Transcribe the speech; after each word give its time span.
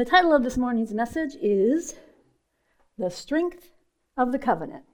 The 0.00 0.06
title 0.06 0.32
of 0.32 0.44
this 0.44 0.56
morning's 0.56 0.94
message 0.94 1.36
is 1.42 1.94
The 2.96 3.10
Strength 3.10 3.70
of 4.16 4.32
the 4.32 4.38
Covenant. 4.38 4.84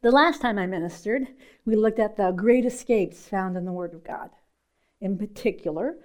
The 0.00 0.10
last 0.10 0.40
time 0.40 0.58
I 0.58 0.64
ministered, 0.64 1.28
we 1.66 1.76
looked 1.76 1.98
at 1.98 2.16
the 2.16 2.30
great 2.30 2.64
escapes 2.64 3.28
found 3.28 3.58
in 3.58 3.66
the 3.66 3.72
Word 3.72 3.92
of 3.92 4.02
God. 4.02 4.30
In 5.02 5.18
particular, 5.18 5.98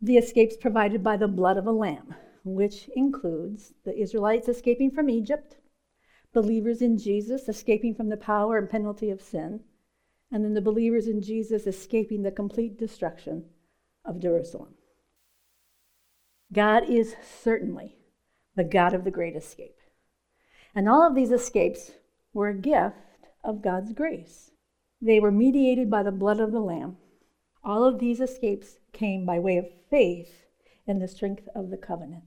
the 0.00 0.16
escapes 0.16 0.56
provided 0.56 1.04
by 1.04 1.16
the 1.16 1.28
blood 1.28 1.56
of 1.56 1.68
a 1.68 1.70
lamb, 1.70 2.16
which 2.42 2.90
includes 2.96 3.74
the 3.84 3.96
Israelites 3.96 4.48
escaping 4.48 4.90
from 4.90 5.08
Egypt, 5.08 5.58
believers 6.32 6.82
in 6.82 6.98
Jesus 6.98 7.48
escaping 7.48 7.94
from 7.94 8.08
the 8.08 8.16
power 8.16 8.58
and 8.58 8.68
penalty 8.68 9.08
of 9.08 9.22
sin, 9.22 9.60
and 10.32 10.44
then 10.44 10.54
the 10.54 10.60
believers 10.60 11.06
in 11.06 11.22
Jesus 11.22 11.68
escaping 11.68 12.24
the 12.24 12.32
complete 12.32 12.76
destruction 12.76 13.44
of 14.04 14.18
Jerusalem. 14.18 14.74
God 16.52 16.88
is 16.88 17.16
certainly 17.42 17.96
the 18.54 18.64
God 18.64 18.92
of 18.92 19.04
the 19.04 19.10
great 19.10 19.36
escape. 19.36 19.78
And 20.74 20.88
all 20.88 21.06
of 21.06 21.14
these 21.14 21.30
escapes 21.30 21.92
were 22.34 22.48
a 22.48 22.54
gift 22.54 22.96
of 23.42 23.62
God's 23.62 23.92
grace. 23.92 24.50
They 25.00 25.18
were 25.18 25.30
mediated 25.30 25.90
by 25.90 26.02
the 26.02 26.12
blood 26.12 26.40
of 26.40 26.52
the 26.52 26.60
Lamb. 26.60 26.96
All 27.64 27.84
of 27.84 27.98
these 27.98 28.20
escapes 28.20 28.78
came 28.92 29.24
by 29.24 29.38
way 29.38 29.56
of 29.56 29.66
faith 29.90 30.46
in 30.86 30.98
the 30.98 31.08
strength 31.08 31.48
of 31.54 31.70
the 31.70 31.76
covenant. 31.76 32.24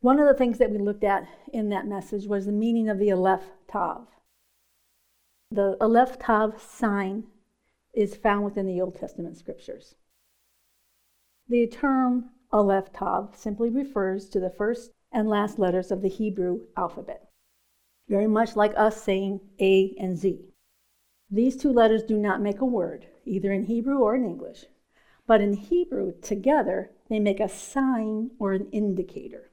One 0.00 0.18
of 0.18 0.26
the 0.26 0.34
things 0.34 0.58
that 0.58 0.70
we 0.70 0.78
looked 0.78 1.04
at 1.04 1.28
in 1.52 1.68
that 1.68 1.86
message 1.86 2.26
was 2.26 2.46
the 2.46 2.52
meaning 2.52 2.88
of 2.88 2.98
the 2.98 3.12
Aleph 3.12 3.44
Tav. 3.68 4.06
The 5.50 5.76
Aleph 5.80 6.18
Tav 6.18 6.60
sign 6.60 7.24
is 7.92 8.16
found 8.16 8.44
within 8.44 8.66
the 8.66 8.80
Old 8.80 8.98
Testament 8.98 9.36
scriptures. 9.36 9.94
The 11.48 11.66
term 11.66 12.30
Aleph 12.52 12.92
Tav 12.92 13.36
simply 13.36 13.70
refers 13.70 14.28
to 14.28 14.40
the 14.40 14.50
first 14.50 14.90
and 15.12 15.28
last 15.28 15.58
letters 15.58 15.90
of 15.90 16.02
the 16.02 16.08
Hebrew 16.08 16.66
alphabet, 16.76 17.28
very 18.08 18.26
much 18.26 18.56
like 18.56 18.72
us 18.76 19.02
saying 19.02 19.40
A 19.60 19.94
and 19.98 20.16
Z. 20.16 20.40
These 21.30 21.56
two 21.56 21.72
letters 21.72 22.02
do 22.02 22.16
not 22.16 22.40
make 22.40 22.60
a 22.60 22.64
word, 22.64 23.06
either 23.24 23.52
in 23.52 23.64
Hebrew 23.64 23.98
or 23.98 24.16
in 24.16 24.24
English, 24.24 24.64
but 25.26 25.40
in 25.40 25.52
Hebrew, 25.54 26.14
together, 26.20 26.90
they 27.08 27.20
make 27.20 27.38
a 27.38 27.48
sign 27.48 28.32
or 28.40 28.52
an 28.52 28.68
indicator. 28.72 29.50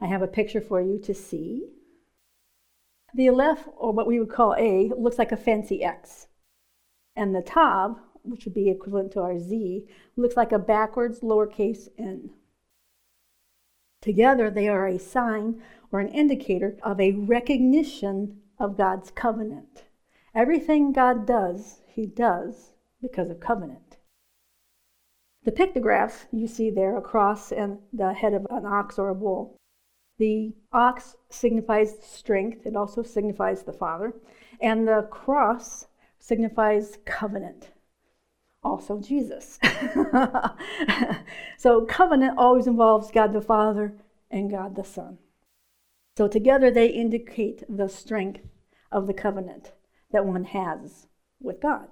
I 0.00 0.06
have 0.06 0.22
a 0.22 0.26
picture 0.26 0.62
for 0.62 0.80
you 0.80 0.98
to 1.00 1.12
see. 1.14 1.68
The 3.14 3.28
Aleph, 3.28 3.68
or 3.76 3.92
what 3.92 4.06
we 4.06 4.18
would 4.18 4.30
call 4.30 4.54
A, 4.56 4.92
looks 4.96 5.18
like 5.18 5.32
a 5.32 5.36
fancy 5.36 5.82
X. 5.82 6.28
And 7.14 7.34
the 7.34 7.42
Tav, 7.42 7.98
which 8.26 8.44
would 8.44 8.54
be 8.54 8.68
equivalent 8.68 9.12
to 9.12 9.20
our 9.20 9.38
Z, 9.38 9.86
looks 10.16 10.36
like 10.36 10.52
a 10.52 10.58
backwards 10.58 11.20
lowercase 11.20 11.88
n. 11.98 12.30
Together, 14.00 14.50
they 14.50 14.68
are 14.68 14.86
a 14.86 14.98
sign 14.98 15.62
or 15.90 16.00
an 16.00 16.08
indicator 16.08 16.76
of 16.82 17.00
a 17.00 17.12
recognition 17.12 18.40
of 18.58 18.76
God's 18.76 19.10
covenant. 19.10 19.84
Everything 20.34 20.92
God 20.92 21.26
does, 21.26 21.80
He 21.86 22.06
does 22.06 22.72
because 23.00 23.30
of 23.30 23.40
covenant. 23.40 23.96
The 25.44 25.52
pictographs 25.52 26.26
you 26.32 26.46
see 26.46 26.70
there, 26.70 26.96
a 26.96 27.00
cross 27.00 27.52
and 27.52 27.78
the 27.92 28.12
head 28.12 28.34
of 28.34 28.46
an 28.50 28.66
ox 28.66 28.98
or 28.98 29.08
a 29.08 29.14
bull. 29.14 29.56
The 30.18 30.54
ox 30.72 31.16
signifies 31.30 31.98
strength, 32.02 32.66
it 32.66 32.74
also 32.74 33.02
signifies 33.02 33.62
the 33.62 33.72
Father, 33.72 34.14
and 34.60 34.88
the 34.88 35.08
cross 35.10 35.86
signifies 36.18 36.98
covenant 37.04 37.70
also 38.66 39.00
Jesus. 39.00 39.58
so 41.58 41.84
covenant 41.84 42.36
always 42.36 42.66
involves 42.66 43.10
God 43.10 43.32
the 43.32 43.40
Father 43.40 43.94
and 44.30 44.50
God 44.50 44.76
the 44.76 44.84
Son. 44.84 45.18
So 46.16 46.28
together 46.28 46.70
they 46.70 46.88
indicate 46.88 47.62
the 47.68 47.88
strength 47.88 48.40
of 48.90 49.06
the 49.06 49.14
covenant 49.14 49.72
that 50.12 50.26
one 50.26 50.44
has 50.44 51.06
with 51.40 51.60
God. 51.60 51.88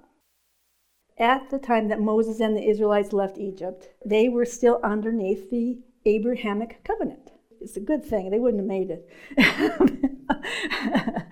At 1.17 1.49
the 1.49 1.59
time 1.59 1.87
that 1.87 2.01
Moses 2.01 2.39
and 2.39 2.57
the 2.57 2.67
Israelites 2.67 3.13
left 3.13 3.37
Egypt, 3.37 3.89
they 4.05 4.27
were 4.27 4.45
still 4.45 4.79
underneath 4.83 5.49
the 5.49 5.79
Abrahamic 6.05 6.83
covenant. 6.83 7.31
It's 7.61 7.77
a 7.77 7.81
good 7.81 8.03
thing. 8.03 8.29
They 8.29 8.39
wouldn't 8.39 8.61
have 8.61 8.67
made 8.67 8.91
it. 8.91 9.09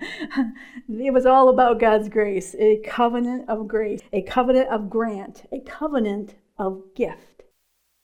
it 0.88 1.12
was 1.12 1.26
all 1.26 1.48
about 1.48 1.80
God's 1.80 2.08
grace, 2.08 2.54
a 2.58 2.78
covenant 2.78 3.48
of 3.48 3.68
grace, 3.68 4.00
a 4.12 4.22
covenant 4.22 4.68
of 4.68 4.90
grant, 4.90 5.46
a 5.52 5.60
covenant 5.60 6.34
of 6.58 6.82
gift. 6.94 7.42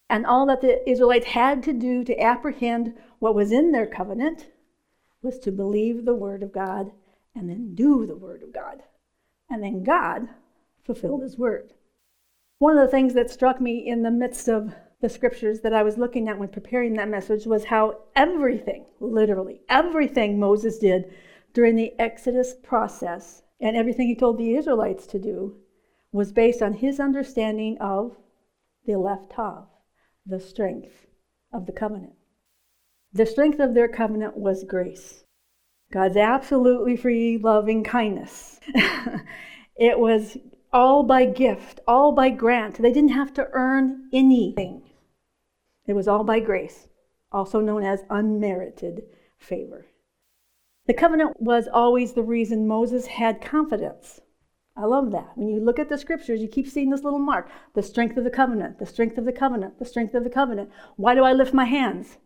And 0.09 0.25
all 0.25 0.45
that 0.47 0.61
the 0.61 0.87
Israelites 0.89 1.27
had 1.27 1.63
to 1.63 1.73
do 1.73 2.03
to 2.03 2.21
apprehend 2.21 2.95
what 3.19 3.35
was 3.35 3.51
in 3.51 3.71
their 3.71 3.87
covenant 3.87 4.47
was 5.21 5.39
to 5.39 5.51
believe 5.51 6.05
the 6.05 6.15
word 6.15 6.43
of 6.43 6.51
God 6.51 6.91
and 7.35 7.49
then 7.49 7.75
do 7.75 8.05
the 8.05 8.15
word 8.15 8.43
of 8.43 8.53
God. 8.53 8.83
And 9.49 9.63
then 9.63 9.83
God 9.83 10.27
fulfilled 10.83 11.21
his 11.21 11.37
word. 11.37 11.73
One 12.59 12.77
of 12.77 12.85
the 12.85 12.91
things 12.91 13.13
that 13.13 13.29
struck 13.29 13.61
me 13.61 13.87
in 13.87 14.03
the 14.03 14.11
midst 14.11 14.47
of 14.47 14.73
the 15.01 15.09
scriptures 15.09 15.61
that 15.61 15.73
I 15.73 15.83
was 15.83 15.97
looking 15.97 16.27
at 16.27 16.37
when 16.37 16.49
preparing 16.49 16.93
that 16.93 17.09
message 17.09 17.45
was 17.45 17.65
how 17.65 17.97
everything, 18.15 18.85
literally 18.99 19.61
everything 19.67 20.39
Moses 20.39 20.77
did 20.77 21.11
during 21.53 21.75
the 21.75 21.93
Exodus 21.99 22.53
process 22.63 23.43
and 23.59 23.75
everything 23.75 24.07
he 24.07 24.15
told 24.15 24.37
the 24.37 24.55
Israelites 24.55 25.05
to 25.07 25.19
do 25.19 25.57
was 26.11 26.31
based 26.31 26.61
on 26.61 26.73
his 26.73 26.99
understanding 26.99 27.77
of 27.79 28.17
the 28.85 28.95
Aleph 28.95 29.29
Tav, 29.29 29.65
the 30.25 30.39
strength 30.39 31.07
of 31.53 31.65
the 31.65 31.71
covenant. 31.71 32.13
The 33.13 33.25
strength 33.25 33.59
of 33.59 33.73
their 33.73 33.87
covenant 33.87 34.37
was 34.37 34.63
grace. 34.63 35.23
God's 35.91 36.17
absolutely 36.17 36.95
free, 36.95 37.37
loving 37.37 37.83
kindness. 37.83 38.59
it 39.75 39.99
was 39.99 40.37
all 40.71 41.03
by 41.03 41.25
gift, 41.25 41.81
all 41.87 42.13
by 42.13 42.29
grant. 42.29 42.81
They 42.81 42.93
didn't 42.93 43.11
have 43.11 43.33
to 43.33 43.49
earn 43.51 44.09
anything. 44.13 44.83
It 45.85 45.93
was 45.93 46.07
all 46.07 46.23
by 46.23 46.39
grace, 46.39 46.87
also 47.31 47.59
known 47.59 47.83
as 47.83 48.05
unmerited 48.09 49.03
favor. 49.37 49.87
The 50.91 50.97
covenant 50.97 51.39
was 51.39 51.69
always 51.69 52.11
the 52.11 52.21
reason 52.21 52.67
Moses 52.67 53.07
had 53.07 53.39
confidence. 53.39 54.19
I 54.75 54.83
love 54.83 55.11
that. 55.11 55.37
When 55.37 55.47
you 55.47 55.61
look 55.61 55.79
at 55.79 55.87
the 55.87 55.97
scriptures, 55.97 56.41
you 56.41 56.49
keep 56.49 56.67
seeing 56.67 56.89
this 56.89 57.05
little 57.05 57.17
mark 57.17 57.47
the 57.73 57.81
strength 57.81 58.17
of 58.17 58.25
the 58.25 58.29
covenant, 58.29 58.77
the 58.77 58.85
strength 58.85 59.17
of 59.17 59.23
the 59.23 59.31
covenant, 59.31 59.79
the 59.79 59.85
strength 59.85 60.13
of 60.15 60.25
the 60.25 60.29
covenant. 60.29 60.69
Why 60.97 61.15
do 61.15 61.23
I 61.23 61.31
lift 61.31 61.53
my 61.53 61.63
hands? 61.63 62.17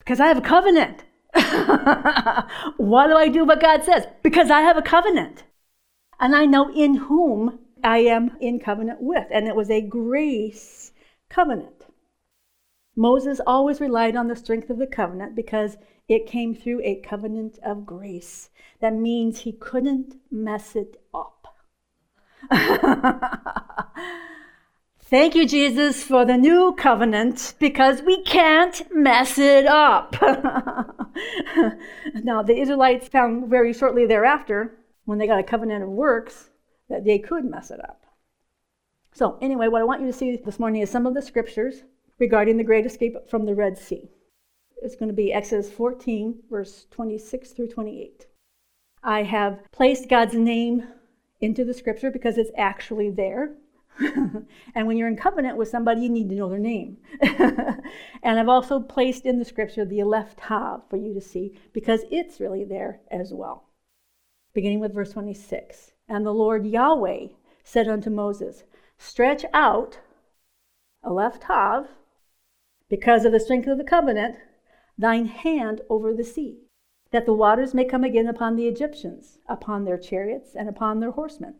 Because 0.00 0.20
I 0.20 0.26
have 0.26 0.36
a 0.36 0.42
covenant. 0.42 1.04
Why 2.76 3.06
do 3.06 3.16
I 3.16 3.30
do 3.32 3.46
what 3.46 3.62
God 3.62 3.84
says? 3.84 4.06
Because 4.22 4.50
I 4.50 4.60
have 4.60 4.76
a 4.76 4.82
covenant. 4.82 5.44
And 6.20 6.36
I 6.36 6.44
know 6.44 6.70
in 6.74 6.96
whom 6.96 7.58
I 7.82 8.00
am 8.00 8.36
in 8.38 8.60
covenant 8.60 8.98
with. 9.00 9.28
And 9.30 9.48
it 9.48 9.56
was 9.56 9.70
a 9.70 9.80
grace 9.80 10.92
covenant. 11.30 11.83
Moses 12.96 13.40
always 13.46 13.80
relied 13.80 14.16
on 14.16 14.28
the 14.28 14.36
strength 14.36 14.70
of 14.70 14.78
the 14.78 14.86
covenant 14.86 15.34
because 15.34 15.76
it 16.08 16.26
came 16.26 16.54
through 16.54 16.80
a 16.82 16.96
covenant 16.96 17.58
of 17.64 17.86
grace. 17.86 18.50
That 18.80 18.94
means 18.94 19.40
he 19.40 19.52
couldn't 19.52 20.16
mess 20.30 20.76
it 20.76 21.02
up. 21.12 21.56
Thank 25.06 25.34
you, 25.34 25.46
Jesus, 25.46 26.02
for 26.02 26.24
the 26.24 26.36
new 26.36 26.74
covenant 26.76 27.54
because 27.58 28.02
we 28.02 28.22
can't 28.22 28.82
mess 28.92 29.38
it 29.38 29.66
up. 29.66 30.16
now, 32.14 32.42
the 32.42 32.58
Israelites 32.58 33.08
found 33.08 33.48
very 33.48 33.72
shortly 33.72 34.06
thereafter, 34.06 34.78
when 35.04 35.18
they 35.18 35.26
got 35.26 35.40
a 35.40 35.44
covenant 35.44 35.82
of 35.82 35.90
works, 35.90 36.50
that 36.88 37.04
they 37.04 37.18
could 37.18 37.44
mess 37.44 37.70
it 37.70 37.80
up. 37.80 38.04
So, 39.12 39.38
anyway, 39.40 39.68
what 39.68 39.82
I 39.82 39.84
want 39.84 40.00
you 40.00 40.06
to 40.08 40.12
see 40.12 40.36
this 40.36 40.58
morning 40.58 40.82
is 40.82 40.90
some 40.90 41.06
of 41.06 41.14
the 41.14 41.22
scriptures 41.22 41.84
regarding 42.18 42.56
the 42.56 42.64
great 42.64 42.86
escape 42.86 43.16
from 43.28 43.46
the 43.46 43.54
Red 43.54 43.76
Sea. 43.78 44.10
It's 44.82 44.96
going 44.96 45.08
to 45.08 45.14
be 45.14 45.32
Exodus 45.32 45.70
14, 45.70 46.42
verse 46.50 46.86
26 46.90 47.52
through 47.52 47.68
28. 47.68 48.26
I 49.02 49.22
have 49.22 49.60
placed 49.72 50.08
God's 50.08 50.34
name 50.34 50.86
into 51.40 51.64
the 51.64 51.74
scripture 51.74 52.10
because 52.10 52.38
it's 52.38 52.50
actually 52.56 53.10
there. 53.10 53.56
and 53.98 54.86
when 54.86 54.96
you're 54.96 55.08
in 55.08 55.16
covenant 55.16 55.56
with 55.56 55.68
somebody, 55.68 56.02
you 56.02 56.08
need 56.08 56.28
to 56.28 56.34
know 56.34 56.48
their 56.48 56.58
name. 56.58 56.96
and 57.22 58.38
I've 58.38 58.48
also 58.48 58.80
placed 58.80 59.24
in 59.26 59.38
the 59.38 59.44
scripture 59.44 59.84
the 59.84 60.02
Aleph 60.02 60.34
Tav 60.36 60.82
for 60.88 60.96
you 60.96 61.14
to 61.14 61.20
see 61.20 61.58
because 61.72 62.02
it's 62.10 62.40
really 62.40 62.64
there 62.64 63.00
as 63.10 63.32
well. 63.32 63.68
Beginning 64.52 64.80
with 64.80 64.94
verse 64.94 65.12
26. 65.12 65.92
And 66.08 66.24
the 66.24 66.34
Lord 66.34 66.66
Yahweh 66.66 67.28
said 67.62 67.88
unto 67.88 68.10
Moses, 68.10 68.64
Stretch 68.98 69.44
out, 69.52 69.98
Aleph 71.02 71.40
Tav, 71.40 71.88
because 72.94 73.24
of 73.24 73.32
the 73.32 73.40
strength 73.40 73.66
of 73.66 73.76
the 73.76 73.82
covenant, 73.82 74.36
thine 74.96 75.26
hand 75.26 75.80
over 75.90 76.14
the 76.14 76.22
sea, 76.22 76.60
that 77.10 77.26
the 77.26 77.34
waters 77.34 77.74
may 77.74 77.84
come 77.84 78.04
again 78.04 78.28
upon 78.28 78.54
the 78.54 78.68
Egyptians, 78.68 79.36
upon 79.48 79.84
their 79.84 79.98
chariots, 79.98 80.54
and 80.54 80.68
upon 80.68 81.00
their 81.00 81.10
horsemen. 81.10 81.56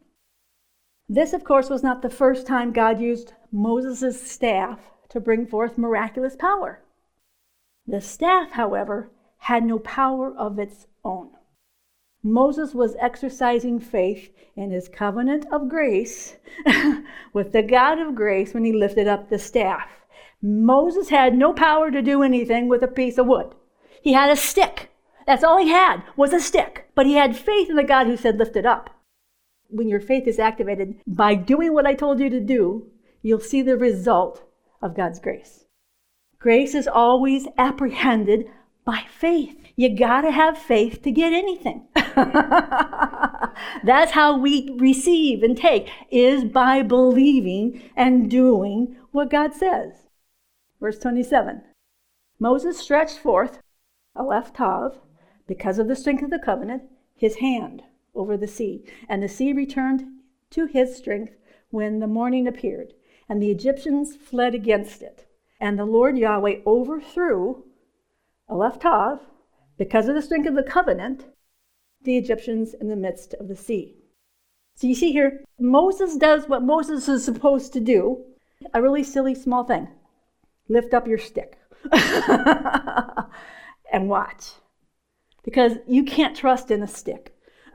This, 1.09 1.33
of 1.33 1.43
course, 1.43 1.69
was 1.69 1.83
not 1.83 2.03
the 2.03 2.09
first 2.09 2.47
time 2.47 2.73
God 2.73 3.01
used 3.01 3.33
Moses' 3.51 4.31
staff 4.31 4.79
to 5.09 5.19
bring 5.19 5.45
forth 5.45 5.77
miraculous 5.77 6.37
power. 6.37 6.85
The 7.85 8.01
staff, 8.01 8.53
however, 8.53 9.11
had 9.39 9.65
no 9.65 9.81
power 9.81 10.33
of 10.33 10.61
its 10.61 10.87
own. 11.05 11.31
Moses 12.23 12.75
was 12.75 12.95
exercising 13.01 13.81
faith 13.81 14.33
in 14.55 14.71
his 14.71 14.89
covenant 14.89 15.47
of 15.51 15.69
grace 15.69 16.37
with 17.33 17.51
the 17.51 17.65
God 17.65 17.99
of 17.99 18.15
grace 18.15 18.55
when 18.55 18.65
he 18.65 18.73
lifted 18.73 19.09
up 19.09 19.31
the 19.31 19.39
staff. 19.41 20.04
Moses 20.47 21.09
had 21.09 21.35
no 21.35 21.55
power 21.55 21.91
to 21.91 22.03
do 22.03 22.23
anything 22.23 22.69
with 22.69 22.83
a 22.83 22.87
piece 22.87 23.17
of 23.17 23.27
wood. 23.27 23.55
He 24.03 24.13
had 24.13 24.29
a 24.29 24.37
stick. 24.37 24.91
That's 25.27 25.43
all 25.43 25.57
he 25.57 25.71
had 25.71 26.03
was 26.17 26.35
a 26.35 26.41
stick. 26.41 26.91
But 26.95 27.07
he 27.07 27.15
had 27.15 27.35
faith 27.35 27.71
in 27.71 27.77
the 27.77 27.83
God 27.83 28.07
who 28.07 28.19
said, 28.19 28.37
lift 28.37 28.55
it 28.55 28.67
up. 28.67 28.91
When 29.71 29.89
your 29.89 30.01
faith 30.01 30.27
is 30.27 30.39
activated 30.39 30.97
by 31.07 31.35
doing 31.35 31.73
what 31.73 31.87
I 31.87 31.95
told 31.95 32.21
you 32.21 32.29
to 32.29 32.41
do, 32.41 32.91
you'll 33.23 33.41
see 33.41 33.63
the 33.63 33.79
result 33.79 34.43
of 34.83 34.95
God's 34.95 35.19
grace. 35.19 35.65
Grace 36.39 36.75
is 36.75 36.87
always 36.87 37.49
apprehended 37.57 38.45
by 38.85 39.07
faith. 39.09 39.57
You 39.77 39.97
got 39.97 40.21
to 40.21 40.31
have 40.31 40.59
faith 40.59 41.01
to 41.05 41.11
get 41.11 41.33
anything. 41.33 41.87
That's 43.83 44.13
how 44.13 44.37
we 44.37 44.77
receive 44.79 45.43
and 45.43 45.57
take 45.57 45.91
is 46.11 46.45
by 46.45 46.83
believing 46.83 47.91
and 47.97 48.31
doing 48.31 48.97
what 49.11 49.31
God 49.31 49.55
says. 49.55 50.04
Verse 50.85 50.99
27. 50.99 51.63
Moses 52.39 52.77
stretched 52.77 53.19
forth 53.19 53.63
Aleph 54.15 54.53
Tav 54.53 55.01
because 55.47 55.79
of 55.79 55.89
the 55.89 55.97
strength 55.97 56.23
of 56.23 56.29
the 56.29 56.39
covenant, 56.39 56.83
his 57.17 57.37
hand 57.37 57.85
over 58.15 58.37
the 58.37 58.47
sea, 58.47 58.85
and 59.09 59.23
the 59.23 59.27
sea 59.29 59.55
returned 59.55 60.05
to 60.51 60.67
his 60.67 60.95
strength 60.95 61.39
when 61.71 62.01
the 62.01 62.07
morning 62.07 62.47
appeared, 62.47 62.93
and 63.31 63.41
the 63.41 63.51
Egyptians 63.51 64.15
fled 64.15 64.55
against 64.55 65.01
it. 65.01 65.27
And 65.59 65.79
the 65.79 65.87
Lord 65.87 66.19
Yahweh 66.19 66.59
overthrew 66.67 67.65
Aleph 68.47 68.79
Tav, 68.79 69.23
because 69.79 70.07
of 70.07 70.15
the 70.15 70.21
strength 70.21 70.49
of 70.49 70.55
the 70.55 70.63
covenant, 70.63 71.25
the 72.03 72.19
Egyptians 72.19 72.75
in 72.75 72.89
the 72.89 72.95
midst 72.95 73.33
of 73.33 73.49
the 73.49 73.57
sea. 73.57 73.97
So 74.75 74.87
you 74.87 74.95
see 74.95 75.13
here, 75.13 75.45
Moses 75.59 76.19
does 76.19 76.47
what 76.47 76.63
Moses 76.63 77.09
is 77.09 77.25
supposed 77.25 77.73
to 77.73 77.81
do 77.81 78.23
a 78.75 78.83
really 78.83 79.03
silly 79.03 79.35
small 79.35 79.65
thing 79.65 79.89
lift 80.69 80.95
up 80.95 81.07
your 81.07 81.19
stick 81.19 81.59
and 83.93 84.09
watch. 84.09 84.53
Because 85.45 85.75
you 85.87 86.05
can't 86.05 86.37
trust 86.37 86.71
in 86.71 86.83
a 86.83 86.89
stick. 86.89 87.37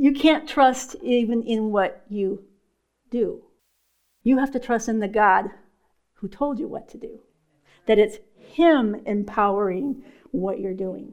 you 0.00 0.12
can't 0.12 0.48
trust 0.48 0.96
even 1.02 1.42
in 1.42 1.70
what 1.72 2.04
you 2.08 2.44
do. 3.10 3.42
You 4.22 4.38
have 4.38 4.52
to 4.52 4.58
trust 4.58 4.88
in 4.88 5.00
the 5.00 5.08
God 5.08 5.50
who 6.14 6.28
told 6.28 6.58
you 6.58 6.68
what 6.68 6.88
to 6.88 6.98
do 6.98 7.20
that 7.86 7.98
it's 7.98 8.18
Him 8.36 8.96
empowering 9.06 10.02
what 10.32 10.60
you're 10.60 10.74
doing. 10.74 11.12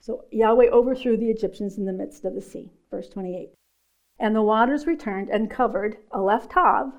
So 0.00 0.24
Yahweh 0.30 0.68
overthrew 0.70 1.16
the 1.16 1.30
Egyptians 1.30 1.76
in 1.76 1.84
the 1.84 1.92
midst 1.92 2.24
of 2.24 2.34
the 2.34 2.40
sea. 2.40 2.70
Verse 2.90 3.08
28. 3.08 3.50
And 4.18 4.34
the 4.34 4.42
waters 4.42 4.86
returned 4.86 5.28
and 5.28 5.50
covered 5.50 5.96
Aleph 6.12 6.48
Tav 6.48 6.92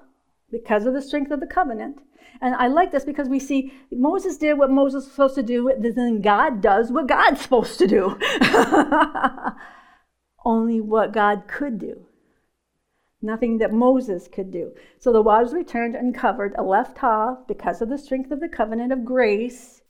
because 0.51 0.85
of 0.85 0.93
the 0.93 1.01
strength 1.01 1.31
of 1.31 1.39
the 1.39 1.47
covenant. 1.47 2.01
And 2.41 2.55
I 2.55 2.67
like 2.67 2.91
this 2.91 3.05
because 3.05 3.29
we 3.29 3.39
see 3.39 3.73
Moses 3.91 4.37
did 4.37 4.57
what 4.57 4.71
Moses 4.71 5.05
was 5.05 5.11
supposed 5.11 5.35
to 5.35 5.43
do, 5.43 5.71
then 5.77 6.21
God 6.21 6.61
does 6.61 6.91
what 6.91 7.07
God's 7.07 7.41
supposed 7.41 7.77
to 7.79 7.87
do. 7.87 8.17
Only 10.45 10.81
what 10.81 11.13
God 11.13 11.43
could 11.47 11.79
do 11.79 12.07
nothing 13.21 13.59
that 13.59 13.71
Moses 13.71 14.27
could 14.27 14.51
do. 14.51 14.73
So 14.99 15.11
the 15.11 15.21
waters 15.21 15.53
returned 15.53 15.95
and 15.95 16.15
covered 16.15 16.55
Aleph 16.55 16.95
Tav 16.95 17.47
because 17.47 17.81
of 17.81 17.89
the 17.89 17.97
strength 17.97 18.31
of 18.31 18.39
the 18.39 18.49
covenant 18.49 18.91
of 18.91 19.05
grace, 19.05 19.81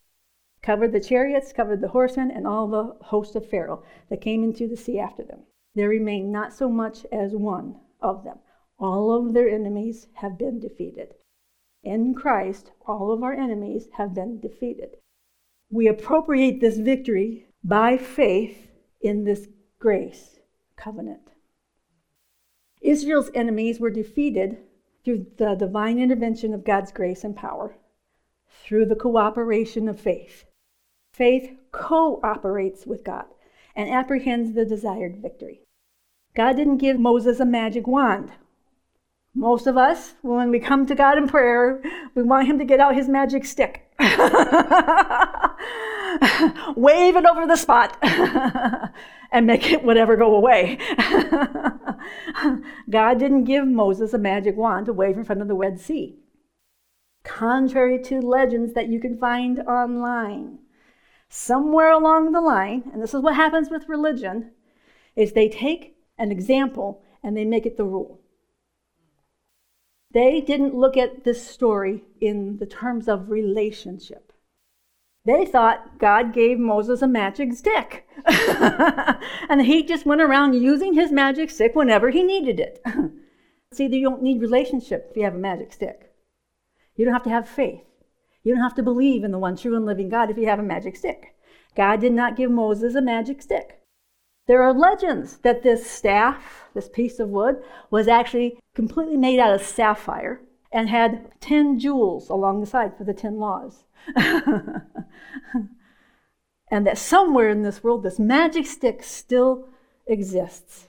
covered 0.61 0.91
the 0.91 0.99
chariots, 0.99 1.53
covered 1.53 1.81
the 1.81 1.89
horsemen, 1.89 2.31
and 2.31 2.45
all 2.45 2.67
the 2.67 3.05
host 3.05 3.35
of 3.35 3.49
Pharaoh 3.49 3.83
that 4.09 4.21
came 4.21 4.43
into 4.43 4.67
the 4.67 4.77
sea 4.77 4.99
after 4.99 5.23
them. 5.23 5.43
There 5.75 5.89
remained 5.89 6.31
not 6.31 6.53
so 6.53 6.69
much 6.69 7.05
as 7.11 7.33
one 7.33 7.79
of 8.01 8.23
them. 8.23 8.39
All 8.81 9.13
of 9.13 9.33
their 9.33 9.47
enemies 9.47 10.07
have 10.15 10.39
been 10.39 10.59
defeated. 10.59 11.13
In 11.83 12.15
Christ, 12.15 12.71
all 12.87 13.11
of 13.11 13.21
our 13.21 13.33
enemies 13.33 13.87
have 13.93 14.15
been 14.15 14.39
defeated. 14.39 14.97
We 15.69 15.87
appropriate 15.87 16.59
this 16.59 16.79
victory 16.79 17.45
by 17.63 17.97
faith 17.97 18.71
in 18.99 19.23
this 19.23 19.47
grace 19.77 20.39
covenant. 20.75 21.29
Israel's 22.81 23.29
enemies 23.35 23.79
were 23.79 23.91
defeated 23.91 24.57
through 25.05 25.27
the 25.37 25.53
divine 25.53 25.99
intervention 25.99 26.51
of 26.51 26.65
God's 26.65 26.91
grace 26.91 27.23
and 27.23 27.35
power, 27.35 27.75
through 28.49 28.87
the 28.87 28.95
cooperation 28.95 29.87
of 29.87 29.99
faith. 29.99 30.45
Faith 31.13 31.55
cooperates 31.71 32.87
with 32.87 33.03
God 33.03 33.25
and 33.75 33.91
apprehends 33.91 34.53
the 34.53 34.65
desired 34.65 35.21
victory. 35.21 35.61
God 36.33 36.55
didn't 36.55 36.77
give 36.77 36.99
Moses 36.99 37.39
a 37.39 37.45
magic 37.45 37.85
wand. 37.85 38.31
Most 39.33 39.65
of 39.65 39.77
us, 39.77 40.15
when 40.21 40.51
we 40.51 40.59
come 40.59 40.85
to 40.85 40.95
God 40.95 41.17
in 41.17 41.27
prayer, 41.27 41.81
we 42.15 42.23
want 42.23 42.47
Him 42.47 42.59
to 42.59 42.65
get 42.65 42.81
out 42.81 42.95
His 42.95 43.07
magic 43.07 43.45
stick. 43.45 43.89
Wave 46.75 47.15
it 47.15 47.25
over 47.25 47.47
the 47.47 47.55
spot 47.55 47.97
and 49.31 49.47
make 49.47 49.71
it 49.71 49.83
whatever 49.83 50.17
go 50.17 50.35
away. 50.35 50.77
God 52.89 53.19
didn't 53.19 53.45
give 53.45 53.65
Moses 53.67 54.13
a 54.13 54.17
magic 54.17 54.57
wand 54.57 54.87
to 54.87 54.93
wave 54.93 55.17
in 55.17 55.23
front 55.23 55.41
of 55.41 55.47
the 55.47 55.55
Red 55.55 55.79
Sea. 55.79 56.17
Contrary 57.23 58.01
to 58.03 58.19
legends 58.19 58.73
that 58.73 58.89
you 58.89 58.99
can 58.99 59.17
find 59.17 59.59
online, 59.59 60.59
somewhere 61.29 61.91
along 61.91 62.31
the 62.31 62.41
line, 62.41 62.83
and 62.91 63.01
this 63.01 63.13
is 63.13 63.21
what 63.21 63.35
happens 63.35 63.69
with 63.69 63.87
religion, 63.87 64.51
is 65.15 65.31
they 65.31 65.47
take 65.47 65.95
an 66.17 66.31
example 66.31 67.01
and 67.23 67.37
they 67.37 67.45
make 67.45 67.65
it 67.65 67.77
the 67.77 67.85
rule. 67.85 68.20
They 70.13 70.41
didn't 70.41 70.75
look 70.75 70.97
at 70.97 71.23
this 71.23 71.45
story 71.47 72.03
in 72.19 72.57
the 72.57 72.65
terms 72.65 73.07
of 73.07 73.29
relationship. 73.29 74.33
They 75.23 75.45
thought 75.45 75.99
God 75.99 76.33
gave 76.33 76.57
Moses 76.57 77.01
a 77.01 77.07
magic 77.07 77.53
stick. 77.53 78.07
and 78.25 79.61
he 79.61 79.83
just 79.83 80.05
went 80.05 80.21
around 80.21 80.53
using 80.53 80.95
his 80.95 81.11
magic 81.11 81.49
stick 81.51 81.75
whenever 81.75 82.09
he 82.09 82.23
needed 82.23 82.59
it. 82.59 82.83
See, 83.73 83.85
you 83.85 84.09
don't 84.09 84.23
need 84.23 84.41
relationship 84.41 85.07
if 85.11 85.17
you 85.17 85.23
have 85.23 85.35
a 85.35 85.39
magic 85.39 85.71
stick. 85.71 86.11
You 86.95 87.05
don't 87.05 87.13
have 87.13 87.23
to 87.23 87.29
have 87.29 87.47
faith. 87.47 87.83
You 88.43 88.53
don't 88.53 88.63
have 88.63 88.75
to 88.75 88.83
believe 88.83 89.23
in 89.23 89.31
the 89.31 89.39
one 89.39 89.55
true 89.55 89.75
and 89.75 89.85
living 89.85 90.09
God 90.09 90.29
if 90.29 90.37
you 90.37 90.47
have 90.47 90.59
a 90.59 90.63
magic 90.63 90.95
stick. 90.95 91.35
God 91.75 92.01
did 92.01 92.11
not 92.11 92.35
give 92.35 92.51
Moses 92.51 92.95
a 92.95 93.01
magic 93.01 93.41
stick. 93.41 93.80
There 94.47 94.63
are 94.63 94.73
legends 94.73 95.37
that 95.37 95.63
this 95.63 95.89
staff, 95.89 96.69
this 96.73 96.89
piece 96.89 97.19
of 97.19 97.29
wood, 97.29 97.63
was 97.89 98.07
actually 98.07 98.59
completely 98.73 99.17
made 99.17 99.39
out 99.39 99.53
of 99.53 99.61
sapphire 99.61 100.41
and 100.71 100.89
had 100.89 101.39
10 101.41 101.79
jewels 101.79 102.29
along 102.29 102.59
the 102.59 102.65
side 102.65 102.97
for 102.97 103.03
the 103.03 103.13
10 103.13 103.37
laws. 103.37 103.83
and 104.15 104.81
that 106.87 106.97
somewhere 106.97 107.49
in 107.49 107.61
this 107.61 107.83
world, 107.83 108.03
this 108.03 108.19
magic 108.19 108.65
stick 108.65 109.03
still 109.03 109.67
exists. 110.07 110.87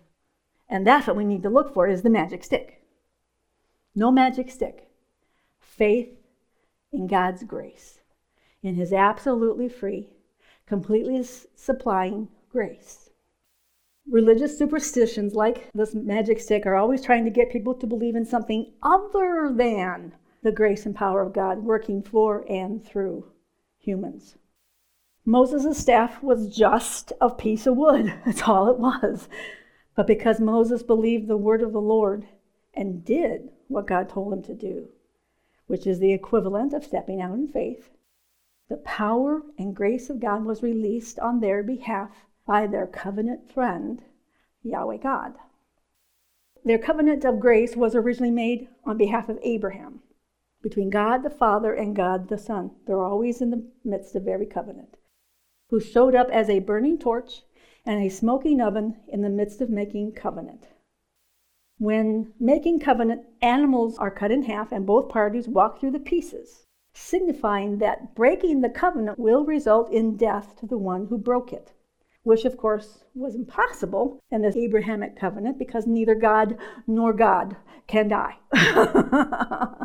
And 0.68 0.86
that's 0.86 1.06
what 1.06 1.16
we 1.16 1.24
need 1.24 1.42
to 1.42 1.50
look 1.50 1.74
for 1.74 1.88
is 1.88 2.02
the 2.02 2.10
magic 2.10 2.44
stick. 2.44 2.82
No 3.94 4.10
magic 4.10 4.50
stick. 4.50 4.88
Faith 5.60 6.08
in 6.92 7.06
God's 7.06 7.44
grace, 7.44 8.00
in 8.62 8.74
his 8.74 8.92
absolutely 8.92 9.68
free, 9.68 10.08
completely 10.66 11.24
supplying 11.56 12.28
grace. 12.50 13.01
Religious 14.10 14.58
superstitions 14.58 15.34
like 15.34 15.70
this 15.72 15.94
magic 15.94 16.40
stick 16.40 16.66
are 16.66 16.74
always 16.74 17.02
trying 17.02 17.24
to 17.24 17.30
get 17.30 17.52
people 17.52 17.74
to 17.74 17.86
believe 17.86 18.16
in 18.16 18.24
something 18.24 18.72
other 18.82 19.52
than 19.54 20.12
the 20.42 20.52
grace 20.52 20.84
and 20.84 20.94
power 20.94 21.22
of 21.22 21.32
God 21.32 21.62
working 21.62 22.02
for 22.02 22.44
and 22.50 22.84
through 22.84 23.30
humans. 23.78 24.36
Moses' 25.24 25.78
staff 25.78 26.20
was 26.20 26.54
just 26.54 27.12
a 27.20 27.30
piece 27.30 27.66
of 27.66 27.76
wood. 27.76 28.12
That's 28.26 28.42
all 28.42 28.68
it 28.68 28.78
was. 28.78 29.28
But 29.94 30.06
because 30.06 30.40
Moses 30.40 30.82
believed 30.82 31.28
the 31.28 31.36
word 31.36 31.62
of 31.62 31.72
the 31.72 31.80
Lord 31.80 32.26
and 32.74 33.04
did 33.04 33.50
what 33.68 33.86
God 33.86 34.08
told 34.08 34.32
him 34.32 34.42
to 34.42 34.54
do, 34.54 34.88
which 35.68 35.86
is 35.86 36.00
the 36.00 36.12
equivalent 36.12 36.72
of 36.72 36.84
stepping 36.84 37.20
out 37.20 37.34
in 37.34 37.46
faith, 37.46 37.90
the 38.68 38.78
power 38.78 39.42
and 39.58 39.76
grace 39.76 40.10
of 40.10 40.18
God 40.18 40.44
was 40.44 40.62
released 40.62 41.18
on 41.20 41.40
their 41.40 41.62
behalf 41.62 42.26
by 42.46 42.66
their 42.66 42.86
covenant 42.86 43.52
friend, 43.52 44.02
Yahweh 44.62 44.98
God. 44.98 45.34
Their 46.64 46.78
covenant 46.78 47.24
of 47.24 47.40
grace 47.40 47.76
was 47.76 47.94
originally 47.94 48.30
made 48.30 48.68
on 48.84 48.96
behalf 48.96 49.28
of 49.28 49.38
Abraham 49.42 50.00
between 50.62 50.90
God 50.90 51.22
the 51.22 51.30
Father 51.30 51.74
and 51.74 51.96
God 51.96 52.28
the 52.28 52.38
Son. 52.38 52.70
They're 52.86 53.02
always 53.02 53.40
in 53.42 53.50
the 53.50 53.64
midst 53.84 54.14
of 54.14 54.28
every 54.28 54.46
covenant. 54.46 54.96
Who 55.70 55.80
showed 55.80 56.14
up 56.14 56.28
as 56.30 56.48
a 56.48 56.60
burning 56.60 56.98
torch 56.98 57.42
and 57.84 58.00
a 58.00 58.08
smoking 58.08 58.60
oven 58.60 59.00
in 59.08 59.22
the 59.22 59.28
midst 59.28 59.60
of 59.60 59.70
making 59.70 60.12
covenant. 60.12 60.68
When 61.78 62.32
making 62.38 62.78
covenant, 62.78 63.22
animals 63.40 63.98
are 63.98 64.10
cut 64.10 64.30
in 64.30 64.44
half 64.44 64.70
and 64.70 64.86
both 64.86 65.08
parties 65.08 65.48
walk 65.48 65.80
through 65.80 65.90
the 65.90 65.98
pieces, 65.98 66.66
signifying 66.94 67.78
that 67.78 68.14
breaking 68.14 68.60
the 68.60 68.70
covenant 68.70 69.18
will 69.18 69.44
result 69.44 69.90
in 69.90 70.16
death 70.16 70.54
to 70.60 70.66
the 70.66 70.78
one 70.78 71.06
who 71.06 71.18
broke 71.18 71.52
it, 71.52 71.72
which 72.22 72.44
of 72.44 72.56
course 72.56 73.04
was 73.14 73.34
impossible 73.34 74.20
in 74.30 74.42
the 74.42 74.56
Abrahamic 74.56 75.18
covenant 75.18 75.58
because 75.58 75.86
neither 75.86 76.14
God 76.14 76.56
nor 76.86 77.12
God 77.12 77.56
can 77.86 78.08
die. 78.08 78.36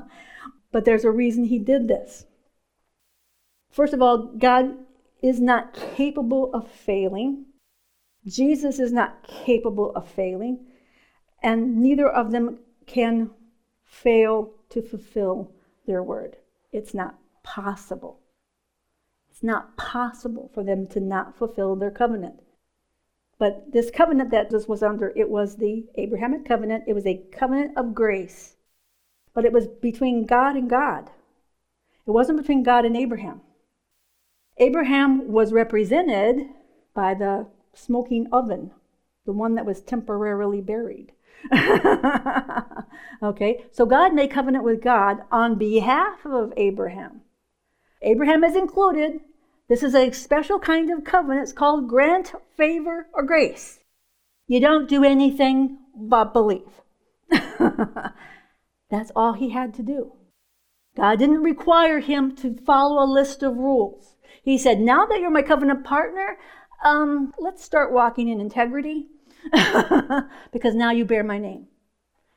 but 0.72 0.86
there's 0.86 1.06
a 1.06 1.12
reason 1.12 1.46
he 1.46 1.60
did 1.60 1.88
this. 1.88 2.26
First 3.72 3.94
of 3.94 4.02
all, 4.02 4.18
God 4.38 4.76
is 5.22 5.40
not 5.40 5.74
capable 5.96 6.54
of 6.54 6.70
failing. 6.70 7.46
Jesus 8.26 8.80
is 8.80 8.92
not 8.92 9.28
capable 9.28 9.92
of 9.96 10.08
failing 10.08 10.60
and 11.42 11.78
neither 11.78 12.08
of 12.08 12.32
them 12.32 12.60
can 12.86 13.30
fail 13.84 14.52
to 14.70 14.82
fulfill 14.82 15.52
their 15.86 16.04
word. 16.04 16.38
It's 16.72 16.94
not 16.94 17.16
possible. 17.44 18.20
It's 19.38 19.44
not 19.44 19.78
possible 19.78 20.50
for 20.52 20.64
them 20.64 20.88
to 20.88 21.00
not 21.00 21.38
fulfill 21.38 21.76
their 21.76 21.92
covenant. 21.92 22.40
But 23.38 23.72
this 23.72 23.92
covenant 23.92 24.32
that 24.32 24.50
this 24.50 24.68
was 24.68 24.82
under, 24.82 25.14
it 25.16 25.30
was 25.30 25.58
the 25.58 25.86
Abrahamic 25.94 26.44
covenant. 26.44 26.86
It 26.88 26.94
was 26.94 27.06
a 27.06 27.22
covenant 27.32 27.78
of 27.78 27.94
grace. 27.94 28.56
But 29.36 29.46
it 29.46 29.54
was 29.54 29.68
between 29.68 30.26
God 30.26 30.56
and 30.56 30.68
God. 30.68 31.12
It 32.08 32.10
wasn't 32.10 32.40
between 32.40 32.64
God 32.64 32.84
and 32.84 32.98
Abraham. 32.98 33.42
Abraham 34.58 35.32
was 35.32 35.54
represented 35.54 36.48
by 36.96 37.14
the 37.14 37.46
smoking 37.76 38.26
oven, 38.32 38.72
the 39.28 39.34
one 39.34 39.54
that 39.54 39.68
was 39.68 39.82
temporarily 39.82 40.62
buried. 40.62 41.12
okay, 43.22 43.66
so 43.72 43.86
God 43.86 44.16
made 44.16 44.32
covenant 44.32 44.64
with 44.64 44.82
God 44.82 45.20
on 45.32 45.60
behalf 45.60 46.26
of 46.26 46.54
Abraham. 46.58 47.22
Abraham 48.02 48.44
is 48.44 48.56
included. 48.56 49.20
This 49.70 49.84
is 49.84 49.94
a 49.94 50.12
special 50.12 50.60
kind 50.60 50.90
of 50.90 51.04
covenant. 51.04 51.44
It's 51.44 51.52
called 51.52 51.90
grant, 51.90 52.34
favor, 52.56 53.08
or 53.14 53.24
grace. 53.24 53.80
You 54.48 54.62
don't 54.62 54.88
do 54.88 55.04
anything 55.04 55.78
but 55.96 56.34
believe. 56.34 56.82
That's 58.90 59.12
all 59.16 59.34
he 59.34 59.50
had 59.50 59.74
to 59.76 59.84
do. 59.84 60.14
God 60.96 61.20
didn't 61.20 61.44
require 61.44 62.00
him 62.00 62.36
to 62.38 62.58
follow 62.66 63.04
a 63.04 63.06
list 63.06 63.44
of 63.44 63.58
rules. 63.58 64.16
He 64.42 64.58
said, 64.58 64.80
Now 64.80 65.06
that 65.06 65.20
you're 65.20 65.30
my 65.30 65.42
covenant 65.42 65.84
partner, 65.84 66.38
um, 66.84 67.34
let's 67.38 67.64
start 67.64 67.92
walking 67.92 68.30
in 68.30 68.40
integrity 68.40 69.08
because 70.52 70.76
now 70.76 70.92
you 70.92 71.04
bear 71.04 71.24
my 71.24 71.38
name. 71.38 71.68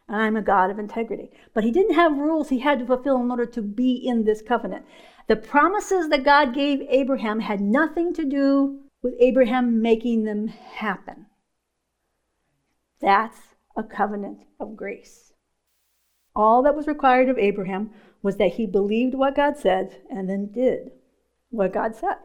And 0.08 0.16
I'm 0.16 0.36
a 0.36 0.42
God 0.42 0.70
of 0.70 0.78
integrity. 0.78 1.30
But 1.54 1.62
he 1.62 1.70
didn't 1.70 1.94
have 1.94 2.18
rules 2.18 2.48
he 2.48 2.58
had 2.58 2.80
to 2.80 2.86
fulfill 2.86 3.22
in 3.22 3.30
order 3.30 3.46
to 3.46 3.62
be 3.62 3.92
in 3.92 4.24
this 4.24 4.42
covenant. 4.42 4.84
The 5.30 5.36
promises 5.36 6.08
that 6.08 6.24
God 6.24 6.52
gave 6.52 6.80
Abraham 6.88 7.38
had 7.38 7.60
nothing 7.60 8.12
to 8.14 8.24
do 8.24 8.80
with 9.00 9.14
Abraham 9.20 9.80
making 9.80 10.24
them 10.24 10.48
happen. 10.48 11.26
That's 13.00 13.38
a 13.76 13.84
covenant 13.84 14.40
of 14.58 14.74
grace. 14.74 15.32
All 16.34 16.64
that 16.64 16.74
was 16.74 16.88
required 16.88 17.28
of 17.28 17.38
Abraham 17.38 17.92
was 18.24 18.38
that 18.38 18.54
he 18.54 18.66
believed 18.66 19.14
what 19.14 19.36
God 19.36 19.56
said 19.56 20.02
and 20.10 20.28
then 20.28 20.50
did 20.50 20.90
what 21.50 21.72
God 21.72 21.94
said. 21.94 22.16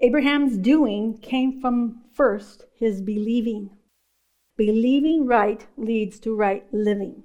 Abraham's 0.00 0.58
doing 0.58 1.18
came 1.18 1.60
from 1.60 2.02
first 2.12 2.64
his 2.74 3.02
believing. 3.02 3.70
Believing 4.56 5.26
right 5.28 5.64
leads 5.76 6.18
to 6.18 6.34
right 6.34 6.66
living. 6.72 7.22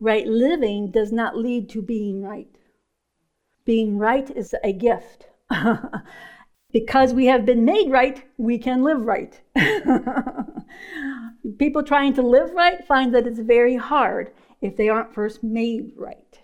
Right 0.00 0.26
living 0.26 0.90
does 0.90 1.12
not 1.12 1.36
lead 1.36 1.68
to 1.68 1.82
being 1.82 2.22
right. 2.22 2.48
Being 3.64 3.98
right 3.98 4.28
is 4.30 4.54
a 4.62 4.72
gift. 4.72 5.28
because 6.72 7.14
we 7.14 7.26
have 7.26 7.46
been 7.46 7.64
made 7.64 7.90
right, 7.90 8.24
we 8.36 8.58
can 8.58 8.82
live 8.82 9.04
right. 9.04 9.40
People 11.58 11.82
trying 11.82 12.14
to 12.14 12.22
live 12.22 12.50
right 12.52 12.84
find 12.86 13.14
that 13.14 13.26
it's 13.26 13.38
very 13.38 13.76
hard 13.76 14.32
if 14.60 14.76
they 14.76 14.88
aren't 14.88 15.14
first 15.14 15.42
made 15.42 15.92
right. 15.96 16.40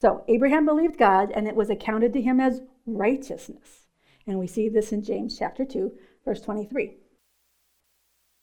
So 0.00 0.24
Abraham 0.28 0.66
believed 0.66 0.98
God, 0.98 1.32
and 1.32 1.48
it 1.48 1.56
was 1.56 1.70
accounted 1.70 2.12
to 2.12 2.20
him 2.20 2.38
as 2.38 2.60
righteousness. 2.86 3.86
And 4.26 4.38
we 4.38 4.46
see 4.46 4.68
this 4.68 4.92
in 4.92 5.02
James 5.02 5.38
chapter 5.38 5.64
2, 5.64 5.92
verse 6.24 6.40
23. 6.40 6.96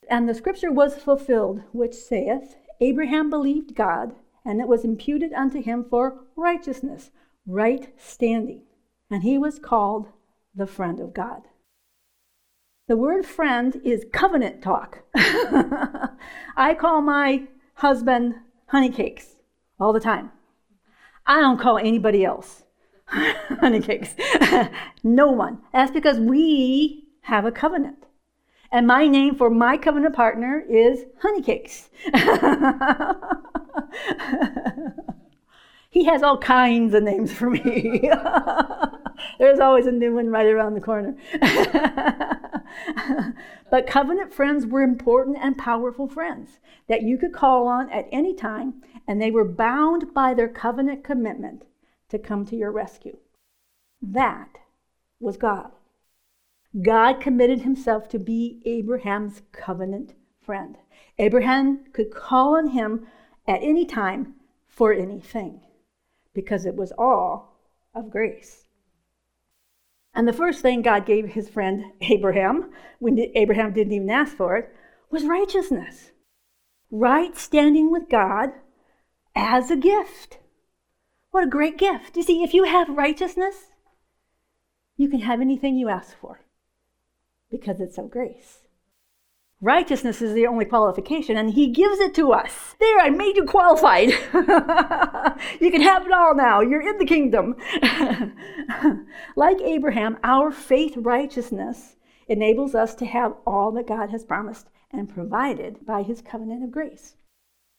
And 0.10 0.28
the 0.28 0.34
scripture 0.34 0.72
was 0.72 0.96
fulfilled, 0.96 1.62
which 1.72 1.94
saith, 1.94 2.56
Abraham 2.82 3.30
believed 3.30 3.76
God, 3.76 4.16
and 4.44 4.60
it 4.60 4.68
was 4.68 4.84
imputed 4.84 5.32
unto 5.34 5.62
him 5.62 5.86
for 5.90 6.26
righteousness, 6.36 7.12
right 7.46 7.94
standing. 7.98 8.64
And 9.10 9.24
he 9.24 9.38
was 9.38 9.60
called 9.60 10.08
the 10.56 10.68
friend 10.68 11.00
of 11.00 11.14
God. 11.14 11.44
The 12.88 12.98
word 12.98 13.26
friend 13.26 13.80
is 13.84 14.06
covenant 14.12 14.62
talk. 14.62 15.04
I 15.16 16.76
call 16.78 17.02
my 17.02 17.44
husband 17.76 18.36
honey 18.68 18.90
cakes 18.90 19.36
all 19.80 19.94
the 19.94 20.00
time. 20.00 20.32
I 21.26 21.40
don't 21.40 21.60
call 21.60 21.78
anybody 21.78 22.26
else 22.26 22.64
honey 23.08 23.80
cakes. 23.80 24.16
no 25.04 25.32
one. 25.32 25.60
That's 25.72 25.92
because 25.92 26.20
we 26.20 27.06
have 27.22 27.46
a 27.46 27.52
covenant. 27.52 28.06
And 28.72 28.88
my 28.88 29.08
name 29.08 29.36
for 29.36 29.50
my 29.50 29.78
covenant 29.78 30.16
partner 30.16 30.64
is 30.70 31.06
honey 31.22 31.42
cakes. 31.42 31.90
He 35.94 36.06
has 36.06 36.24
all 36.24 36.40
kinds 36.40 36.96
of 36.96 37.04
names 37.04 37.32
for 37.32 37.52
me. 37.52 38.10
There's 39.40 39.60
always 39.60 39.86
a 39.86 39.92
new 39.92 40.16
one 40.16 40.30
right 40.30 40.48
around 40.48 40.74
the 40.74 40.82
corner. 40.82 41.16
but 43.70 43.86
covenant 43.86 44.34
friends 44.34 44.66
were 44.66 44.82
important 44.82 45.38
and 45.40 45.56
powerful 45.56 46.08
friends 46.08 46.60
that 46.88 47.04
you 47.04 47.16
could 47.16 47.32
call 47.32 47.68
on 47.68 47.92
at 47.92 48.08
any 48.12 48.34
time, 48.34 48.82
and 49.08 49.22
they 49.22 49.30
were 49.30 49.46
bound 49.46 50.16
by 50.16 50.34
their 50.34 50.48
covenant 50.48 51.04
commitment 51.04 51.66
to 52.10 52.18
come 52.18 52.44
to 52.48 52.56
your 52.56 52.72
rescue. 52.72 53.18
That 54.02 54.50
was 55.20 55.38
God. 55.38 55.74
God 56.82 57.22
committed 57.22 57.62
himself 57.62 58.10
to 58.10 58.18
be 58.18 58.64
Abraham's 58.66 59.44
covenant 59.52 60.16
friend. 60.42 60.76
Abraham 61.20 61.86
could 61.94 62.10
call 62.10 62.58
on 62.58 62.70
him 62.70 63.06
at 63.48 63.62
any 63.62 63.86
time 63.86 64.34
for 64.66 64.92
anything 64.92 65.62
because 66.34 66.66
it 66.66 66.76
was 66.76 66.92
all 66.98 67.58
of 67.94 68.10
grace. 68.10 68.66
And 70.14 70.28
the 70.28 70.34
first 70.34 70.62
thing 70.62 70.82
God 70.82 71.06
gave 71.06 71.30
his 71.30 71.50
friend 71.50 71.86
Abraham, 72.02 72.72
when 73.00 73.18
Abraham 73.36 73.74
didn't 73.74 73.94
even 73.94 74.10
ask 74.10 74.36
for 74.36 74.58
it, 74.58 74.70
was 75.10 75.26
righteousness. 75.26 76.12
Right 76.92 77.36
standing 77.36 77.92
with 77.92 78.10
God 78.10 78.52
as 79.36 79.72
a 79.72 79.76
gift. 79.76 80.40
What 81.32 81.46
a 81.46 81.50
great 81.50 81.78
gift. 81.78 82.16
You 82.16 82.24
see, 82.24 82.44
if 82.44 82.54
you 82.54 82.66
have 82.66 82.90
righteousness, 82.90 83.72
you 84.98 85.10
can 85.10 85.22
have 85.22 85.42
anything 85.42 85.76
you 85.76 85.90
ask 85.90 86.16
for 86.16 86.42
because 87.50 87.80
it's 87.80 87.98
of 87.98 88.12
grace. 88.12 88.63
Righteousness 89.64 90.22
is 90.22 90.34
the 90.34 90.46
only 90.46 90.66
qualification, 90.66 91.38
and 91.38 91.54
He 91.54 91.70
gives 91.70 91.98
it 92.00 92.14
to 92.16 92.34
us. 92.34 92.76
There, 92.82 93.00
I 93.00 93.10
made 93.10 93.38
you 93.38 93.46
qualified. 93.46 94.10
you 95.62 95.72
can 95.72 95.82
have 95.82 96.06
it 96.06 96.12
all 96.12 96.36
now. 96.36 96.60
You're 96.60 96.82
in 96.82 96.98
the 96.98 97.06
kingdom. 97.06 97.56
like 99.38 99.62
Abraham, 99.62 100.18
our 100.22 100.52
faith 100.52 100.98
righteousness 100.98 101.96
enables 102.28 102.76
us 102.76 102.94
to 102.96 103.06
have 103.06 103.36
all 103.48 103.72
that 103.72 103.88
God 103.88 104.10
has 104.10 104.26
promised 104.26 104.68
and 104.92 105.08
provided 105.08 105.86
by 105.86 106.04
His 106.04 106.22
covenant 106.22 106.66
of 106.66 106.72
grace. 106.72 107.16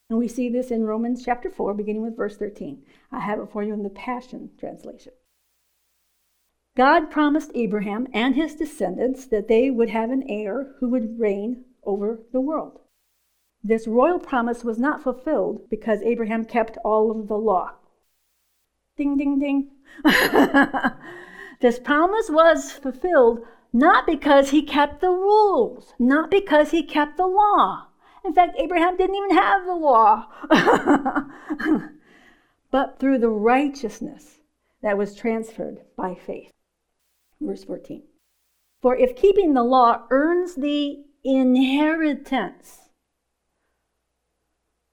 And 0.08 0.18
we 0.18 0.26
see 0.26 0.48
this 0.48 0.70
in 0.70 0.84
Romans 0.84 1.22
chapter 1.22 1.50
4, 1.50 1.74
beginning 1.74 2.02
with 2.02 2.16
verse 2.16 2.38
13. 2.38 2.82
I 3.12 3.20
have 3.20 3.38
it 3.40 3.50
for 3.52 3.62
you 3.62 3.74
in 3.74 3.82
the 3.82 3.90
Passion 3.90 4.52
Translation. 4.58 5.12
God 6.78 7.10
promised 7.10 7.52
Abraham 7.54 8.08
and 8.14 8.34
his 8.34 8.54
descendants 8.54 9.26
that 9.26 9.48
they 9.48 9.70
would 9.70 9.90
have 9.90 10.10
an 10.10 10.24
heir 10.28 10.74
who 10.80 10.88
would 10.88 11.20
reign 11.20 11.64
over 11.86 12.20
the 12.32 12.40
world. 12.40 12.80
This 13.62 13.86
royal 13.86 14.18
promise 14.18 14.64
was 14.64 14.78
not 14.78 15.02
fulfilled 15.02 15.68
because 15.70 16.02
Abraham 16.02 16.44
kept 16.44 16.76
all 16.84 17.10
of 17.10 17.28
the 17.28 17.38
law. 17.38 17.72
Ding, 18.96 19.16
ding, 19.16 19.38
ding. 19.38 19.70
this 21.60 21.78
promise 21.78 22.28
was 22.30 22.72
fulfilled 22.72 23.40
not 23.72 24.06
because 24.06 24.50
he 24.50 24.62
kept 24.62 25.00
the 25.00 25.10
rules, 25.10 25.94
not 25.98 26.30
because 26.30 26.70
he 26.70 26.82
kept 26.82 27.16
the 27.16 27.26
law, 27.26 27.86
in 28.24 28.32
fact, 28.32 28.56
Abraham 28.58 28.96
didn't 28.96 29.16
even 29.16 29.36
have 29.36 29.66
the 29.66 29.74
law, 29.74 30.26
but 32.70 32.98
through 32.98 33.18
the 33.18 33.28
righteousness 33.28 34.40
that 34.80 34.96
was 34.96 35.14
transferred 35.14 35.82
by 35.94 36.14
faith. 36.14 36.50
Verse 37.40 37.64
14. 37.64 38.02
For 38.80 38.96
if 38.96 39.14
keeping 39.14 39.52
the 39.52 39.62
law 39.62 40.06
earns 40.10 40.54
the 40.54 41.04
inheritance, 41.24 42.90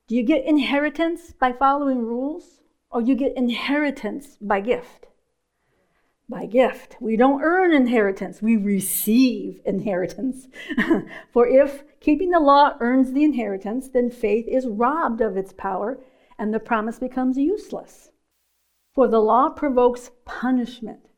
Do 0.07 0.15
you 0.15 0.23
get 0.23 0.45
inheritance 0.45 1.33
by 1.38 1.51
following 1.51 2.00
rules, 2.00 2.61
or 2.89 3.01
you 3.01 3.15
get 3.15 3.35
inheritance 3.35 4.38
by 4.41 4.61
gift? 4.61 5.07
By 6.29 6.45
gift. 6.45 6.95
We 7.01 7.17
don't 7.17 7.41
earn 7.41 7.73
inheritance, 7.73 8.41
we 8.41 8.55
receive 8.55 9.59
inheritance. 9.65 10.47
For 11.33 11.47
if 11.47 11.83
keeping 12.00 12.31
the 12.31 12.39
law 12.39 12.77
earns 12.79 13.11
the 13.11 13.25
inheritance, 13.25 13.89
then 13.89 14.09
faith 14.09 14.47
is 14.47 14.67
robbed 14.67 15.19
of 15.21 15.35
its 15.35 15.53
power 15.53 16.00
and 16.39 16.53
the 16.53 16.59
promise 16.59 16.97
becomes 16.97 17.38
useless. 17.38 18.09
For 18.93 19.07
the 19.07 19.21
law 19.21 19.50
provokes 19.50 20.11
punishment, 20.25 21.09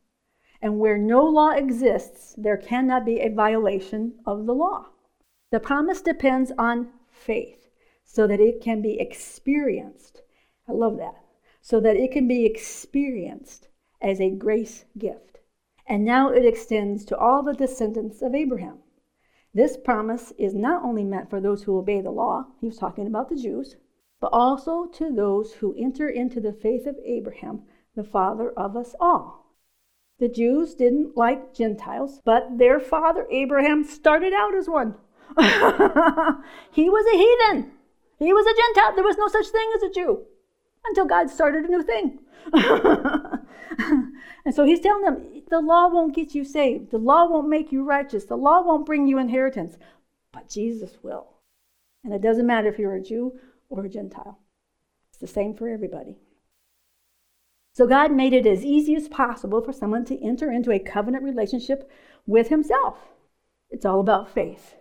and 0.60 0.78
where 0.78 0.98
no 0.98 1.24
law 1.24 1.50
exists, 1.50 2.34
there 2.36 2.56
cannot 2.56 3.04
be 3.04 3.20
a 3.20 3.32
violation 3.32 4.14
of 4.26 4.46
the 4.46 4.54
law. 4.54 4.86
The 5.50 5.60
promise 5.60 6.00
depends 6.00 6.52
on 6.58 6.90
faith 7.10 7.68
so 8.04 8.26
that 8.26 8.40
it 8.40 8.60
can 8.60 8.82
be 8.82 8.98
experienced. 9.00 10.22
I 10.68 10.72
love 10.72 10.96
that. 10.98 11.16
So 11.60 11.80
that 11.80 11.96
it 11.96 12.12
can 12.12 12.28
be 12.28 12.44
experienced 12.44 13.68
as 14.00 14.20
a 14.20 14.30
grace 14.30 14.84
gift. 14.98 15.38
And 15.86 16.04
now 16.04 16.30
it 16.30 16.44
extends 16.44 17.04
to 17.06 17.16
all 17.16 17.42
the 17.42 17.54
descendants 17.54 18.22
of 18.22 18.34
Abraham. 18.34 18.78
This 19.52 19.76
promise 19.76 20.32
is 20.36 20.54
not 20.54 20.82
only 20.82 21.04
meant 21.04 21.30
for 21.30 21.40
those 21.40 21.62
who 21.62 21.78
obey 21.78 22.00
the 22.00 22.10
law, 22.10 22.46
he 22.60 22.66
was 22.66 22.76
talking 22.76 23.06
about 23.06 23.28
the 23.28 23.36
Jews, 23.36 23.76
but 24.20 24.32
also 24.32 24.86
to 24.86 25.10
those 25.10 25.54
who 25.54 25.74
enter 25.78 26.08
into 26.08 26.40
the 26.40 26.52
faith 26.52 26.86
of 26.86 26.98
Abraham, 27.04 27.62
the 27.94 28.02
father 28.02 28.50
of 28.52 28.76
us 28.76 28.94
all. 28.98 29.54
The 30.18 30.28
Jews 30.28 30.74
didn't 30.74 31.16
like 31.16 31.54
Gentiles, 31.54 32.20
but 32.24 32.58
their 32.58 32.80
father 32.80 33.26
Abraham 33.30 33.84
started 33.84 34.32
out 34.32 34.54
as 34.54 34.68
one. 34.68 34.96
he 36.70 36.88
was 36.88 37.06
a 37.06 37.16
heathen. 37.16 37.72
He 38.18 38.32
was 38.32 38.46
a 38.46 38.54
Gentile. 38.54 38.94
There 38.94 39.04
was 39.04 39.18
no 39.18 39.28
such 39.28 39.48
thing 39.48 39.70
as 39.76 39.82
a 39.82 39.90
Jew 39.90 40.24
until 40.86 41.06
God 41.06 41.30
started 41.30 41.64
a 41.64 41.68
new 41.68 41.82
thing. 41.82 42.18
and 44.44 44.54
so 44.54 44.64
he's 44.64 44.80
telling 44.80 45.04
them 45.04 45.42
the 45.50 45.60
law 45.60 45.88
won't 45.88 46.14
get 46.14 46.34
you 46.34 46.44
saved, 46.44 46.90
the 46.90 46.98
law 46.98 47.28
won't 47.28 47.48
make 47.48 47.72
you 47.72 47.84
righteous, 47.84 48.24
the 48.24 48.36
law 48.36 48.62
won't 48.62 48.86
bring 48.86 49.06
you 49.06 49.18
inheritance, 49.18 49.76
but 50.32 50.48
Jesus 50.48 50.98
will. 51.02 51.28
And 52.02 52.12
it 52.12 52.22
doesn't 52.22 52.46
matter 52.46 52.68
if 52.68 52.78
you're 52.78 52.94
a 52.94 53.02
Jew 53.02 53.38
or 53.68 53.84
a 53.84 53.88
Gentile, 53.88 54.38
it's 55.08 55.18
the 55.18 55.26
same 55.26 55.54
for 55.54 55.68
everybody. 55.68 56.16
So 57.72 57.86
God 57.86 58.12
made 58.12 58.32
it 58.32 58.46
as 58.46 58.64
easy 58.64 58.94
as 58.94 59.08
possible 59.08 59.60
for 59.60 59.72
someone 59.72 60.04
to 60.06 60.22
enter 60.22 60.52
into 60.52 60.70
a 60.70 60.78
covenant 60.78 61.24
relationship 61.24 61.90
with 62.26 62.48
Himself. 62.48 62.98
It's 63.70 63.84
all 63.84 64.00
about 64.00 64.32
faith. 64.32 64.74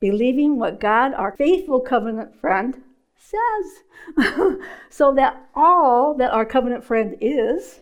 Believing 0.00 0.58
what 0.58 0.80
God, 0.80 1.14
our 1.14 1.36
faithful 1.36 1.80
covenant 1.80 2.34
friend, 2.40 2.82
says. 3.16 4.58
so 4.90 5.14
that 5.14 5.48
all 5.54 6.14
that 6.14 6.32
our 6.32 6.44
covenant 6.44 6.84
friend 6.84 7.16
is 7.20 7.80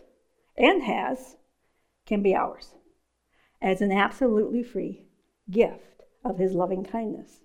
and 0.57 0.83
has 0.83 1.37
can 2.05 2.21
be 2.21 2.35
ours 2.35 2.75
as 3.61 3.81
an 3.81 3.91
absolutely 3.91 4.63
free 4.63 5.05
gift 5.49 6.03
of 6.23 6.37
His 6.37 6.53
loving 6.53 6.83
kindness. 6.83 7.39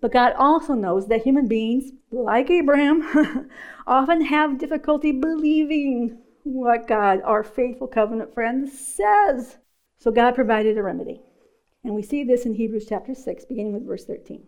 But 0.00 0.12
God 0.12 0.34
also 0.38 0.74
knows 0.74 1.08
that 1.08 1.22
human 1.22 1.48
beings, 1.48 1.92
like 2.10 2.50
Abraham, 2.50 3.48
often 3.86 4.22
have 4.22 4.58
difficulty 4.58 5.10
believing 5.12 6.18
what 6.42 6.86
God, 6.86 7.22
our 7.24 7.42
faithful 7.42 7.88
covenant 7.88 8.34
friend, 8.34 8.68
says. 8.68 9.56
So 9.98 10.10
God 10.10 10.34
provided 10.34 10.76
a 10.76 10.82
remedy. 10.82 11.22
And 11.86 11.94
we 11.94 12.02
see 12.02 12.24
this 12.24 12.44
in 12.44 12.54
Hebrews 12.54 12.86
chapter 12.88 13.14
6, 13.14 13.44
beginning 13.44 13.72
with 13.72 13.86
verse 13.86 14.04
13. 14.04 14.42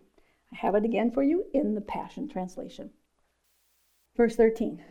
I 0.52 0.56
have 0.56 0.74
it 0.74 0.84
again 0.84 1.12
for 1.12 1.22
you 1.22 1.44
in 1.54 1.76
the 1.76 1.80
Passion 1.80 2.28
Translation. 2.28 2.90
Verse 4.16 4.34
13. 4.34 4.82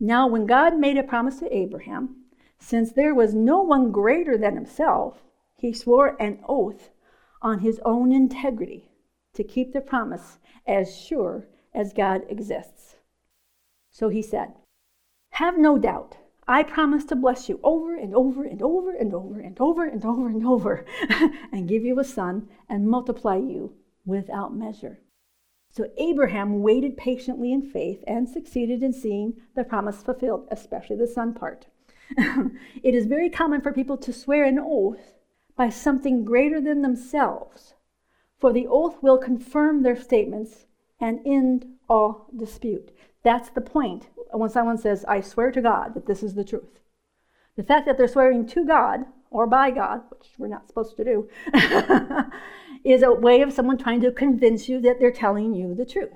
Now, 0.00 0.26
when 0.26 0.44
God 0.44 0.76
made 0.76 0.98
a 0.98 1.04
promise 1.04 1.38
to 1.38 1.56
Abraham, 1.56 2.16
since 2.58 2.90
there 2.90 3.14
was 3.14 3.32
no 3.32 3.60
one 3.60 3.92
greater 3.92 4.36
than 4.36 4.56
himself, 4.56 5.22
he 5.56 5.72
swore 5.72 6.16
an 6.20 6.40
oath 6.48 6.90
on 7.42 7.60
his 7.60 7.80
own 7.84 8.10
integrity 8.10 8.90
to 9.34 9.44
keep 9.44 9.72
the 9.72 9.80
promise 9.80 10.40
as 10.66 10.92
sure 10.92 11.46
as 11.72 11.92
God 11.92 12.22
exists. 12.28 12.96
So 13.92 14.08
he 14.08 14.20
said, 14.20 14.54
Have 15.34 15.56
no 15.56 15.78
doubt. 15.78 16.16
I 16.52 16.62
promise 16.62 17.04
to 17.06 17.16
bless 17.16 17.48
you 17.48 17.58
over 17.62 17.96
and 17.96 18.14
over 18.14 18.44
and 18.44 18.60
over 18.60 18.92
and 18.94 19.12
over 19.14 19.40
and 19.40 19.58
over 19.58 19.84
and 19.86 20.04
over 20.04 20.28
and 20.28 20.46
over 20.46 20.84
and 21.52 21.68
give 21.68 21.84
you 21.84 21.98
a 21.98 22.04
son 22.04 22.48
and 22.68 22.88
multiply 22.88 23.36
you 23.36 23.74
without 24.04 24.54
measure. 24.54 25.00
So 25.70 25.90
Abraham 25.96 26.60
waited 26.60 26.96
patiently 26.96 27.52
in 27.52 27.62
faith 27.62 28.04
and 28.06 28.28
succeeded 28.28 28.82
in 28.82 28.92
seeing 28.92 29.40
the 29.54 29.64
promise 29.64 30.02
fulfilled, 30.02 30.46
especially 30.50 30.96
the 30.96 31.06
son 31.06 31.32
part. 31.32 31.66
it 32.18 32.94
is 32.94 33.06
very 33.06 33.30
common 33.30 33.62
for 33.62 33.72
people 33.72 33.96
to 33.96 34.12
swear 34.12 34.44
an 34.44 34.58
oath 34.60 35.14
by 35.56 35.70
something 35.70 36.24
greater 36.24 36.60
than 36.60 36.82
themselves 36.82 37.74
for 38.42 38.52
the 38.52 38.66
oath 38.66 39.00
will 39.00 39.18
confirm 39.18 39.84
their 39.84 39.94
statements 39.94 40.66
and 40.98 41.20
end 41.24 41.64
all 41.88 42.26
dispute. 42.36 42.90
That's 43.22 43.50
the 43.50 43.60
point 43.60 44.08
when 44.32 44.50
someone 44.50 44.78
says, 44.78 45.04
I 45.06 45.20
swear 45.20 45.52
to 45.52 45.60
God 45.60 45.94
that 45.94 46.06
this 46.06 46.22
is 46.22 46.34
the 46.34 46.44
truth. 46.44 46.80
The 47.56 47.62
fact 47.62 47.86
that 47.86 47.98
they're 47.98 48.08
swearing 48.08 48.46
to 48.48 48.64
God 48.64 49.00
or 49.30 49.46
by 49.46 49.70
God, 49.70 50.02
which 50.10 50.30
we're 50.38 50.48
not 50.48 50.68
supposed 50.68 50.96
to 50.96 51.04
do, 51.04 51.28
is 52.84 53.02
a 53.02 53.12
way 53.12 53.42
of 53.42 53.52
someone 53.52 53.78
trying 53.78 54.00
to 54.00 54.10
convince 54.10 54.68
you 54.68 54.80
that 54.80 54.98
they're 54.98 55.12
telling 55.12 55.54
you 55.54 55.74
the 55.74 55.86
truth. 55.86 56.10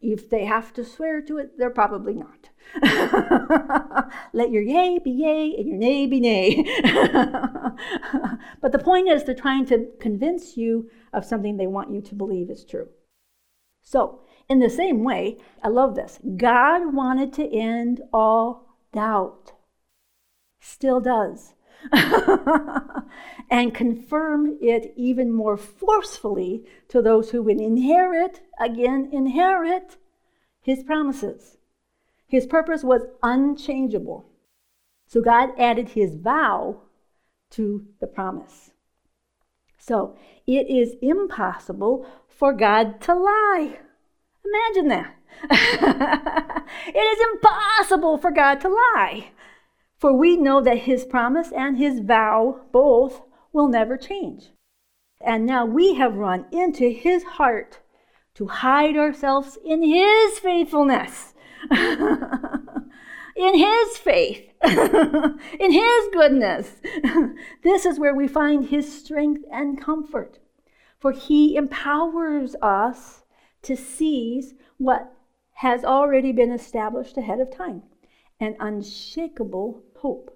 If 0.00 0.30
they 0.30 0.44
have 0.44 0.72
to 0.74 0.84
swear 0.84 1.20
to 1.22 1.38
it, 1.38 1.58
they're 1.58 1.70
probably 1.70 2.14
not. 2.14 2.50
Let 4.32 4.50
your 4.50 4.62
yea 4.62 4.98
be 5.02 5.10
yea 5.10 5.56
and 5.56 5.66
your 5.66 5.76
nay 5.76 6.06
be 6.06 6.20
nay. 6.20 6.62
but 8.60 8.70
the 8.70 8.78
point 8.78 9.08
is, 9.08 9.24
they're 9.24 9.34
trying 9.34 9.66
to 9.66 9.88
convince 9.98 10.56
you 10.56 10.88
of 11.12 11.24
something 11.24 11.56
they 11.56 11.66
want 11.66 11.92
you 11.92 12.00
to 12.02 12.14
believe 12.14 12.48
is 12.48 12.64
true. 12.64 12.88
So, 13.82 14.20
in 14.48 14.60
the 14.60 14.70
same 14.70 15.04
way, 15.04 15.36
I 15.62 15.68
love 15.68 15.94
this. 15.94 16.18
God 16.36 16.94
wanted 16.94 17.32
to 17.34 17.54
end 17.54 18.00
all 18.12 18.76
doubt, 18.92 19.52
still 20.60 21.00
does, 21.00 21.54
and 23.50 23.74
confirm 23.74 24.56
it 24.60 24.92
even 24.96 25.30
more 25.32 25.56
forcefully 25.56 26.64
to 26.88 27.02
those 27.02 27.30
who 27.30 27.42
would 27.42 27.60
inherit, 27.60 28.40
again, 28.58 29.08
inherit 29.12 29.96
his 30.60 30.82
promises. 30.82 31.58
His 32.26 32.46
purpose 32.46 32.82
was 32.82 33.06
unchangeable. 33.22 34.26
So 35.06 35.22
God 35.22 35.50
added 35.58 35.90
his 35.90 36.14
vow 36.14 36.82
to 37.50 37.86
the 38.00 38.06
promise. 38.06 38.72
So 39.78 40.16
it 40.46 40.68
is 40.68 40.96
impossible 41.00 42.06
for 42.28 42.52
God 42.52 43.00
to 43.02 43.14
lie. 43.14 43.78
Imagine 44.48 44.88
that. 44.88 45.14
it 46.86 46.98
is 46.98 47.26
impossible 47.32 48.18
for 48.18 48.30
God 48.30 48.60
to 48.60 48.68
lie. 48.68 49.30
For 49.98 50.12
we 50.12 50.36
know 50.36 50.60
that 50.60 50.78
his 50.78 51.04
promise 51.04 51.50
and 51.52 51.76
his 51.76 52.00
vow 52.00 52.60
both 52.72 53.22
will 53.52 53.68
never 53.68 53.96
change. 53.96 54.50
And 55.20 55.44
now 55.44 55.66
we 55.66 55.94
have 55.94 56.14
run 56.14 56.46
into 56.52 56.90
his 56.90 57.24
heart 57.24 57.80
to 58.34 58.46
hide 58.46 58.96
ourselves 58.96 59.58
in 59.64 59.82
his 59.82 60.38
faithfulness. 60.38 61.34
in 63.38 63.56
His 63.56 63.96
faith, 63.98 64.50
in 64.64 65.72
His 65.72 66.08
goodness. 66.12 66.80
this 67.62 67.86
is 67.86 67.98
where 67.98 68.14
we 68.14 68.28
find 68.28 68.66
His 68.66 69.00
strength 69.00 69.44
and 69.52 69.80
comfort. 69.80 70.38
For 70.98 71.12
He 71.12 71.56
empowers 71.56 72.56
us 72.60 73.22
to 73.62 73.76
seize 73.76 74.54
what 74.76 75.12
has 75.54 75.84
already 75.84 76.32
been 76.32 76.52
established 76.52 77.16
ahead 77.16 77.40
of 77.40 77.50
time 77.50 77.82
an 78.40 78.54
unshakable 78.60 79.82
hope. 79.96 80.30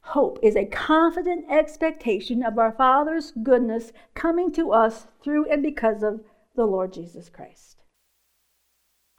Hope 0.00 0.38
is 0.42 0.56
a 0.56 0.66
confident 0.66 1.46
expectation 1.48 2.42
of 2.42 2.58
our 2.58 2.72
Father's 2.72 3.32
goodness 3.42 3.92
coming 4.14 4.52
to 4.52 4.72
us 4.72 5.06
through 5.22 5.48
and 5.48 5.62
because 5.62 6.02
of 6.02 6.20
the 6.56 6.66
Lord 6.66 6.92
Jesus 6.92 7.28
Christ. 7.28 7.82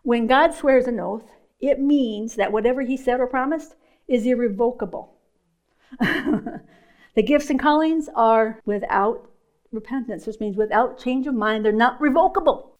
When 0.03 0.27
God 0.27 0.53
swears 0.53 0.87
an 0.87 0.99
oath, 0.99 1.31
it 1.59 1.79
means 1.79 2.35
that 2.35 2.51
whatever 2.51 2.81
he 2.81 2.97
said 2.97 3.19
or 3.19 3.27
promised 3.27 3.75
is 4.07 4.25
irrevocable. 4.25 5.15
the 5.99 7.23
gifts 7.25 7.49
and 7.49 7.59
callings 7.59 8.09
are 8.13 8.59
without 8.65 9.29
repentance, 9.71 10.27
which 10.27 10.39
means 10.39 10.57
without 10.57 10.99
change 10.99 11.25
of 11.27 11.33
mind. 11.33 11.65
They're 11.65 11.71
not 11.71 11.99
revocable. 11.99 12.74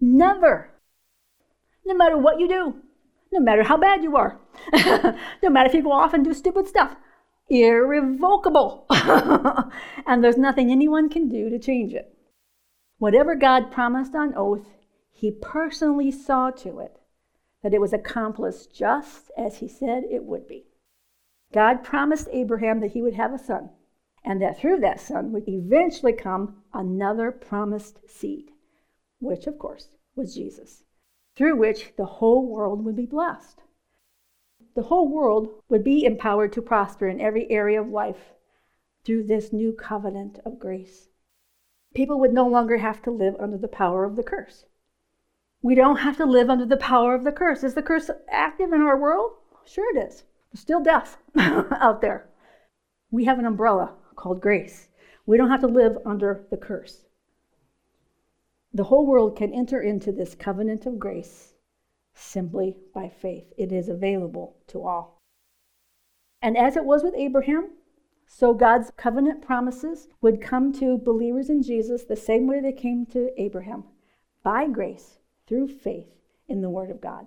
Never. 0.00 0.70
No 1.84 1.94
matter 1.94 2.16
what 2.16 2.38
you 2.38 2.48
do, 2.48 2.74
no 3.32 3.40
matter 3.40 3.62
how 3.62 3.76
bad 3.76 4.02
you 4.02 4.16
are, 4.16 4.38
no 5.42 5.50
matter 5.50 5.68
if 5.68 5.74
you 5.74 5.82
go 5.82 5.92
off 5.92 6.14
and 6.14 6.24
do 6.24 6.34
stupid 6.34 6.66
stuff, 6.66 6.96
irrevocable. 7.48 8.86
and 10.06 10.22
there's 10.22 10.36
nothing 10.36 10.70
anyone 10.70 11.08
can 11.08 11.28
do 11.28 11.48
to 11.50 11.58
change 11.58 11.94
it. 11.94 12.14
Whatever 12.98 13.34
God 13.34 13.70
promised 13.70 14.14
on 14.14 14.34
oath, 14.36 14.66
he 15.10 15.30
personally 15.30 16.10
saw 16.10 16.50
to 16.50 16.78
it 16.80 17.00
that 17.62 17.74
it 17.74 17.80
was 17.80 17.92
accomplished 17.92 18.74
just 18.74 19.30
as 19.36 19.58
he 19.58 19.68
said 19.68 20.04
it 20.04 20.24
would 20.24 20.46
be. 20.46 20.64
God 21.52 21.82
promised 21.82 22.28
Abraham 22.30 22.80
that 22.80 22.92
he 22.92 23.02
would 23.02 23.14
have 23.14 23.32
a 23.32 23.38
son, 23.38 23.70
and 24.24 24.40
that 24.42 24.58
through 24.58 24.80
that 24.80 25.00
son 25.00 25.32
would 25.32 25.48
eventually 25.48 26.12
come 26.12 26.62
another 26.74 27.32
promised 27.32 27.98
seed, 28.08 28.50
which, 29.20 29.46
of 29.46 29.58
course, 29.58 29.88
was 30.14 30.34
Jesus, 30.34 30.84
through 31.36 31.56
which 31.56 31.94
the 31.96 32.06
whole 32.06 32.46
world 32.46 32.84
would 32.84 32.96
be 32.96 33.06
blessed. 33.06 33.62
The 34.74 34.84
whole 34.84 35.08
world 35.08 35.62
would 35.68 35.82
be 35.82 36.04
empowered 36.04 36.52
to 36.52 36.62
prosper 36.62 37.08
in 37.08 37.20
every 37.20 37.50
area 37.50 37.80
of 37.80 37.88
life 37.88 38.34
through 39.04 39.24
this 39.24 39.52
new 39.52 39.72
covenant 39.72 40.38
of 40.44 40.58
grace. 40.58 41.08
People 41.94 42.20
would 42.20 42.32
no 42.32 42.46
longer 42.46 42.76
have 42.76 43.02
to 43.02 43.10
live 43.10 43.34
under 43.40 43.58
the 43.58 43.68
power 43.68 44.04
of 44.04 44.16
the 44.16 44.22
curse. 44.22 44.66
We 45.62 45.74
don't 45.74 45.96
have 45.96 46.16
to 46.18 46.26
live 46.26 46.48
under 46.50 46.66
the 46.66 46.76
power 46.76 47.14
of 47.14 47.24
the 47.24 47.32
curse. 47.32 47.64
Is 47.64 47.74
the 47.74 47.82
curse 47.82 48.10
active 48.30 48.72
in 48.72 48.80
our 48.80 48.96
world? 48.96 49.32
Sure 49.64 49.96
it 49.96 50.00
is. 50.00 50.22
There's 50.52 50.60
still 50.60 50.80
death 50.80 51.16
out 51.36 52.00
there. 52.00 52.28
We 53.10 53.24
have 53.24 53.38
an 53.38 53.46
umbrella 53.46 53.94
called 54.14 54.40
grace. 54.40 54.88
We 55.26 55.36
don't 55.36 55.50
have 55.50 55.62
to 55.62 55.66
live 55.66 55.98
under 56.06 56.44
the 56.50 56.56
curse. 56.56 57.04
The 58.78 58.84
whole 58.84 59.06
world 59.06 59.34
can 59.34 59.52
enter 59.52 59.80
into 59.80 60.12
this 60.12 60.36
covenant 60.36 60.86
of 60.86 61.00
grace 61.00 61.54
simply 62.14 62.76
by 62.94 63.08
faith. 63.08 63.52
It 63.58 63.72
is 63.72 63.88
available 63.88 64.54
to 64.68 64.86
all. 64.86 65.20
And 66.40 66.56
as 66.56 66.76
it 66.76 66.84
was 66.84 67.02
with 67.02 67.16
Abraham, 67.16 67.70
so 68.28 68.54
God's 68.54 68.92
covenant 68.96 69.42
promises 69.42 70.06
would 70.20 70.40
come 70.40 70.72
to 70.74 70.96
believers 70.96 71.50
in 71.50 71.60
Jesus 71.60 72.04
the 72.04 72.14
same 72.14 72.46
way 72.46 72.60
they 72.60 72.70
came 72.70 73.04
to 73.06 73.32
Abraham 73.36 73.82
by 74.44 74.68
grace 74.68 75.18
through 75.48 75.66
faith 75.66 76.14
in 76.46 76.60
the 76.60 76.70
Word 76.70 76.92
of 76.92 77.00
God. 77.00 77.26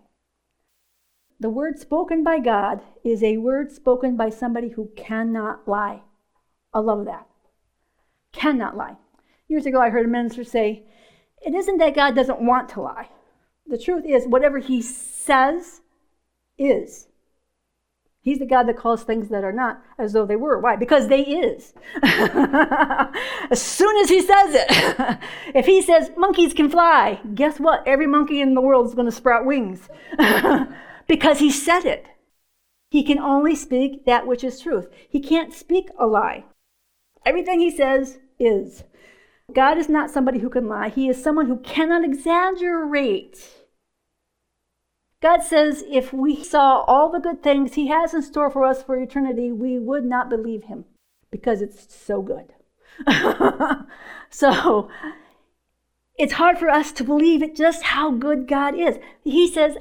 The 1.38 1.50
word 1.50 1.78
spoken 1.80 2.24
by 2.24 2.40
God 2.40 2.82
is 3.04 3.22
a 3.22 3.40
word 3.40 3.74
spoken 3.74 4.16
by 4.16 4.30
somebody 4.30 4.70
who 4.70 4.90
cannot 4.96 5.68
lie. 5.68 6.04
I 6.74 6.80
love 6.80 7.04
that. 7.08 7.28
Cannot 8.32 8.78
lie. 8.78 8.96
Years 9.50 9.66
ago, 9.66 9.82
I 9.82 9.90
heard 9.90 10.06
a 10.06 10.10
minister 10.10 10.46
say, 10.46 10.86
It 11.42 11.54
isn't 11.54 11.78
that 11.78 11.96
God 11.96 12.16
doesn't 12.16 12.42
want 12.42 12.70
to 12.70 12.82
lie. 12.82 13.10
The 13.68 13.78
truth 13.78 14.06
is, 14.06 14.28
whatever 14.28 14.60
he 14.60 14.82
says 14.82 15.82
is. 16.58 17.08
He's 18.24 18.38
the 18.38 18.46
God 18.46 18.64
that 18.68 18.78
calls 18.78 19.04
things 19.04 19.30
that 19.30 19.44
are 19.44 19.52
not 19.52 19.82
as 19.98 20.14
though 20.14 20.28
they 20.28 20.36
were. 20.36 20.60
Why? 20.60 20.76
Because 20.76 21.08
they 21.08 21.22
is. 21.22 21.74
as 22.04 23.60
soon 23.60 23.98
as 23.98 24.10
he 24.10 24.22
says 24.22 24.54
it, 24.54 25.18
if 25.56 25.66
he 25.66 25.82
says 25.82 26.12
monkeys 26.16 26.54
can 26.54 26.70
fly, 26.70 27.20
guess 27.34 27.60
what? 27.60 27.86
Every 27.88 28.06
monkey 28.06 28.40
in 28.40 28.54
the 28.54 28.62
world 28.62 28.86
is 28.86 28.94
going 28.94 29.08
to 29.08 29.12
sprout 29.12 29.46
wings 29.46 29.90
because 31.08 31.40
he 31.40 31.52
said 31.52 31.86
it. 31.86 32.06
He 32.92 33.04
can 33.04 33.18
only 33.18 33.56
speak 33.56 34.06
that 34.06 34.28
which 34.28 34.44
is 34.44 34.60
truth. 34.60 34.88
He 35.10 35.20
can't 35.20 35.54
speak 35.54 35.90
a 35.98 36.06
lie. 36.06 36.46
Everything 37.26 37.60
he 37.60 37.76
says 37.76 38.20
is. 38.38 38.84
God 39.54 39.78
is 39.78 39.90
not 39.90 40.10
somebody 40.10 40.40
who 40.40 40.50
can 40.50 40.68
lie. 40.68 40.90
He 40.90 41.10
is 41.10 41.22
someone 41.22 41.48
who 41.48 41.58
cannot 41.58 42.04
exaggerate 42.04 43.62
God 45.22 45.44
says 45.44 45.84
if 45.88 46.12
we 46.12 46.44
saw 46.44 46.82
all 46.82 47.10
the 47.10 47.20
good 47.20 47.44
things 47.44 47.76
He 47.76 47.88
has 47.88 48.14
in 48.14 48.24
store 48.24 48.50
for 48.50 48.66
us 48.66 48.82
for 48.82 49.00
eternity, 49.00 49.52
we 49.52 49.78
would 49.78 50.04
not 50.04 50.30
believe 50.30 50.64
Him 50.64 50.86
because 51.30 51.62
it's 51.62 51.96
so 51.96 52.22
good. 52.22 52.54
so 54.30 54.90
it's 56.18 56.34
hard 56.34 56.58
for 56.58 56.70
us 56.70 56.92
to 56.94 57.04
believe 57.04 57.44
it 57.44 57.56
just 57.56 57.84
how 57.84 58.12
good 58.12 58.48
God 58.48 58.76
is. 58.76 58.98
He 59.24 59.48
says, 59.48 59.78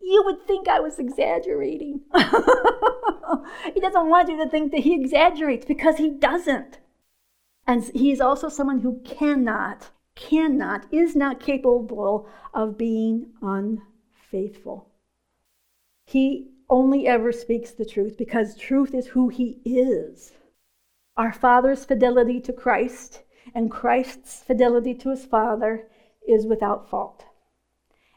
You 0.00 0.22
would 0.26 0.44
think 0.44 0.66
I 0.66 0.80
was 0.80 0.98
exaggerating. 0.98 2.00
he 3.74 3.80
doesn't 3.80 4.08
want 4.08 4.28
you 4.28 4.36
to 4.44 4.50
think 4.50 4.72
that 4.72 4.80
He 4.80 4.94
exaggerates 4.94 5.64
because 5.64 5.98
He 5.98 6.10
doesn't. 6.10 6.78
And 7.66 7.84
He 7.84 8.12
is 8.12 8.20
also 8.20 8.48
someone 8.48 8.80
who 8.80 9.00
cannot, 9.04 9.90
cannot, 10.14 10.86
is 10.92 11.16
not 11.16 11.40
capable 11.40 12.28
of 12.52 12.78
being 12.78 13.32
unfaithful. 13.42 14.88
He 16.04 16.50
only 16.68 17.06
ever 17.06 17.32
speaks 17.32 17.70
the 17.72 17.84
truth 17.84 18.16
because 18.16 18.56
truth 18.56 18.94
is 18.94 19.08
who 19.08 19.28
he 19.28 19.60
is. 19.64 20.32
Our 21.16 21.32
Father's 21.32 21.84
fidelity 21.84 22.40
to 22.40 22.52
Christ 22.52 23.22
and 23.54 23.70
Christ's 23.70 24.42
fidelity 24.42 24.94
to 24.94 25.10
his 25.10 25.24
Father 25.24 25.88
is 26.26 26.46
without 26.46 26.88
fault. 26.88 27.24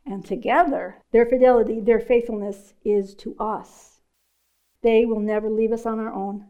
And 0.05 0.25
together, 0.25 0.97
their 1.11 1.25
fidelity, 1.25 1.79
their 1.81 1.99
faithfulness 1.99 2.73
is 2.83 3.13
to 3.15 3.35
us. 3.39 3.99
They 4.81 5.05
will 5.05 5.19
never 5.19 5.49
leave 5.49 5.71
us 5.71 5.85
on 5.85 5.99
our 5.99 6.13
own 6.13 6.45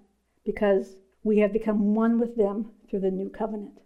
because 0.45 0.95
we 1.23 1.39
have 1.39 1.51
become 1.51 1.95
one 1.95 2.19
with 2.19 2.35
them 2.35 2.71
through 2.89 3.01
the 3.01 3.11
new 3.11 3.29
covenant. 3.29 3.79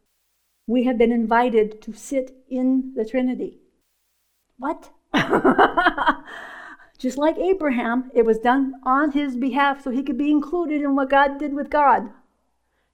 We 0.67 0.83
have 0.83 0.97
been 0.97 1.11
invited 1.11 1.81
to 1.81 1.93
sit 1.93 2.35
in 2.49 2.93
the 2.95 3.05
Trinity. 3.05 3.59
What? 4.57 4.91
Just 6.97 7.17
like 7.17 7.37
Abraham, 7.37 8.11
it 8.13 8.25
was 8.25 8.37
done 8.37 8.75
on 8.83 9.11
his 9.11 9.35
behalf 9.35 9.83
so 9.83 9.89
he 9.89 10.03
could 10.03 10.17
be 10.17 10.29
included 10.29 10.81
in 10.81 10.95
what 10.95 11.09
God 11.09 11.39
did 11.39 11.53
with 11.53 11.69
God. 11.69 12.11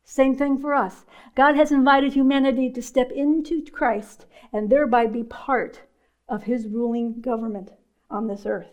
Same 0.06 0.36
thing 0.36 0.58
for 0.58 0.74
us. 0.74 1.06
God 1.36 1.56
has 1.58 1.72
invited 1.72 2.14
humanity 2.14 2.70
to 2.70 2.82
step 2.82 3.12
into 3.12 3.62
Christ 3.66 4.26
and 4.54 4.70
thereby 4.70 5.06
be 5.08 5.24
part 5.24 5.82
of 6.30 6.44
his 6.44 6.68
ruling 6.68 7.20
government 7.20 7.72
on 8.10 8.28
this 8.28 8.46
earth. 8.46 8.72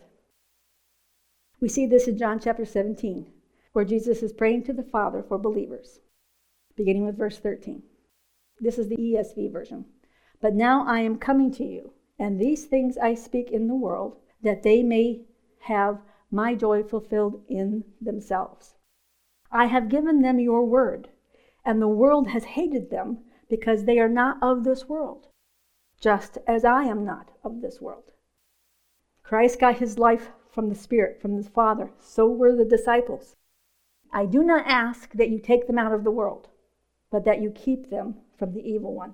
We 1.59 1.67
see 1.67 1.85
this 1.85 2.07
in 2.07 2.17
John 2.17 2.39
chapter 2.39 2.63
17, 2.63 3.31
where 3.73 3.83
Jesus 3.83 4.23
is 4.23 4.31
praying 4.31 4.63
to 4.63 4.73
the 4.73 4.83
Father 4.83 5.21
for 5.21 5.37
believers, 5.37 5.99
beginning 6.75 7.05
with 7.05 7.17
verse 7.17 7.37
13. 7.37 7.83
This 8.59 8.77
is 8.77 8.89
the 8.89 8.97
ESV 8.97 9.51
version. 9.51 9.85
But 10.41 10.53
now 10.53 10.85
I 10.87 10.99
am 10.99 11.17
coming 11.17 11.51
to 11.53 11.63
you 11.63 11.93
and 12.17 12.39
these 12.39 12.65
things 12.65 12.97
I 12.97 13.13
speak 13.13 13.51
in 13.51 13.67
the 13.67 13.75
world, 13.75 14.17
that 14.41 14.63
they 14.63 14.83
may 14.83 15.25
have 15.59 16.01
my 16.31 16.55
joy 16.55 16.83
fulfilled 16.83 17.43
in 17.47 17.83
themselves. 17.99 18.75
I 19.51 19.65
have 19.65 19.89
given 19.89 20.21
them 20.21 20.39
your 20.39 20.65
word, 20.65 21.09
and 21.65 21.81
the 21.81 21.87
world 21.87 22.29
has 22.29 22.43
hated 22.43 22.89
them 22.89 23.19
because 23.49 23.83
they 23.83 23.99
are 23.99 24.09
not 24.09 24.37
of 24.41 24.63
this 24.63 24.87
world, 24.87 25.27
just 25.99 26.37
as 26.47 26.63
I 26.63 26.83
am 26.83 27.03
not 27.03 27.31
of 27.43 27.61
this 27.61 27.81
world. 27.81 28.11
Christ 29.23 29.59
got 29.59 29.77
his 29.77 29.99
life 29.99 30.29
from 30.51 30.69
the 30.69 30.75
Spirit, 30.75 31.21
from 31.21 31.35
the 31.35 31.49
Father. 31.49 31.91
So 31.99 32.27
were 32.27 32.55
the 32.55 32.65
disciples. 32.65 33.35
I 34.11 34.25
do 34.25 34.43
not 34.43 34.65
ask 34.67 35.11
that 35.13 35.29
you 35.29 35.39
take 35.39 35.67
them 35.67 35.77
out 35.77 35.93
of 35.93 36.03
the 36.03 36.11
world, 36.11 36.47
but 37.11 37.25
that 37.25 37.41
you 37.41 37.51
keep 37.51 37.89
them 37.89 38.15
from 38.37 38.53
the 38.53 38.61
evil 38.61 38.93
one. 38.93 39.13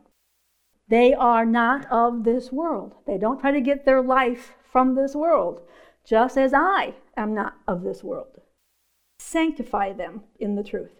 They 0.87 1.13
are 1.13 1.45
not 1.45 1.85
of 1.89 2.23
this 2.23 2.51
world. 2.51 2.95
They 3.07 3.17
don't 3.17 3.39
try 3.39 3.51
to 3.51 3.61
get 3.61 3.85
their 3.85 4.01
life 4.01 4.53
from 4.71 4.95
this 4.95 5.15
world, 5.15 5.61
just 6.05 6.37
as 6.37 6.53
I 6.53 6.95
am 7.15 7.33
not 7.33 7.53
of 7.67 7.83
this 7.83 8.03
world. 8.03 8.41
Sanctify 9.19 9.93
them 9.93 10.21
in 10.39 10.55
the 10.55 10.63
truth. 10.63 10.91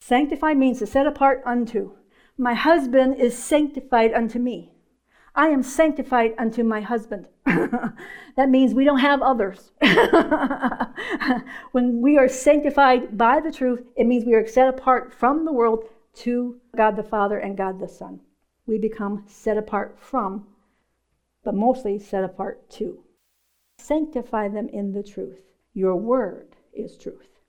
Sanctify 0.00 0.54
means 0.54 0.78
to 0.78 0.86
set 0.86 1.06
apart 1.06 1.42
unto. 1.44 1.92
My 2.38 2.54
husband 2.54 3.16
is 3.16 3.36
sanctified 3.36 4.14
unto 4.14 4.38
me. 4.38 4.72
I 5.34 5.48
am 5.48 5.62
sanctified 5.62 6.34
unto 6.38 6.64
my 6.64 6.80
husband. 6.80 7.28
that 7.44 8.48
means 8.48 8.74
we 8.74 8.84
don't 8.84 9.00
have 9.00 9.22
others. 9.22 9.72
when 11.72 12.00
we 12.00 12.16
are 12.16 12.28
sanctified 12.28 13.18
by 13.18 13.40
the 13.40 13.52
truth, 13.52 13.82
it 13.96 14.06
means 14.06 14.24
we 14.24 14.34
are 14.34 14.46
set 14.46 14.68
apart 14.68 15.12
from 15.12 15.44
the 15.44 15.52
world 15.52 15.84
to 16.18 16.60
God 16.76 16.96
the 16.96 17.02
Father 17.02 17.38
and 17.38 17.56
God 17.56 17.80
the 17.80 17.88
Son 17.88 18.20
we 18.68 18.78
become 18.78 19.24
set 19.26 19.56
apart 19.56 19.98
from, 19.98 20.46
but 21.42 21.54
mostly 21.54 21.98
set 21.98 22.22
apart 22.22 22.68
to. 22.68 23.02
Sanctify 23.78 24.48
them 24.48 24.68
in 24.68 24.92
the 24.92 25.02
truth. 25.02 25.40
Your 25.72 25.96
word 25.96 26.54
is 26.74 26.96
truth. 26.96 27.40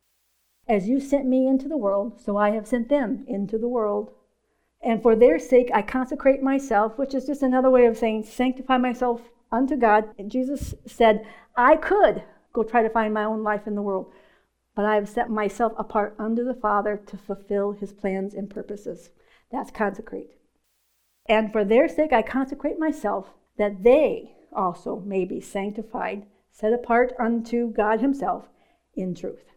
As 0.68 0.88
you 0.88 1.00
sent 1.00 1.26
me 1.26 1.46
into 1.46 1.68
the 1.68 1.78
world, 1.78 2.20
so 2.20 2.38
I 2.38 2.52
have 2.52 2.68
sent 2.68 2.88
them 2.88 3.26
into 3.28 3.58
the 3.58 3.68
world. 3.68 4.12
And 4.82 5.02
for 5.04 5.16
their 5.16 5.40
sake 5.40 5.70
I 5.74 5.82
consecrate 5.82 6.42
myself, 6.42 6.98
which 6.98 7.14
is 7.14 7.26
just 7.26 7.44
another 7.44 7.70
way 7.70 7.86
of 7.86 7.98
saying 7.98 8.24
sanctify 8.24 8.78
myself 8.78 9.22
unto 9.52 9.76
God. 9.76 10.06
And 10.18 10.32
Jesus 10.32 10.74
said, 10.86 11.26
I 11.58 11.76
could 11.76 12.24
go 12.54 12.64
try 12.64 12.82
to 12.82 12.90
find 12.90 13.14
my 13.14 13.26
own 13.26 13.44
life 13.44 13.68
in 13.68 13.76
the 13.76 13.82
world, 13.82 14.14
but 14.76 14.86
I 14.86 14.96
have 14.96 15.10
set 15.10 15.30
myself 15.30 15.74
apart 15.78 16.16
unto 16.18 16.44
the 16.44 16.54
Father 16.54 16.98
to 17.08 17.18
fulfill 17.18 17.72
his 17.72 17.94
plans 17.94 18.34
and 18.34 18.50
purposes. 18.50 19.10
That's 19.52 19.72
consecrate. 19.72 20.32
And 21.28 21.52
for 21.52 21.64
their 21.64 21.88
sake 21.88 22.12
I 22.12 22.22
consecrate 22.22 22.80
myself, 22.80 23.34
that 23.58 23.84
they 23.84 24.36
also 24.54 25.00
may 25.02 25.26
be 25.26 25.40
sanctified, 25.40 26.26
set 26.52 26.74
apart 26.74 27.14
unto 27.20 27.72
God 27.72 28.02
Himself 28.02 28.50
in 28.96 29.14
truth. 29.14 29.54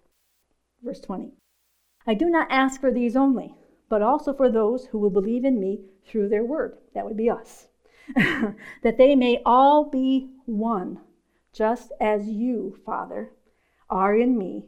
Verse 0.83 1.01
20. 1.01 1.33
I 2.07 2.15
do 2.15 2.29
not 2.29 2.49
ask 2.51 2.81
for 2.81 2.91
these 2.91 3.17
only, 3.17 3.55
but 3.89 4.03
also 4.03 4.33
for 4.33 4.51
those 4.51 4.87
who 4.87 4.99
will 4.99 5.11
believe 5.11 5.45
in 5.45 5.61
me 5.61 5.81
through 6.07 6.29
their 6.29 6.45
word. 6.45 6.77
That 6.95 7.05
would 7.05 7.17
be 7.17 7.31
us. 7.31 7.69
that 8.17 8.99
they 8.99 9.15
may 9.15 9.41
all 9.47 9.89
be 9.89 10.31
one, 10.45 11.01
just 11.53 11.93
as 12.01 12.29
you, 12.29 12.77
Father, 12.85 13.31
are 13.89 14.17
in 14.17 14.37
me 14.37 14.65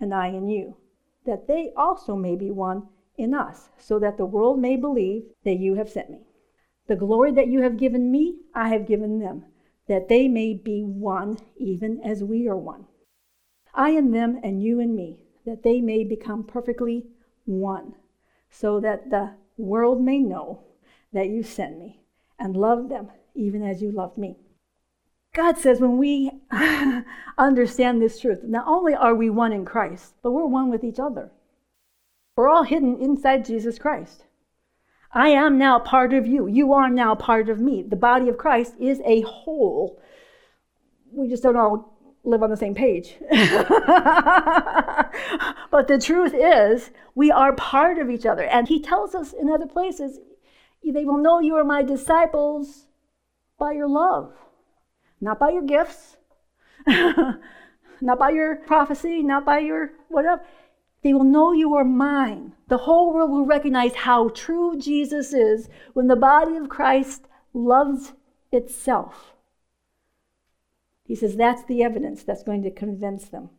and 0.00 0.14
I 0.14 0.28
in 0.28 0.48
you, 0.48 0.76
that 1.24 1.46
they 1.46 1.72
also 1.76 2.16
may 2.16 2.36
be 2.36 2.50
one 2.50 2.88
in 3.16 3.34
us, 3.34 3.68
so 3.78 3.98
that 3.98 4.16
the 4.16 4.26
world 4.26 4.60
may 4.60 4.76
believe 4.76 5.24
that 5.44 5.58
you 5.58 5.74
have 5.74 5.90
sent 5.90 6.10
me. 6.10 6.20
The 6.86 6.96
glory 6.96 7.32
that 7.32 7.48
you 7.48 7.62
have 7.62 7.76
given 7.76 8.10
me, 8.10 8.38
I 8.54 8.68
have 8.68 8.86
given 8.86 9.18
them, 9.18 9.44
that 9.88 10.08
they 10.08 10.28
may 10.28 10.54
be 10.54 10.82
one, 10.82 11.38
even 11.56 12.00
as 12.02 12.22
we 12.22 12.48
are 12.48 12.56
one. 12.56 12.86
I 13.74 13.90
in 13.90 14.12
them 14.12 14.38
and 14.42 14.62
you 14.62 14.80
in 14.80 14.94
me, 14.94 15.24
that 15.44 15.62
they 15.62 15.80
may 15.80 16.04
become 16.04 16.44
perfectly 16.44 17.06
one, 17.44 17.94
so 18.50 18.80
that 18.80 19.10
the 19.10 19.34
world 19.56 20.00
may 20.00 20.18
know 20.18 20.60
that 21.12 21.28
you 21.28 21.42
sent 21.42 21.78
me 21.78 22.00
and 22.38 22.56
love 22.56 22.88
them 22.88 23.10
even 23.34 23.62
as 23.62 23.82
you 23.82 23.90
loved 23.90 24.18
me. 24.18 24.36
God 25.34 25.58
says 25.58 25.80
when 25.80 25.98
we 25.98 26.30
understand 27.38 28.00
this 28.00 28.20
truth, 28.20 28.40
not 28.42 28.66
only 28.66 28.94
are 28.94 29.14
we 29.14 29.30
one 29.30 29.52
in 29.52 29.64
Christ, 29.64 30.14
but 30.22 30.32
we're 30.32 30.46
one 30.46 30.70
with 30.70 30.84
each 30.84 30.98
other. 30.98 31.30
We're 32.36 32.48
all 32.48 32.64
hidden 32.64 33.00
inside 33.00 33.44
Jesus 33.44 33.78
Christ. 33.78 34.24
I 35.12 35.30
am 35.30 35.58
now 35.58 35.78
part 35.78 36.12
of 36.12 36.26
you. 36.26 36.46
You 36.46 36.72
are 36.72 36.90
now 36.90 37.14
part 37.14 37.48
of 37.48 37.60
me. 37.60 37.82
The 37.82 37.96
body 37.96 38.28
of 38.28 38.38
Christ 38.38 38.74
is 38.78 39.00
a 39.04 39.22
whole. 39.22 40.00
We 41.12 41.28
just 41.28 41.42
don't 41.42 41.56
all 41.56 41.94
live 42.24 42.42
on 42.42 42.50
the 42.50 42.56
same 42.56 42.74
page. 42.74 43.16
but 43.30 43.38
the 45.88 45.98
truth 46.00 46.34
is, 46.34 46.90
we 47.14 47.30
are 47.30 47.52
part 47.54 47.98
of 47.98 48.10
each 48.10 48.26
other. 48.26 48.44
And 48.44 48.68
he 48.68 48.80
tells 48.80 49.14
us 49.14 49.32
in 49.32 49.50
other 49.50 49.66
places, 49.66 50.20
they 50.84 51.04
will 51.04 51.18
know 51.18 51.40
you 51.40 51.56
are 51.56 51.64
my 51.64 51.82
disciples 51.82 52.86
by 53.58 53.72
your 53.72 53.88
love, 53.88 54.32
not 55.20 55.38
by 55.38 55.50
your 55.50 55.62
gifts, 55.62 56.16
not 56.86 58.18
by 58.18 58.30
your 58.30 58.56
prophecy, 58.56 59.22
not 59.22 59.44
by 59.44 59.58
your 59.58 59.92
whatever. 60.08 60.42
They 61.02 61.14
will 61.14 61.24
know 61.24 61.52
you 61.52 61.74
are 61.74 61.84
mine. 61.84 62.54
The 62.68 62.78
whole 62.78 63.12
world 63.12 63.30
will 63.30 63.46
recognize 63.46 63.94
how 63.94 64.30
true 64.30 64.76
Jesus 64.78 65.32
is 65.32 65.68
when 65.92 66.08
the 66.08 66.16
body 66.16 66.56
of 66.56 66.68
Christ 66.68 67.26
loves 67.54 68.12
itself. 68.50 69.34
He 71.04 71.14
says 71.14 71.36
that's 71.36 71.64
the 71.64 71.82
evidence 71.82 72.22
that's 72.22 72.42
going 72.42 72.62
to 72.64 72.70
convince 72.70 73.28
them. 73.28 73.50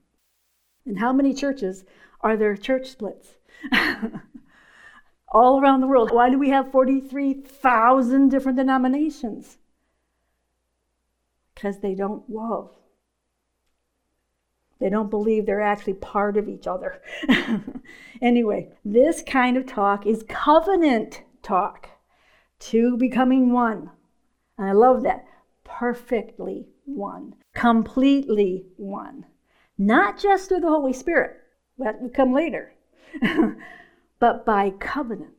And 0.85 0.99
how 0.99 1.13
many 1.13 1.33
churches 1.33 1.85
are 2.21 2.37
there 2.37 2.55
church 2.55 2.89
splits? 2.89 3.35
All 5.31 5.61
around 5.61 5.81
the 5.81 5.87
world. 5.87 6.11
Why 6.11 6.29
do 6.29 6.37
we 6.37 6.49
have 6.49 6.71
43,000 6.71 8.29
different 8.29 8.57
denominations? 8.57 9.57
Because 11.59 11.79
they 11.79 11.93
don't 11.93 12.23
love. 12.29 12.69
They 14.79 14.89
don't 14.89 15.09
believe 15.09 15.45
they're 15.45 15.59
actually 15.59 15.95
part 15.95 16.37
of 16.37 16.47
each 16.47 16.67
other. 16.67 17.01
anyway, 18.21 18.69
this 18.85 19.21
kind 19.21 19.57
of 19.57 19.65
talk 19.65 20.05
is 20.07 20.23
covenant 20.29 21.23
talk. 21.43 21.89
Two 22.59 22.95
becoming 22.95 23.51
one. 23.51 23.89
And 24.57 24.69
I 24.69 24.71
love 24.71 25.03
that. 25.03 25.25
Perfectly 25.65 26.67
one. 26.85 27.35
Completely 27.53 28.65
one. 28.77 29.25
Not 29.77 30.17
just 30.17 30.47
through 30.47 30.61
the 30.61 30.69
Holy 30.69 30.93
Spirit. 30.93 31.41
That 31.77 32.01
will 32.01 32.09
come 32.09 32.33
later. 32.33 32.73
but 34.19 34.45
by 34.45 34.69
covenant. 34.69 35.38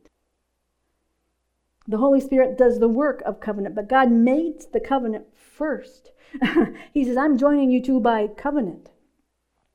The 1.87 1.97
Holy 1.97 2.21
Spirit 2.21 2.57
does 2.57 2.79
the 2.79 2.87
work 2.87 3.21
of 3.25 3.39
covenant, 3.39 3.75
but 3.75 3.89
God 3.89 4.11
made 4.11 4.63
the 4.71 4.79
covenant 4.79 5.25
first. 5.35 6.11
he 6.93 7.03
says, 7.03 7.17
I'm 7.17 7.37
joining 7.37 7.71
you 7.71 7.81
two 7.81 7.99
by 7.99 8.27
covenant. 8.27 8.89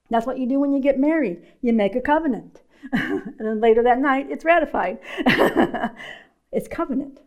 That's 0.08 0.26
what 0.26 0.38
you 0.38 0.48
do 0.48 0.60
when 0.60 0.72
you 0.72 0.80
get 0.80 0.98
married. 0.98 1.42
You 1.60 1.72
make 1.72 1.96
a 1.96 2.00
covenant. 2.00 2.62
and 2.92 3.34
then 3.38 3.60
later 3.60 3.82
that 3.82 3.98
night, 3.98 4.28
it's 4.30 4.44
ratified. 4.44 4.98
it's 6.52 6.68
covenant. 6.68 7.20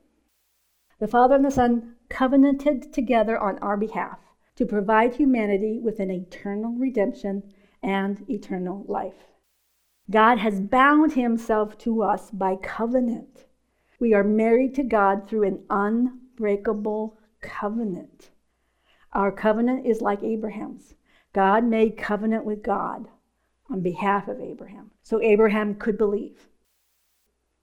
The 1.00 1.08
Father 1.08 1.36
and 1.36 1.46
the 1.46 1.52
Son 1.52 1.96
covenanted 2.10 2.94
together 2.94 3.38
on 3.38 3.60
our 3.60 3.78
behalf 3.78 4.20
to 4.56 4.66
provide 4.66 5.16
humanity 5.16 5.80
with 5.80 6.00
an 6.00 6.12
eternal 6.12 6.74
redemption 6.74 7.44
and 7.82 8.30
eternal 8.30 8.86
life. 8.88 9.30
God 10.10 10.40
has 10.40 10.60
bound 10.60 11.14
himself 11.14 11.78
to 11.80 12.02
us 12.02 12.32
by 12.32 12.56
covenant. 12.56 13.46
We 14.00 14.14
are 14.14 14.24
married 14.24 14.76
to 14.76 14.84
God 14.84 15.28
through 15.28 15.44
an 15.44 15.64
unbreakable 15.70 17.18
covenant. 17.42 18.30
Our 19.14 19.32
covenant 19.32 19.86
is 19.86 20.02
like 20.02 20.24
Abraham's. 20.24 20.94
God 21.34 21.64
made 21.64 21.98
covenant 21.98 22.46
with 22.46 22.64
God 22.64 23.08
on 23.70 23.82
behalf 23.82 24.28
of 24.28 24.40
Abraham. 24.40 24.92
So 25.04 25.22
Abraham 25.22 25.76
could 25.76 25.98
believe. 25.98 26.48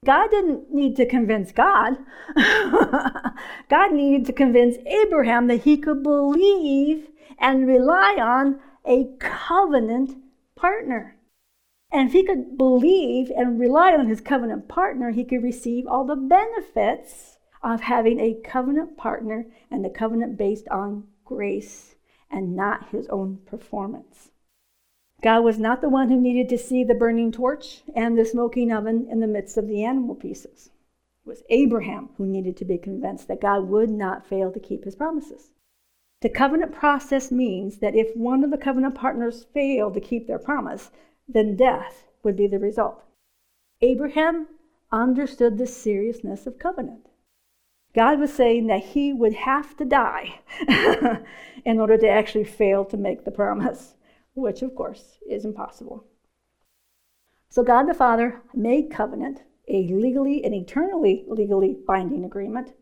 God 0.05 0.29
didn't 0.29 0.73
need 0.73 0.95
to 0.97 1.05
convince 1.05 1.51
God. 1.51 1.97
God 3.69 3.93
needed 3.93 4.25
to 4.27 4.33
convince 4.33 4.77
Abraham 4.85 5.47
that 5.47 5.63
he 5.63 5.77
could 5.77 6.03
believe 6.03 7.07
and 7.39 7.67
rely 7.67 8.17
on 8.21 8.59
a 8.85 9.09
covenant 9.19 10.15
partner. 10.55 11.16
And 11.91 12.07
if 12.07 12.13
he 12.13 12.23
could 12.23 12.57
believe 12.57 13.31
and 13.31 13.59
rely 13.59 13.93
on 13.93 14.07
his 14.07 14.21
covenant 14.21 14.67
partner, 14.67 15.11
he 15.11 15.23
could 15.23 15.43
receive 15.43 15.87
all 15.87 16.05
the 16.05 16.15
benefits 16.15 17.37
of 17.63 17.81
having 17.81 18.19
a 18.19 18.39
covenant 18.43 18.97
partner 18.97 19.47
and 19.71 19.85
a 19.85 19.89
covenant 19.89 20.37
based 20.37 20.67
on 20.69 21.07
grace 21.23 21.95
and 22.29 22.55
not 22.55 22.89
his 22.89 23.07
own 23.07 23.39
performance. 23.45 24.31
God 25.21 25.43
was 25.43 25.57
not 25.57 25.81
the 25.81 25.89
one 25.89 26.09
who 26.09 26.19
needed 26.19 26.47
to 26.49 26.57
see 26.57 26.83
the 26.83 26.93
burning 26.93 27.31
torch 27.31 27.81
and 27.95 28.17
the 28.17 28.25
smoking 28.25 28.71
oven 28.71 29.07
in 29.09 29.19
the 29.19 29.27
midst 29.27 29.57
of 29.57 29.67
the 29.67 29.83
animal 29.83 30.13
pieces. 30.13 30.69
It 31.25 31.29
was 31.29 31.43
Abraham 31.49 32.09
who 32.17 32.25
needed 32.25 32.55
to 32.57 32.65
be 32.65 32.77
convinced 32.77 33.27
that 33.27 33.41
God 33.41 33.67
would 33.67 33.89
not 33.89 34.27
fail 34.27 34.51
to 34.51 34.59
keep 34.59 34.83
his 34.83 34.95
promises. 34.95 35.49
The 36.21 36.29
covenant 36.29 36.71
process 36.71 37.31
means 37.31 37.77
that 37.77 37.95
if 37.95 38.15
one 38.15 38.43
of 38.43 38.51
the 38.51 38.57
covenant 38.57 38.95
partners 38.95 39.45
failed 39.53 39.93
to 39.95 40.01
keep 40.01 40.27
their 40.27 40.39
promise, 40.39 40.91
then 41.27 41.55
death 41.55 42.07
would 42.23 42.35
be 42.35 42.47
the 42.47 42.59
result. 42.59 43.03
Abraham 43.81 44.47
understood 44.91 45.57
the 45.57 45.67
seriousness 45.67 46.47
of 46.47 46.59
covenant. 46.59 47.07
God 47.93 48.19
was 48.19 48.33
saying 48.33 48.67
that 48.67 48.83
he 48.83 49.11
would 49.11 49.33
have 49.33 49.75
to 49.77 49.85
die 49.85 50.39
in 51.65 51.79
order 51.79 51.97
to 51.97 52.07
actually 52.07 52.43
fail 52.43 52.85
to 52.85 52.97
make 52.97 53.25
the 53.25 53.31
promise, 53.31 53.95
which 54.33 54.61
of 54.61 54.75
course 54.75 55.17
is 55.29 55.45
impossible. 55.45 56.05
So 57.49 57.63
God 57.63 57.83
the 57.83 57.93
Father 57.93 58.41
made 58.53 58.91
covenant, 58.91 59.41
a 59.67 59.87
legally 59.87 60.43
and 60.43 60.53
eternally 60.53 61.25
legally 61.27 61.77
binding 61.87 62.23
agreement 62.23 62.73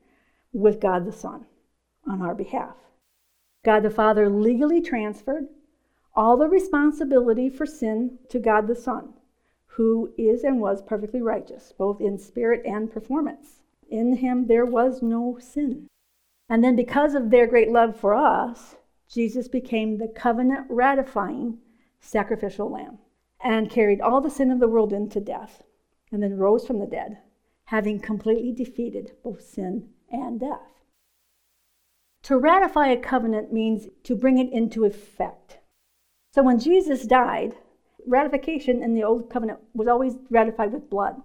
with 0.54 0.80
God 0.80 1.06
the 1.06 1.12
Son 1.12 1.46
on 2.08 2.22
our 2.22 2.36
behalf. 2.36 2.76
God 3.64 3.82
the 3.82 3.90
Father 3.90 4.30
legally 4.30 4.82
transferred 4.82 5.48
all 6.16 6.38
the 6.38 6.48
responsibility 6.48 7.50
for 7.50 7.66
sin 7.66 8.18
to 8.30 8.40
God 8.40 8.68
the 8.68 8.76
Son, 8.76 9.14
who 9.66 10.14
is 10.18 10.44
and 10.44 10.62
was 10.62 10.82
perfectly 10.82 11.22
righteous, 11.22 11.74
both 11.78 12.00
in 12.00 12.18
spirit 12.18 12.66
and 12.66 12.92
performance. 12.92 13.62
In 13.90 14.18
him 14.18 14.48
there 14.48 14.66
was 14.66 15.02
no 15.02 15.38
sin. 15.40 15.88
And 16.48 16.64
then, 16.64 16.76
because 16.76 17.16
of 17.16 17.30
their 17.30 17.48
great 17.48 17.72
love 17.72 17.96
for 18.00 18.14
us, 18.14 18.76
Jesus 19.08 19.48
became 19.48 19.98
the 19.98 20.08
covenant 20.08 20.68
ratifying 20.70 21.60
sacrificial 22.00 22.70
lamb 22.70 23.00
and 23.44 23.70
carried 23.70 24.02
all 24.02 24.22
the 24.22 24.30
sin 24.30 24.52
of 24.52 24.60
the 24.60 24.68
world 24.68 24.94
into 24.94 25.20
death, 25.20 25.64
and 26.12 26.24
then 26.24 26.38
rose 26.38 26.66
from 26.66 26.80
the 26.80 26.86
dead, 26.86 27.18
having 27.66 28.00
completely 28.00 28.52
defeated 28.52 29.12
both 29.24 29.42
sin 29.42 29.90
and 30.10 30.40
death. 30.40 30.84
To 32.24 32.38
ratify 32.38 32.88
a 32.88 32.98
covenant 32.98 33.52
means 33.52 33.88
to 34.04 34.16
bring 34.16 34.38
it 34.38 34.52
into 34.52 34.86
effect. 34.86 35.60
So 36.36 36.44
when 36.44 36.60
Jesus 36.60 37.06
died, 37.06 37.56
ratification 38.06 38.84
in 38.84 38.94
the 38.94 39.06
Old 39.06 39.30
Covenant 39.30 39.60
was 39.74 39.88
always 39.88 40.18
ratified 40.30 40.74
with 40.74 40.90
blood. 40.90 41.22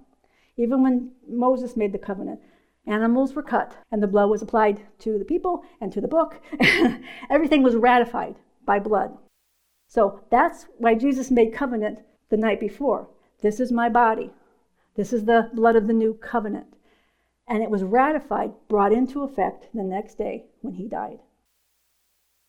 Even 0.56 0.84
when 0.84 1.10
Moses 1.28 1.76
made 1.76 1.92
the 1.92 1.98
covenant, 1.98 2.38
animals 2.86 3.34
were 3.34 3.42
cut 3.42 3.76
and 3.90 4.00
the 4.00 4.06
blood 4.06 4.30
was 4.30 4.40
applied 4.40 4.82
to 5.00 5.18
the 5.18 5.24
people 5.24 5.64
and 5.80 5.92
to 5.92 6.00
the 6.00 6.06
book. 6.06 6.40
Everything 7.28 7.64
was 7.64 7.74
ratified 7.74 8.36
by 8.64 8.78
blood. 8.78 9.18
So 9.88 10.20
that's 10.30 10.66
why 10.78 10.94
Jesus 10.94 11.28
made 11.28 11.52
covenant 11.52 11.98
the 12.28 12.36
night 12.36 12.60
before. 12.60 13.08
This 13.42 13.58
is 13.58 13.72
my 13.72 13.88
body. 13.88 14.30
This 14.94 15.12
is 15.12 15.24
the 15.24 15.50
blood 15.52 15.74
of 15.74 15.88
the 15.88 15.92
new 15.92 16.14
covenant. 16.14 16.76
And 17.48 17.64
it 17.64 17.70
was 17.70 17.82
ratified, 17.82 18.52
brought 18.68 18.92
into 18.92 19.24
effect 19.24 19.70
the 19.74 19.82
next 19.82 20.18
day 20.18 20.44
when 20.60 20.74
he 20.74 20.86
died. 20.86 21.18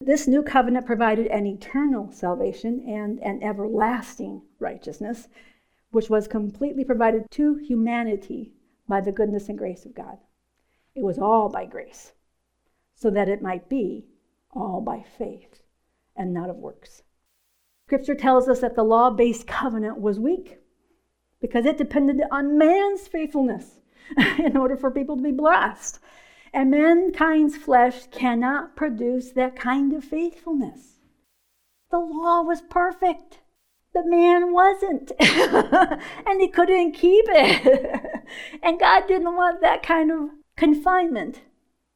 This 0.03 0.27
new 0.27 0.41
covenant 0.41 0.87
provided 0.87 1.27
an 1.27 1.45
eternal 1.45 2.11
salvation 2.11 2.83
and 2.87 3.19
an 3.19 3.43
everlasting 3.43 4.41
righteousness, 4.57 5.27
which 5.91 6.09
was 6.09 6.27
completely 6.27 6.83
provided 6.83 7.29
to 7.31 7.55
humanity 7.55 8.51
by 8.87 9.01
the 9.01 9.11
goodness 9.11 9.47
and 9.47 9.57
grace 9.57 9.85
of 9.85 9.93
God. 9.93 10.17
It 10.95 11.03
was 11.03 11.19
all 11.19 11.49
by 11.49 11.65
grace. 11.65 12.13
so 12.95 13.09
that 13.09 13.29
it 13.29 13.41
might 13.41 13.67
be 13.67 14.05
all 14.51 14.79
by 14.81 15.03
faith 15.17 15.63
and 16.15 16.33
not 16.33 16.49
of 16.49 16.57
works. 16.57 17.01
Scripture 17.87 18.15
tells 18.15 18.47
us 18.47 18.59
that 18.59 18.75
the 18.75 18.83
law 18.83 19.09
based 19.09 19.47
covenant 19.47 19.99
was 19.99 20.19
weak 20.19 20.59
because 21.39 21.65
it 21.65 21.77
depended 21.77 22.21
on 22.31 22.57
man's 22.57 23.07
faithfulness 23.07 23.79
in 24.37 24.55
order 24.55 24.75
for 24.75 24.91
people 24.91 25.17
to 25.17 25.23
be 25.23 25.31
blessed. 25.31 25.99
And 26.53 26.69
mankind's 26.69 27.55
flesh 27.55 28.07
cannot 28.07 28.75
produce 28.75 29.31
that 29.31 29.55
kind 29.55 29.93
of 29.93 30.03
faithfulness. 30.03 30.99
The 31.89 31.99
law 31.99 32.41
was 32.41 32.61
perfect. 32.61 33.39
The 33.93 34.05
man 34.05 34.53
wasn't. 34.53 35.11
and 35.19 36.41
he 36.41 36.47
couldn't 36.47 36.93
keep 36.93 37.25
it. 37.27 38.21
and 38.63 38.79
God 38.79 39.07
didn't 39.07 39.35
want 39.35 39.61
that 39.61 39.83
kind 39.83 40.11
of 40.11 40.29
confinement 40.55 41.41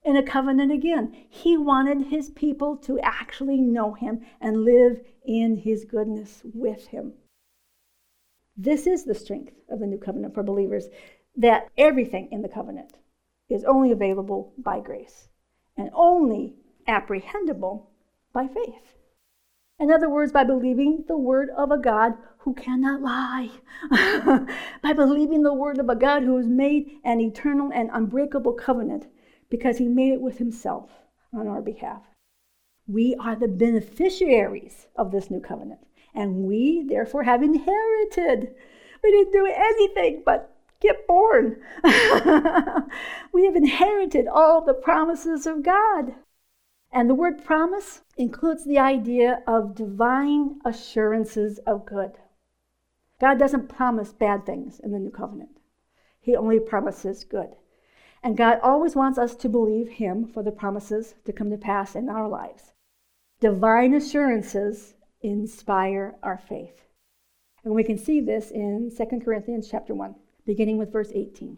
in 0.04 0.15
a 0.15 0.24
covenant 0.24 0.72
again. 0.72 1.15
He 1.30 1.58
wanted 1.58 2.08
his 2.08 2.30
people 2.30 2.78
to 2.78 3.00
actually 3.00 3.60
know 3.60 3.94
him 3.94 4.26
and 4.39 4.63
live 4.63 5.02
in 5.26 5.58
his 5.58 5.84
goodness 5.84 6.41
with 6.54 6.88
him. 6.88 7.13
This 8.56 8.88
is 8.88 9.04
the 9.04 9.15
strength 9.15 9.54
of 9.70 9.80
the 9.80 9.88
new 9.88 9.98
covenant 9.98 10.34
for 10.34 10.44
believers 10.44 10.88
that 11.36 11.68
everything 11.78 12.30
in 12.32 12.41
the 12.41 12.48
covenant 12.50 12.94
is 13.49 13.63
only 13.63 13.91
available 13.91 14.53
by 14.58 14.79
grace 14.79 15.29
and 15.77 15.89
only 15.93 16.55
apprehendable 16.88 17.88
by 18.34 18.47
faith. 18.47 18.95
In 19.79 19.91
other 19.91 20.10
words, 20.10 20.31
by 20.31 20.43
believing 20.43 21.03
the 21.08 21.17
word 21.17 21.49
of 21.49 21.71
a 21.71 21.77
God 21.77 22.13
who 22.39 22.53
cannot 22.53 23.01
lie, 23.01 23.49
by 24.81 24.93
believing 24.93 25.43
the 25.43 25.53
word 25.53 25.79
of 25.79 25.89
a 25.89 25.95
God 25.95 26.23
who 26.23 26.38
has 26.38 26.47
made 26.47 26.99
an 27.03 27.19
eternal 27.19 27.71
and 27.73 27.89
unbreakable 27.91 28.53
covenant 28.53 29.08
because 29.49 29.77
he 29.77 29.88
made 29.88 30.13
it 30.13 30.21
with 30.21 30.38
himself 30.38 30.89
on 31.34 31.47
our 31.47 31.62
behalf. 31.62 32.03
We 32.88 33.15
are 33.15 33.36
the 33.36 33.47
beneficiaries 33.47 34.88
of 34.95 35.12
this 35.12 35.29
new 35.29 35.41
covenant, 35.41 35.81
and 36.13 36.45
we 36.45 36.84
therefore 36.88 37.23
have 37.23 37.43
inherited. 37.43 38.55
We 39.03 39.12
didn't 39.12 39.34
do 39.34 39.45
anything 39.53 40.23
but 40.25 40.55
get 40.80 41.08
born. 41.08 41.62
we 43.34 43.46
have 43.46 43.56
inherited 43.56 44.28
all 44.28 44.62
the 44.62 44.74
promises 44.74 45.46
of 45.46 45.64
God. 45.64 46.16
And 46.92 47.10
the 47.10 47.16
word 47.16 47.44
promise 47.44 48.02
includes 48.18 48.64
the 48.64 48.80
idea 48.80 49.44
of 49.46 49.76
divine 49.76 50.60
assurances 50.64 51.58
of 51.60 51.86
good. 51.86 52.14
God 53.20 53.40
doesn't 53.40 53.70
promise 53.70 54.14
bad 54.14 54.46
things 54.46 54.80
in 54.80 54.92
the 54.92 55.00
new 55.00 55.12
covenant, 55.12 55.60
He 56.20 56.36
only 56.36 56.60
promises 56.60 57.24
good. 57.24 57.56
And 58.24 58.38
God 58.38 58.60
always 58.64 58.96
wants 58.96 59.20
us 59.20 59.36
to 59.36 59.50
believe 59.50 59.90
Him 59.90 60.26
for 60.26 60.42
the 60.42 60.52
promises 60.52 61.16
to 61.26 61.34
come 61.34 61.50
to 61.52 61.58
pass 61.58 61.96
in 61.96 62.10
our 62.10 62.28
lives. 62.28 62.74
Divine 63.40 63.94
assurances 63.94 64.96
inspire 65.22 66.16
our 66.24 66.38
faith. 66.38 66.88
And 67.64 67.74
we 67.74 67.84
can 67.84 67.98
see 67.98 68.22
this 68.22 68.52
in 68.52 68.92
2 68.96 69.20
Corinthians 69.20 69.70
chapter 69.70 69.94
1 69.94 70.16
beginning 70.45 70.77
with 70.77 70.91
verse 70.91 71.12
18. 71.13 71.58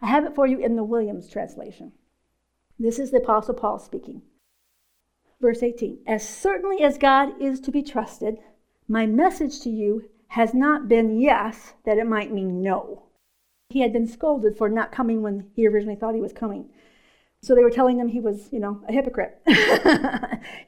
I 0.00 0.06
have 0.06 0.24
it 0.24 0.34
for 0.34 0.46
you 0.46 0.58
in 0.58 0.76
the 0.76 0.84
Williams 0.84 1.28
translation. 1.28 1.92
This 2.78 2.98
is 2.98 3.10
the 3.10 3.18
Apostle 3.18 3.54
Paul 3.54 3.78
speaking. 3.78 4.22
Verse 5.40 5.62
18 5.62 5.98
As 6.06 6.28
certainly 6.28 6.82
as 6.82 6.98
God 6.98 7.40
is 7.40 7.60
to 7.60 7.70
be 7.70 7.82
trusted, 7.82 8.38
my 8.88 9.06
message 9.06 9.60
to 9.60 9.70
you 9.70 10.08
has 10.28 10.54
not 10.54 10.88
been 10.88 11.20
yes, 11.20 11.74
that 11.84 11.98
it 11.98 12.06
might 12.06 12.32
mean 12.32 12.62
no. 12.62 13.04
He 13.68 13.80
had 13.80 13.92
been 13.92 14.06
scolded 14.06 14.56
for 14.56 14.68
not 14.68 14.92
coming 14.92 15.22
when 15.22 15.50
he 15.54 15.66
originally 15.66 15.96
thought 15.96 16.14
he 16.14 16.20
was 16.20 16.32
coming. 16.32 16.68
So 17.42 17.54
they 17.54 17.62
were 17.62 17.70
telling 17.70 17.98
him 17.98 18.08
he 18.08 18.20
was, 18.20 18.48
you 18.52 18.60
know, 18.60 18.80
a 18.88 18.92
hypocrite. 18.92 19.40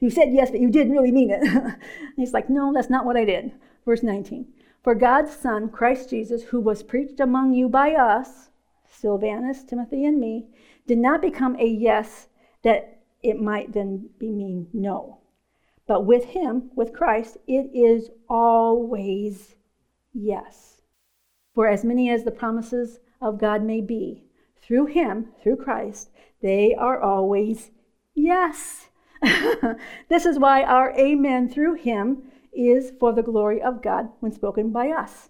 you 0.01 0.09
said 0.09 0.33
yes, 0.33 0.51
but 0.51 0.59
you 0.59 0.69
didn't 0.69 0.91
really 0.93 1.11
mean 1.11 1.31
it. 1.31 1.75
he's 2.15 2.33
like, 2.33 2.49
no, 2.49 2.73
that's 2.73 2.89
not 2.89 3.05
what 3.05 3.15
I 3.15 3.23
did. 3.23 3.53
Verse 3.85 4.03
19. 4.03 4.45
For 4.85 4.93
God's 4.93 5.35
Son, 5.35 5.69
Christ 5.69 6.11
Jesus, 6.11 6.43
who 6.43 6.61
was 6.61 6.83
preached 6.83 7.19
among 7.19 7.53
you 7.53 7.67
by 7.67 7.95
us, 7.95 8.51
Silvanus, 8.87 9.63
Timothy, 9.63 10.05
and 10.05 10.19
me, 10.19 10.45
did 10.85 10.99
not 10.99 11.23
become 11.23 11.55
a 11.55 11.65
yes 11.65 12.27
that 12.61 12.99
it 13.23 13.41
might 13.41 13.73
then 13.73 14.11
be 14.19 14.29
mean 14.29 14.67
no. 14.73 15.21
But 15.87 16.05
with 16.05 16.25
him, 16.25 16.69
with 16.75 16.93
Christ, 16.93 17.37
it 17.47 17.71
is 17.73 18.11
always 18.29 19.55
yes. 20.13 20.83
For 21.55 21.67
as 21.67 21.83
many 21.83 22.11
as 22.11 22.23
the 22.23 22.29
promises 22.29 22.99
of 23.19 23.39
God 23.39 23.63
may 23.63 23.81
be, 23.81 24.25
through 24.61 24.85
him, 24.85 25.29
through 25.41 25.55
Christ, 25.55 26.11
they 26.43 26.75
are 26.75 27.01
always 27.01 27.71
yes. 28.13 28.89
this 30.09 30.27
is 30.27 30.37
why 30.37 30.61
our 30.61 30.95
amen 30.95 31.49
through 31.49 31.73
him 31.73 32.21
is 32.55 32.91
for 32.99 33.13
the 33.13 33.23
glory 33.23 33.61
of 33.61 33.81
God 33.81 34.09
when 34.19 34.31
spoken 34.31 34.71
by 34.71 34.89
us. 34.89 35.29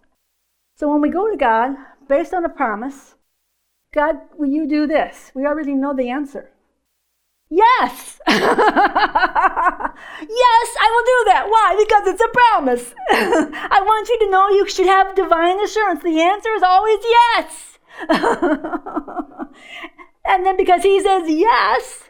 So 0.76 0.90
when 0.90 1.02
we 1.02 1.10
go 1.10 1.30
to 1.30 1.38
God 1.38 1.76
based 2.08 2.34
on 2.34 2.46
a 2.46 2.50
promise, 2.50 3.16
God, 3.94 4.18
will 4.38 4.50
you 4.50 4.68
do 4.68 4.88
this? 4.88 5.32
We 5.34 5.46
already 5.46 5.74
know 5.74 5.94
the 5.96 6.10
answer. 6.10 6.52
Yes! 7.50 8.20
yes, 8.28 8.38
I 10.80 10.90
will 10.92 11.06
do 11.06 11.24
that. 11.32 11.46
Why? 11.48 11.76
Because 11.78 12.08
it's 12.08 12.22
a 12.22 12.28
promise. 12.28 12.94
I 13.10 13.82
want 13.86 14.10
you 14.10 14.20
to 14.20 14.30
know 14.30 14.50
you 14.50 14.68
should 14.68 14.88
have 14.88 15.16
divine 15.16 15.64
assurance. 15.64 16.04
The 16.04 16.22
answer 16.22 16.50
is 16.50 16.64
always 16.64 17.00
yes. 17.04 17.80
and 20.26 20.46
then 20.46 20.58
because 20.58 20.84
he 20.84 21.00
says 21.00 21.30
yes, 21.30 22.10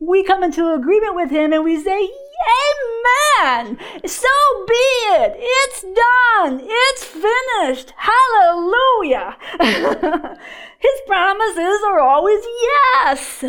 we 0.00 0.24
come 0.24 0.42
into 0.42 0.72
agreement 0.72 1.14
with 1.14 1.30
him 1.30 1.52
and 1.52 1.62
we 1.62 1.80
say, 1.80 2.10
Amen. 2.42 3.78
So 4.04 4.28
be 4.66 4.74
it. 4.74 5.36
It's 5.38 5.82
done. 5.82 6.60
It's 6.62 7.04
finished. 7.04 7.92
Hallelujah. 7.96 9.36
His 10.78 11.00
promises 11.06 11.80
are 11.86 12.00
always 12.00 12.44
yes. 12.44 13.44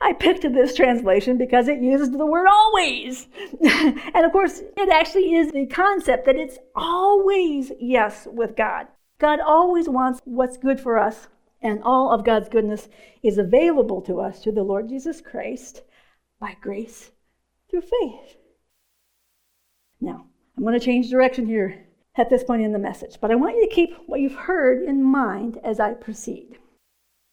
I 0.00 0.12
picked 0.12 0.42
this 0.42 0.74
translation 0.74 1.38
because 1.38 1.68
it 1.68 1.80
uses 1.80 2.10
the 2.10 2.26
word 2.26 2.46
always. 2.46 3.26
and 3.62 4.24
of 4.24 4.32
course, 4.32 4.60
it 4.76 4.88
actually 4.90 5.34
is 5.34 5.52
the 5.52 5.66
concept 5.66 6.26
that 6.26 6.36
it's 6.36 6.58
always 6.74 7.72
yes 7.80 8.28
with 8.30 8.56
God. 8.56 8.86
God 9.18 9.40
always 9.40 9.88
wants 9.88 10.20
what's 10.24 10.56
good 10.56 10.80
for 10.80 10.98
us 10.98 11.28
and 11.62 11.82
all 11.82 12.12
of 12.12 12.24
God's 12.24 12.48
goodness 12.48 12.88
is 13.22 13.38
available 13.38 14.02
to 14.02 14.20
us 14.20 14.42
through 14.42 14.52
the 14.52 14.62
Lord 14.62 14.88
Jesus 14.88 15.22
Christ 15.22 15.82
by 16.38 16.56
grace 16.60 17.10
through 17.74 17.82
faith. 18.00 18.36
Now, 20.00 20.26
I'm 20.56 20.62
going 20.62 20.78
to 20.78 20.84
change 20.84 21.10
direction 21.10 21.46
here 21.46 21.86
at 22.16 22.30
this 22.30 22.44
point 22.44 22.62
in 22.62 22.72
the 22.72 22.78
message, 22.78 23.18
but 23.20 23.30
I 23.30 23.34
want 23.34 23.56
you 23.56 23.66
to 23.66 23.74
keep 23.74 23.96
what 24.06 24.20
you've 24.20 24.34
heard 24.34 24.82
in 24.82 25.02
mind 25.02 25.58
as 25.64 25.80
I 25.80 25.94
proceed. 25.94 26.58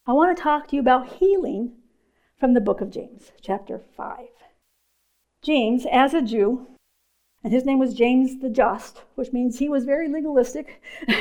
I 0.07 0.13
want 0.13 0.35
to 0.35 0.41
talk 0.41 0.67
to 0.67 0.75
you 0.75 0.81
about 0.81 1.13
healing 1.13 1.73
from 2.39 2.53
the 2.53 2.61
book 2.61 2.81
of 2.81 2.89
James, 2.89 3.31
chapter 3.41 3.79
5. 3.95 4.17
James, 5.43 5.85
as 5.91 6.13
a 6.13 6.21
Jew, 6.21 6.67
and 7.43 7.53
his 7.53 7.65
name 7.65 7.77
was 7.77 7.93
James 7.93 8.39
the 8.41 8.49
Just, 8.49 9.03
which 9.15 9.33
means 9.33 9.59
he 9.59 9.69
was 9.69 9.85
very 9.85 10.07
legalistic. 10.07 10.81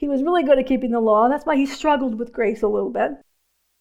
He 0.00 0.08
was 0.08 0.22
really 0.22 0.42
good 0.42 0.58
at 0.58 0.66
keeping 0.66 0.92
the 0.92 0.98
law. 1.00 1.28
That's 1.28 1.44
why 1.44 1.56
he 1.56 1.66
struggled 1.66 2.18
with 2.18 2.32
grace 2.32 2.62
a 2.62 2.68
little 2.68 2.88
bit. 2.88 3.20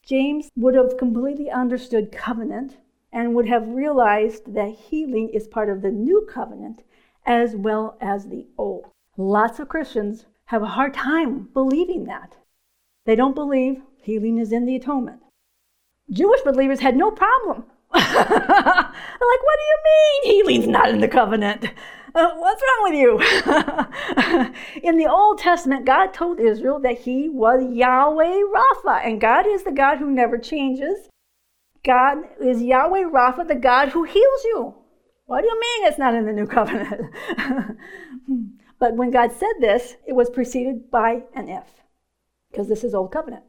James 0.04 0.50
would 0.58 0.76
have 0.76 0.98
completely 0.98 1.50
understood 1.50 2.12
covenant 2.12 2.76
and 3.12 3.36
would 3.36 3.48
have 3.48 3.68
realized 3.68 4.54
that 4.54 4.70
healing 4.70 5.30
is 5.30 5.48
part 5.48 5.70
of 5.70 5.82
the 5.82 5.92
new 5.92 6.28
covenant 6.32 6.84
as 7.26 7.56
well 7.56 7.98
as 8.02 8.28
the 8.28 8.48
old. 8.58 8.88
Lots 9.18 9.60
of 9.60 9.70
Christians 9.70 10.26
have 10.46 10.64
a 10.64 10.68
hard 10.68 10.94
time 10.94 11.50
believing 11.54 12.06
that. 12.06 12.36
They 13.06 13.16
don't 13.16 13.36
believe 13.36 13.82
healing 14.02 14.38
is 14.38 14.52
in 14.52 14.66
the 14.66 14.76
atonement. 14.76 15.22
Jewish 16.12 16.42
believers 16.42 16.80
had 16.80 16.96
no 16.96 17.12
problem. 17.12 17.66
They're 17.94 18.02
like, 18.02 18.20
what 18.20 19.58
do 19.58 19.66
you 19.66 19.78
mean 19.86 20.24
healing's 20.24 20.68
not 20.68 20.90
in 20.90 21.00
the 21.00 21.08
covenant? 21.08 21.66
Uh, 22.16 22.32
what's 22.36 22.62
wrong 22.64 22.84
with 22.84 22.94
you? 22.96 23.20
in 24.84 24.98
the 24.98 25.08
Old 25.08 25.38
Testament, 25.38 25.86
God 25.86 26.14
told 26.14 26.40
Israel 26.40 26.80
that 26.80 27.00
He 27.00 27.30
was 27.30 27.64
Yahweh 27.72 28.42
Rapha, 28.56 29.06
and 29.06 29.22
God 29.22 29.46
is 29.48 29.64
the 29.64 29.72
God 29.72 30.00
who 30.00 30.10
never 30.10 30.38
changes. 30.38 31.10
God 31.84 32.18
is 32.42 32.62
Yahweh 32.62 33.04
Rapha, 33.04 33.48
the 33.48 33.56
God 33.56 33.90
who 33.90 34.04
heals 34.04 34.44
you. 34.44 34.76
What 35.26 35.42
do 35.42 35.48
you 35.48 35.60
mean 35.60 35.86
it's 35.86 36.00
not 36.00 36.16
in 36.16 36.26
the 36.26 36.34
new 36.34 36.48
covenant? 36.48 37.12
but 38.80 38.96
when 38.96 39.12
God 39.12 39.32
said 39.32 39.54
this, 39.60 39.96
it 40.08 40.14
was 40.14 40.30
preceded 40.30 40.90
by 40.90 41.24
an 41.34 41.48
if, 41.48 41.84
because 42.52 42.68
this 42.68 42.84
is 42.84 42.96
Old 42.96 43.12
Covenant. 43.12 43.44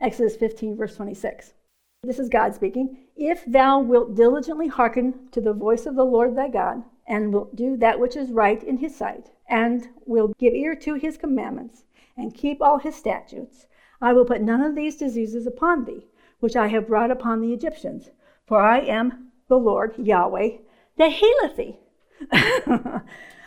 Exodus 0.00 0.36
15, 0.36 0.76
verse 0.76 0.96
26. 0.96 1.54
This 2.02 2.18
is 2.18 2.28
God 2.28 2.54
speaking. 2.54 2.98
If 3.16 3.44
thou 3.46 3.78
wilt 3.78 4.14
diligently 4.14 4.66
hearken 4.66 5.28
to 5.30 5.40
the 5.40 5.54
voice 5.54 5.86
of 5.86 5.94
the 5.94 6.04
Lord 6.04 6.36
thy 6.36 6.48
God, 6.48 6.82
and 7.06 7.32
wilt 7.32 7.54
do 7.54 7.76
that 7.76 8.00
which 8.00 8.16
is 8.16 8.30
right 8.30 8.62
in 8.62 8.78
his 8.78 8.94
sight, 8.94 9.30
and 9.48 9.88
will 10.04 10.34
give 10.38 10.52
ear 10.52 10.74
to 10.74 10.94
his 10.94 11.16
commandments, 11.16 11.84
and 12.16 12.34
keep 12.34 12.60
all 12.60 12.78
his 12.78 12.96
statutes, 12.96 13.66
I 14.00 14.12
will 14.12 14.24
put 14.24 14.42
none 14.42 14.60
of 14.60 14.74
these 14.74 14.96
diseases 14.96 15.46
upon 15.46 15.84
thee, 15.84 16.08
which 16.44 16.56
I 16.56 16.66
have 16.66 16.88
brought 16.88 17.10
upon 17.10 17.40
the 17.40 17.54
Egyptians. 17.54 18.10
For 18.44 18.60
I 18.60 18.80
am 18.80 19.30
the 19.48 19.56
Lord 19.56 19.94
Yahweh 19.96 20.58
that 20.98 21.12
healeth 21.12 21.56
thee. 21.56 21.78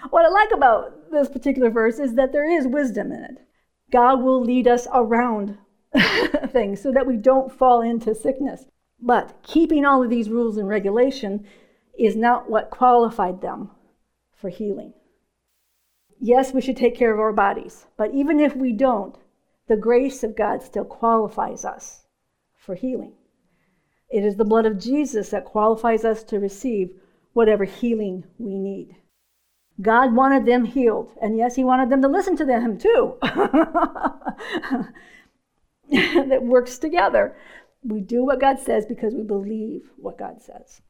what 0.10 0.26
I 0.26 0.30
like 0.30 0.50
about 0.52 1.12
this 1.12 1.30
particular 1.30 1.70
verse 1.70 2.00
is 2.00 2.16
that 2.16 2.32
there 2.32 2.50
is 2.50 2.66
wisdom 2.66 3.12
in 3.12 3.24
it. 3.24 3.38
God 3.92 4.24
will 4.24 4.42
lead 4.42 4.68
us 4.68 4.88
around 4.92 5.60
things 6.48 6.82
so 6.82 6.92
that 6.92 7.06
we 7.06 7.18
don't 7.18 7.56
fall 7.56 7.82
into 7.82 8.16
sickness. 8.16 8.66
But 9.00 9.44
keeping 9.44 9.86
all 9.86 10.02
of 10.02 10.10
these 10.10 10.32
rules 10.32 10.58
and 10.58 10.68
regulation 10.68 11.46
is 12.00 12.16
not 12.16 12.50
what 12.50 12.72
qualified 12.72 13.42
them 13.42 13.70
for 14.36 14.50
healing. 14.50 14.94
Yes, 16.20 16.52
we 16.52 16.62
should 16.62 16.78
take 16.78 16.96
care 16.96 17.14
of 17.14 17.20
our 17.20 17.32
bodies, 17.32 17.86
but 17.96 18.12
even 18.16 18.40
if 18.40 18.56
we 18.56 18.74
don't, 18.74 19.16
the 19.68 19.78
grace 19.78 20.24
of 20.24 20.36
God 20.36 20.64
still 20.64 20.84
qualifies 20.84 21.64
us 21.64 22.07
for 22.68 22.76
healing. 22.76 23.14
It 24.10 24.24
is 24.24 24.36
the 24.36 24.46
blood 24.46 24.66
of 24.66 24.78
Jesus 24.78 25.30
that 25.30 25.46
qualifies 25.46 26.06
us 26.06 26.22
to 26.26 26.40
receive 26.40 26.92
whatever 27.34 27.64
healing 27.64 28.26
we 28.38 28.60
need. 28.60 28.96
God 29.82 30.14
wanted 30.14 30.46
them 30.46 30.66
healed, 30.66 31.12
and 31.22 31.38
yes, 31.38 31.56
He 31.56 31.64
wanted 31.64 31.90
them 31.90 32.02
to 32.02 32.08
listen 32.08 32.36
to 32.38 32.46
Him 32.46 32.78
too. 32.78 33.18
that 35.92 36.44
works 36.44 36.78
together. 36.78 37.36
We 37.84 38.02
do 38.02 38.26
what 38.26 38.42
God 38.42 38.60
says 38.60 38.86
because 38.86 39.14
we 39.14 39.24
believe 39.24 39.90
what 39.98 40.18
God 40.18 40.42
says. 40.42 40.82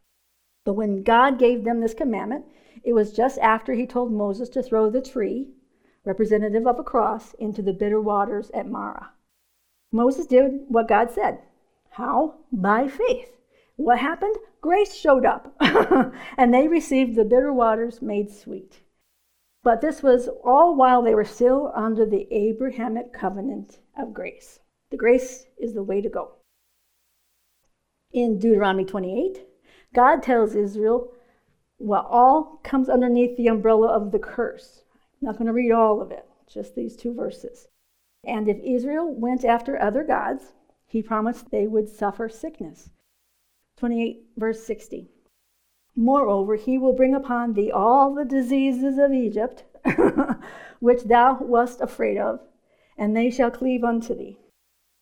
But 0.65 0.73
when 0.73 1.03
God 1.03 1.37
gave 1.37 1.63
them 1.63 1.79
this 1.79 1.93
commandment, 1.93 2.45
it 2.83 2.93
was 2.93 3.13
just 3.13 3.37
after 3.39 3.73
He 3.73 3.85
told 3.85 4.11
Moses 4.11 4.49
to 4.49 4.63
throw 4.63 4.89
the 4.89 5.01
tree, 5.01 5.49
representative 6.05 6.65
of 6.65 6.79
a 6.79 6.83
cross, 6.83 7.33
into 7.35 7.61
the 7.61 7.73
bitter 7.73 8.01
waters 8.01 8.49
at 8.51 8.67
Marah. 8.67 9.09
Moses 9.91 10.25
did 10.25 10.65
what 10.69 10.87
God 10.87 11.11
said. 11.11 11.39
How? 11.97 12.35
By 12.51 12.87
faith. 12.87 13.39
What 13.75 13.97
happened? 13.97 14.35
Grace 14.61 14.95
showed 14.95 15.25
up, 15.25 15.55
and 16.37 16.53
they 16.53 16.67
received 16.67 17.15
the 17.15 17.25
bitter 17.25 17.51
waters 17.51 18.03
made 18.03 18.29
sweet. 18.29 18.81
But 19.63 19.81
this 19.81 20.03
was 20.03 20.29
all 20.43 20.75
while 20.75 21.01
they 21.01 21.15
were 21.15 21.25
still 21.25 21.71
under 21.73 22.05
the 22.05 22.27
Abrahamic 22.31 23.13
covenant 23.13 23.79
of 23.97 24.13
grace. 24.13 24.59
The 24.91 24.97
grace 24.97 25.47
is 25.57 25.73
the 25.73 25.81
way 25.81 25.99
to 26.01 26.07
go. 26.07 26.33
In 28.11 28.37
Deuteronomy 28.37 28.85
28, 28.85 29.47
God 29.95 30.21
tells 30.21 30.53
Israel 30.53 31.11
what 31.79 32.05
all 32.07 32.59
comes 32.63 32.89
underneath 32.89 33.35
the 33.37 33.47
umbrella 33.47 33.87
of 33.87 34.11
the 34.11 34.19
curse. 34.19 34.83
I'm 35.19 35.29
not 35.29 35.39
going 35.39 35.47
to 35.47 35.51
read 35.53 35.71
all 35.71 35.99
of 35.99 36.11
it, 36.11 36.27
just 36.47 36.75
these 36.75 36.95
two 36.95 37.15
verses. 37.15 37.69
And 38.23 38.47
if 38.47 38.59
Israel 38.63 39.11
went 39.11 39.43
after 39.43 39.81
other 39.81 40.03
gods, 40.03 40.53
he 40.87 41.01
promised 41.01 41.51
they 41.51 41.67
would 41.67 41.89
suffer 41.89 42.29
sickness. 42.29 42.89
28, 43.77 44.23
verse 44.37 44.63
60. 44.65 45.09
Moreover, 45.95 46.55
he 46.55 46.77
will 46.77 46.93
bring 46.93 47.13
upon 47.13 47.53
thee 47.53 47.71
all 47.71 48.13
the 48.13 48.25
diseases 48.25 48.97
of 48.97 49.11
Egypt, 49.11 49.63
which 50.79 51.03
thou 51.03 51.39
wast 51.41 51.81
afraid 51.81 52.17
of, 52.17 52.39
and 52.97 53.15
they 53.15 53.29
shall 53.29 53.51
cleave 53.51 53.83
unto 53.83 54.15
thee. 54.15 54.37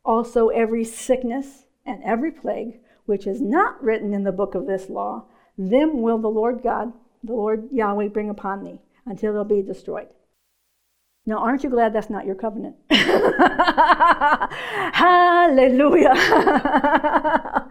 Also, 0.03 0.49
every 0.49 0.83
sickness 0.83 1.65
and 1.85 2.03
every 2.03 2.31
plague 2.31 2.79
which 3.05 3.27
is 3.27 3.41
not 3.41 3.81
written 3.83 4.13
in 4.13 4.23
the 4.23 4.31
book 4.31 4.55
of 4.55 4.65
this 4.65 4.89
law, 4.89 5.25
them 5.57 6.01
will 6.01 6.17
the 6.17 6.27
Lord 6.27 6.61
God, 6.63 6.91
the 7.23 7.33
Lord 7.33 7.69
Yahweh, 7.71 8.07
bring 8.07 8.29
upon 8.29 8.63
thee 8.63 8.79
until 9.05 9.33
they'll 9.33 9.43
be 9.43 9.61
destroyed. 9.61 10.07
Now, 11.27 11.39
aren't 11.39 11.63
you 11.63 11.71
glad 11.71 11.93
that's 11.93 12.11
not 12.11 12.27
your 12.27 12.35
covenant? 12.35 12.75
Hallelujah. 14.93 16.13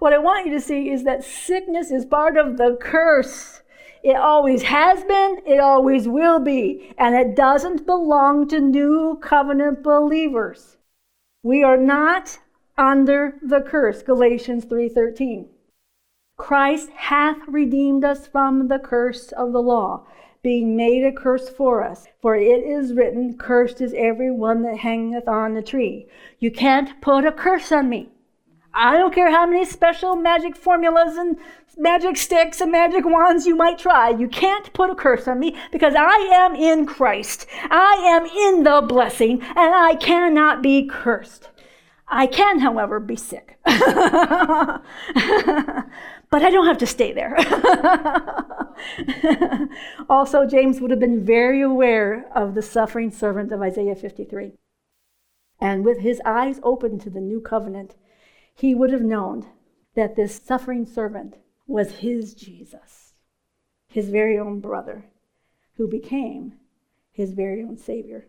what 0.00 0.12
I 0.12 0.18
want 0.18 0.46
you 0.46 0.52
to 0.52 0.60
see 0.60 0.90
is 0.90 1.04
that 1.04 1.22
sickness 1.22 1.92
is 1.92 2.04
part 2.04 2.36
of 2.36 2.56
the 2.56 2.76
curse. 2.80 3.62
It 4.02 4.16
always 4.16 4.62
has 4.62 5.04
been, 5.04 5.42
it 5.46 5.60
always 5.60 6.08
will 6.08 6.40
be, 6.40 6.92
and 6.98 7.14
it 7.14 7.36
doesn't 7.36 7.86
belong 7.86 8.48
to 8.48 8.60
new 8.60 9.16
covenant 9.22 9.84
believers. 9.84 10.76
We 11.44 11.62
are 11.62 11.76
not 11.76 12.40
under 12.76 13.38
the 13.42 13.60
curse, 13.60 14.02
Galatians 14.02 14.64
3:13. 14.64 15.50
Christ 16.36 16.90
hath 16.90 17.46
redeemed 17.46 18.04
us 18.04 18.26
from 18.26 18.66
the 18.66 18.80
curse 18.80 19.30
of 19.30 19.52
the 19.52 19.62
law 19.62 20.04
being 20.44 20.76
made 20.76 21.02
a 21.02 21.10
curse 21.10 21.48
for 21.48 21.82
us. 21.82 22.06
For 22.20 22.36
it 22.36 22.62
is 22.62 22.92
written, 22.92 23.36
Cursed 23.36 23.80
is 23.80 23.94
every 23.96 24.30
one 24.30 24.62
that 24.62 24.76
hangeth 24.76 25.26
on 25.26 25.54
the 25.54 25.62
tree. 25.62 26.06
You 26.38 26.52
can't 26.52 27.00
put 27.00 27.24
a 27.24 27.32
curse 27.32 27.72
on 27.72 27.88
me. 27.88 28.10
I 28.74 28.98
don't 28.98 29.14
care 29.14 29.30
how 29.30 29.46
many 29.46 29.64
special 29.64 30.16
magic 30.16 30.54
formulas 30.54 31.16
and 31.16 31.38
magic 31.78 32.16
sticks 32.16 32.60
and 32.60 32.70
magic 32.70 33.04
wands 33.06 33.46
you 33.46 33.56
might 33.56 33.78
try. 33.78 34.10
You 34.10 34.28
can't 34.28 34.70
put 34.74 34.90
a 34.90 34.94
curse 34.94 35.26
on 35.26 35.40
me 35.40 35.56
because 35.72 35.94
I 35.96 36.14
am 36.34 36.54
in 36.54 36.84
Christ. 36.84 37.46
I 37.70 37.94
am 38.04 38.26
in 38.26 38.64
the 38.64 38.84
blessing 38.86 39.40
and 39.40 39.74
I 39.74 39.96
cannot 39.96 40.62
be 40.62 40.86
cursed. 40.86 41.48
I 42.06 42.26
can, 42.26 42.58
however, 42.58 43.00
be 43.00 43.16
sick. 43.16 43.58
but 46.34 46.42
I 46.42 46.50
don't 46.50 46.66
have 46.66 46.78
to 46.78 46.86
stay 46.88 47.12
there. 47.12 47.36
also, 50.10 50.44
James 50.44 50.80
would 50.80 50.90
have 50.90 50.98
been 50.98 51.24
very 51.24 51.60
aware 51.60 52.26
of 52.34 52.56
the 52.56 52.60
suffering 52.60 53.12
servant 53.12 53.52
of 53.52 53.62
Isaiah 53.62 53.94
53. 53.94 54.54
And 55.60 55.84
with 55.84 56.00
his 56.00 56.20
eyes 56.24 56.58
open 56.64 56.98
to 56.98 57.08
the 57.08 57.20
new 57.20 57.40
covenant, 57.40 57.94
he 58.52 58.74
would 58.74 58.90
have 58.90 59.00
known 59.00 59.46
that 59.94 60.16
this 60.16 60.42
suffering 60.44 60.84
servant 60.84 61.36
was 61.68 61.98
his 61.98 62.34
Jesus, 62.34 63.14
his 63.86 64.08
very 64.08 64.36
own 64.36 64.58
brother, 64.58 65.04
who 65.76 65.86
became 65.86 66.54
his 67.12 67.32
very 67.32 67.62
own 67.62 67.76
Savior. 67.76 68.26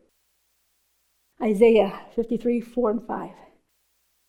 Isaiah 1.41 2.01
53 2.15 2.61
4 2.61 2.91
and 2.91 3.07
5. 3.07 3.31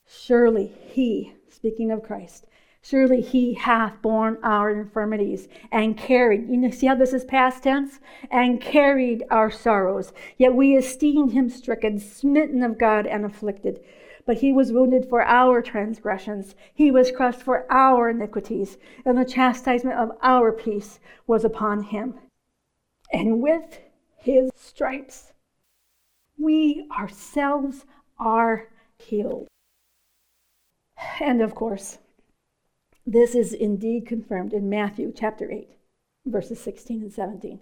Surely 0.07 0.73
he, 0.87 1.35
speaking 1.47 1.91
of 1.91 2.01
Christ, 2.01 2.47
surely 2.89 3.21
he 3.21 3.53
hath 3.53 4.01
borne 4.01 4.37
our 4.43 4.69
infirmities 4.69 5.49
and 5.71 5.97
carried, 5.97 6.49
you 6.49 6.55
know, 6.55 6.69
see 6.69 6.87
how 6.87 6.95
this 6.95 7.11
is 7.11 7.25
past 7.25 7.63
tense? 7.63 7.99
And 8.31 8.61
carried 8.61 9.23
our 9.29 9.51
sorrows. 9.51 10.13
Yet 10.37 10.55
we 10.55 10.77
esteemed 10.77 11.33
him 11.33 11.49
stricken, 11.49 11.99
smitten 11.99 12.63
of 12.63 12.77
God, 12.77 13.05
and 13.05 13.25
afflicted. 13.25 13.83
But 14.25 14.37
he 14.37 14.53
was 14.53 14.71
wounded 14.71 15.09
for 15.09 15.21
our 15.21 15.61
transgressions, 15.61 16.55
he 16.73 16.91
was 16.91 17.11
crushed 17.11 17.41
for 17.41 17.65
our 17.71 18.09
iniquities, 18.09 18.77
and 19.05 19.17
the 19.17 19.25
chastisement 19.25 19.97
of 19.97 20.11
our 20.21 20.51
peace 20.51 20.99
was 21.25 21.43
upon 21.43 21.83
him. 21.83 22.15
And 23.11 23.41
with 23.41 23.79
his 24.17 24.49
stripes, 24.55 25.33
we 26.37 26.87
ourselves 26.97 27.85
are 28.19 28.69
healed. 28.97 29.47
And 31.19 31.41
of 31.41 31.55
course, 31.55 31.99
this 33.09 33.35
is 33.35 33.53
indeed 33.53 34.05
confirmed 34.05 34.51
in 34.51 34.69
Matthew 34.69 35.13
chapter 35.15 35.49
8, 35.49 35.69
verses 36.25 36.59
16 36.59 37.03
and 37.03 37.13
17. 37.13 37.61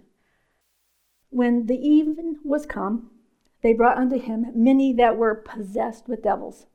When 1.30 1.66
the 1.66 1.78
even 1.78 2.40
was 2.42 2.66
come, 2.66 3.12
they 3.62 3.72
brought 3.72 3.96
unto 3.96 4.18
him 4.18 4.46
many 4.56 4.92
that 4.94 5.16
were 5.16 5.36
possessed 5.36 6.08
with 6.08 6.24
devils. 6.24 6.66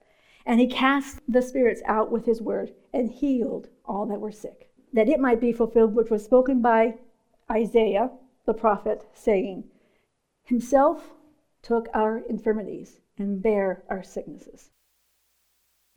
And 0.45 0.61
he 0.61 0.67
cast 0.67 1.19
the 1.28 1.41
spirits 1.41 1.82
out 1.86 2.11
with 2.11 2.26
his 2.26 2.41
word 2.41 2.74
and 2.93 3.11
healed 3.11 3.67
all 3.86 4.05
that 4.05 4.22
were 4.22 4.32
sick, 4.32 4.69
that 4.93 5.09
it 5.09 5.19
might 5.19 5.41
be 5.41 5.51
fulfilled 5.51 5.93
which 5.93 6.09
was 6.09 6.24
spoken 6.24 6.61
by 6.61 6.95
Isaiah 7.51 8.09
the 8.45 8.53
prophet, 8.53 9.05
saying, 9.13 9.65
Himself 10.43 11.11
took 11.61 11.89
our 11.93 12.19
infirmities 12.19 13.01
and 13.17 13.43
bare 13.43 13.84
our 13.89 14.01
sicknesses. 14.01 14.72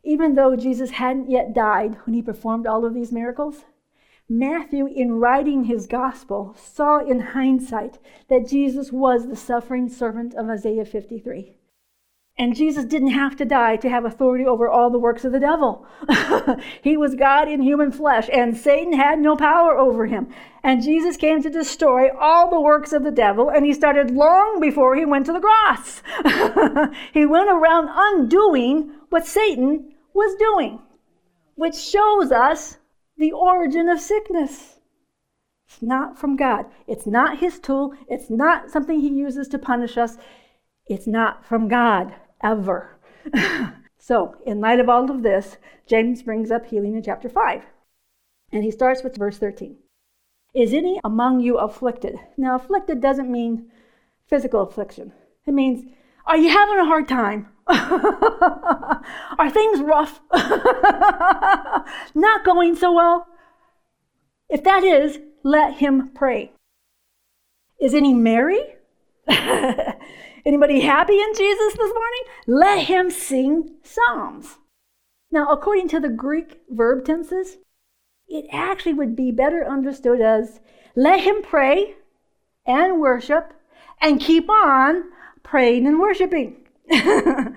Even 0.05 0.35
though 0.35 0.55
Jesus 0.55 0.91
hadn't 0.91 1.31
yet 1.31 1.55
died 1.55 1.97
when 2.05 2.15
he 2.15 2.23
performed 2.23 2.67
all 2.67 2.85
of 2.85 2.95
these 2.95 3.11
miracles, 3.11 3.65
Matthew, 4.29 4.87
in 4.87 5.21
writing 5.21 5.65
his 5.65 5.87
gospel, 5.87 6.55
saw 6.57 6.99
in 6.99 7.21
hindsight 7.21 7.99
that 8.29 8.49
Jesus 8.49 8.91
was 8.93 9.29
the 9.29 9.37
suffering 9.37 9.89
servant 9.89 10.35
of 10.35 10.49
Isaiah 10.49 10.85
53. 10.85 11.57
And 12.37 12.57
Jesus 12.57 12.85
didn't 12.85 13.13
have 13.13 13.37
to 13.37 13.45
die 13.45 13.77
to 13.77 13.89
have 13.89 14.05
authority 14.05 14.45
over 14.45 14.69
all 14.69 14.91
the 14.91 14.99
works 14.99 15.25
of 15.25 15.31
the 15.31 15.39
devil. 15.39 15.87
he 16.83 16.97
was 16.97 17.15
God 17.15 17.49
in 17.49 17.63
human 17.63 17.93
flesh, 17.93 18.29
and 18.33 18.57
Satan 18.57 18.93
had 18.93 19.21
no 19.21 19.37
power 19.37 19.79
over 19.79 20.07
him. 20.07 20.29
And 20.63 20.83
Jesus 20.83 21.17
came 21.17 21.43
to 21.43 21.51
destroy 21.51 22.09
all 22.19 22.51
the 22.51 22.61
works 22.61 22.93
of 22.93 23.05
the 23.05 23.13
devil, 23.13 23.51
and 23.51 23.65
he 23.65 23.73
started 23.73 24.11
long 24.11 24.59
before 24.61 24.97
he 24.97 25.05
went 25.05 25.27
to 25.27 25.33
the 25.33 25.41
cross. 25.41 26.03
he 27.13 27.25
went 27.25 27.51
around 27.51 27.89
undoing 27.93 28.91
what 29.11 29.27
Satan 29.27 29.94
was 30.15 30.37
doing, 30.37 30.81
which 31.57 31.75
shows 31.75 32.33
us 32.33 32.79
the 33.17 33.33
origin 33.33 33.89
of 33.89 34.01
sickness. 34.01 34.79
It's 35.67 35.83
not 35.83 36.19
from 36.19 36.37
God. 36.37 36.67
It's 36.87 37.07
not 37.07 37.39
his 37.39 37.59
tool. 37.59 37.95
It's 38.09 38.31
not 38.31 38.71
something 38.71 39.01
he 39.01 39.09
uses 39.09 39.49
to 39.49 39.59
punish 39.59 39.99
us. 39.99 40.17
It's 40.87 41.07
not 41.07 41.45
from 41.45 41.69
God, 41.69 42.15
ever. 42.43 42.99
So, 44.07 44.35
in 44.45 44.61
light 44.61 44.81
of 44.81 44.91
all 44.91 45.11
of 45.11 45.23
this, 45.23 45.57
James 45.87 46.23
brings 46.23 46.51
up 46.51 46.67
healing 46.67 46.95
in 46.95 47.03
chapter 47.03 47.31
5. 47.31 47.65
And 48.53 48.63
he 48.63 48.71
starts 48.71 49.03
with 49.03 49.17
verse 49.17 49.39
13. 49.39 49.79
Is 50.55 50.75
any 50.75 51.01
among 51.03 51.41
you 51.41 51.57
afflicted? 51.57 52.17
Now, 52.37 52.57
afflicted 52.57 53.01
doesn't 53.01 53.33
mean 53.33 53.71
physical 54.27 54.61
affliction, 54.61 55.15
it 55.47 55.55
means, 55.55 55.91
are 56.27 56.37
you 56.37 56.51
having 56.51 56.79
a 56.79 56.85
hard 56.85 57.09
time? 57.09 57.49
are 57.69 59.51
things 59.51 59.81
rough? 59.81 60.21
Not 62.15 62.45
going 62.45 62.77
so 62.77 62.93
well? 62.93 63.27
If 64.49 64.63
that 64.65 64.85
is, 64.85 65.19
let 65.43 65.75
him 65.75 66.11
pray. 66.15 66.53
Is 67.81 67.95
any 67.95 68.15
merry? 68.15 68.61
Anybody 70.47 70.81
happy 70.81 71.19
in 71.19 71.35
Jesus 71.35 71.73
this 71.73 71.93
morning? 71.93 72.23
Let 72.47 72.85
him 72.85 73.11
sing 73.11 73.77
psalms. 73.83 74.59
Now, 75.31 75.51
according 75.51 75.89
to 75.89 76.01
the 76.01 76.11
Greek 76.11 76.61
verb 76.69 77.05
tenses, 77.05 77.57
it 78.29 78.47
actually 78.53 78.95
would 78.95 79.17
be 79.17 79.33
better 79.33 79.67
understood 79.67 80.21
as 80.21 80.61
let 80.95 81.21
him 81.21 81.43
pray 81.43 81.95
and 82.67 83.01
worship 83.01 83.53
and 84.01 84.21
keep 84.21 84.49
on 84.51 85.05
praying 85.43 85.87
and 85.87 85.99
worshiping. 85.99 86.64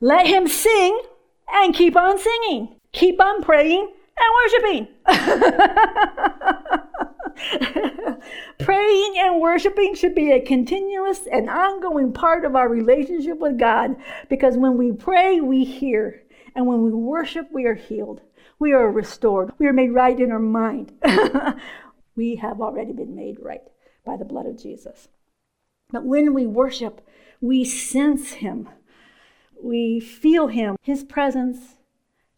let 0.00 0.26
him 0.26 0.48
sing 0.48 1.02
and 1.48 1.74
keep 1.74 1.96
on 1.96 2.18
singing. 2.18 2.76
Keep 2.92 3.20
on 3.20 3.42
praying 3.42 3.92
and 4.16 4.26
worshiping. 4.42 4.88
Praying 8.58 9.14
and 9.18 9.40
worshiping 9.40 9.94
should 9.94 10.14
be 10.14 10.30
a 10.30 10.40
continuous 10.40 11.26
and 11.30 11.50
ongoing 11.50 12.12
part 12.12 12.44
of 12.44 12.54
our 12.54 12.68
relationship 12.68 13.38
with 13.38 13.58
God 13.58 13.96
because 14.28 14.56
when 14.56 14.78
we 14.78 14.92
pray, 14.92 15.40
we 15.40 15.64
hear. 15.64 16.22
And 16.54 16.66
when 16.66 16.82
we 16.82 16.92
worship, 16.92 17.48
we 17.52 17.64
are 17.64 17.74
healed. 17.74 18.20
We 18.60 18.72
are 18.72 18.90
restored. 18.90 19.50
We 19.58 19.66
are 19.66 19.72
made 19.72 19.90
right 19.90 20.18
in 20.18 20.30
our 20.30 20.38
mind. 20.38 20.92
we 22.16 22.36
have 22.36 22.60
already 22.60 22.92
been 22.92 23.16
made 23.16 23.38
right 23.40 23.62
by 24.06 24.16
the 24.16 24.24
blood 24.24 24.46
of 24.46 24.56
Jesus. 24.56 25.08
But 25.90 26.04
when 26.04 26.34
we 26.34 26.46
worship, 26.46 27.06
we 27.40 27.64
sense 27.64 28.34
Him. 28.34 28.68
We 29.62 30.00
feel 30.00 30.48
Him. 30.48 30.76
His 30.82 31.04
presence 31.04 31.76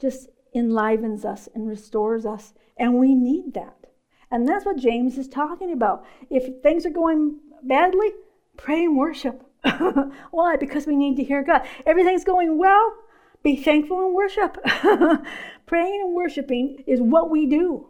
just 0.01 0.29
enlivens 0.55 1.25
us 1.25 1.49
and 1.55 1.69
restores 1.69 2.27
us. 2.27 2.53
And 2.77 2.99
we 2.99 3.15
need 3.15 3.55
that. 3.55 3.87
And 4.31 4.49
that's 4.49 4.65
what 4.65 4.77
James 4.77 5.19
is 5.19 5.29
talking 5.29 5.73
about. 5.73 6.05
If 6.31 6.63
things 6.63 6.85
are 6.85 6.91
going 6.91 7.39
badly, 7.63 8.11
pray 8.57 8.85
and 8.85 8.97
worship. 8.97 9.45
Why? 10.31 10.57
Because 10.57 10.87
we 10.87 10.97
need 10.97 11.17
to 11.17 11.25
hear 11.25 11.43
God. 11.43 11.67
Everything's 11.87 12.25
going 12.25 12.59
well, 12.59 12.95
be 13.43 13.57
thankful 13.57 14.05
and 14.05 14.15
worship. 14.15 14.59
Praying 15.67 16.03
and 16.05 16.15
worshiping 16.15 16.83
is 16.87 17.01
what 17.01 17.31
we 17.31 17.47
do. 17.47 17.89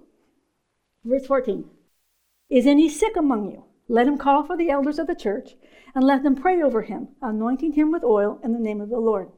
Verse 1.05 1.27
14 1.27 1.65
Is 2.51 2.67
any 2.67 2.89
sick 2.89 3.17
among 3.17 3.51
you? 3.51 3.65
Let 3.89 4.07
him 4.07 4.19
call 4.19 4.45
for 4.45 4.57
the 4.57 4.71
elders 4.71 4.99
of 4.99 5.07
the 5.07 5.15
church 5.15 5.55
and 5.95 6.05
let 6.05 6.23
them 6.23 6.35
pray 6.35 6.63
over 6.63 6.83
him, 6.83 7.09
anointing 7.23 7.73
him 7.73 7.93
with 7.93 8.05
oil 8.05 8.41
in 8.43 8.53
the 8.53 8.59
name 8.59 8.81
of 8.81 8.91
the 8.91 8.99
Lord. 8.99 9.29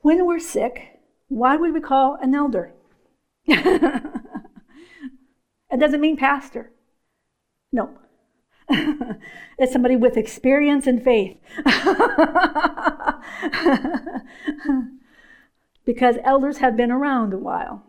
When 0.00 0.26
we're 0.26 0.38
sick, 0.38 1.00
why 1.28 1.56
would 1.56 1.72
we 1.72 1.80
call 1.80 2.18
an 2.20 2.34
elder? 2.34 2.74
It 5.74 5.80
doesn't 5.80 6.00
mean 6.00 6.16
pastor. 6.16 6.70
No. 7.72 7.98
it's 8.68 9.72
somebody 9.72 9.96
with 9.96 10.16
experience 10.16 10.86
and 10.86 11.02
faith. 11.02 11.36
because 15.84 16.18
elders 16.22 16.58
have 16.58 16.76
been 16.76 16.92
around 16.92 17.32
a 17.32 17.38
while 17.38 17.82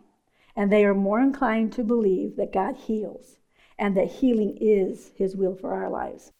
and 0.56 0.72
they 0.72 0.84
are 0.84 0.94
more 0.94 1.20
inclined 1.20 1.72
to 1.74 1.84
believe 1.84 2.34
that 2.34 2.52
God 2.52 2.74
heals 2.74 3.36
and 3.78 3.96
that 3.96 4.06
healing 4.06 4.56
is 4.60 5.12
his 5.16 5.36
will 5.36 5.54
for 5.54 5.74
our 5.74 5.90
lives. 5.90 6.32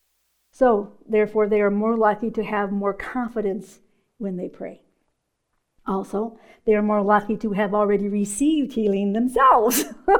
So, 0.53 0.93
therefore, 1.09 1.49
they 1.49 1.61
are 1.61 1.70
more 1.70 1.97
likely 1.97 2.30
to 2.32 2.45
have 2.45 2.72
more 2.72 2.95
confidence 2.95 3.80
when 4.18 4.37
they 4.37 4.49
pray. 4.49 4.80
Also, 5.87 6.39
they 6.64 6.74
are 6.74 6.82
more 6.82 7.03
likely 7.03 7.37
to 7.37 7.53
have 7.53 7.72
already 7.72 8.09
received 8.09 8.72
healing 8.72 9.12
themselves. 9.12 9.84
and 10.09 10.16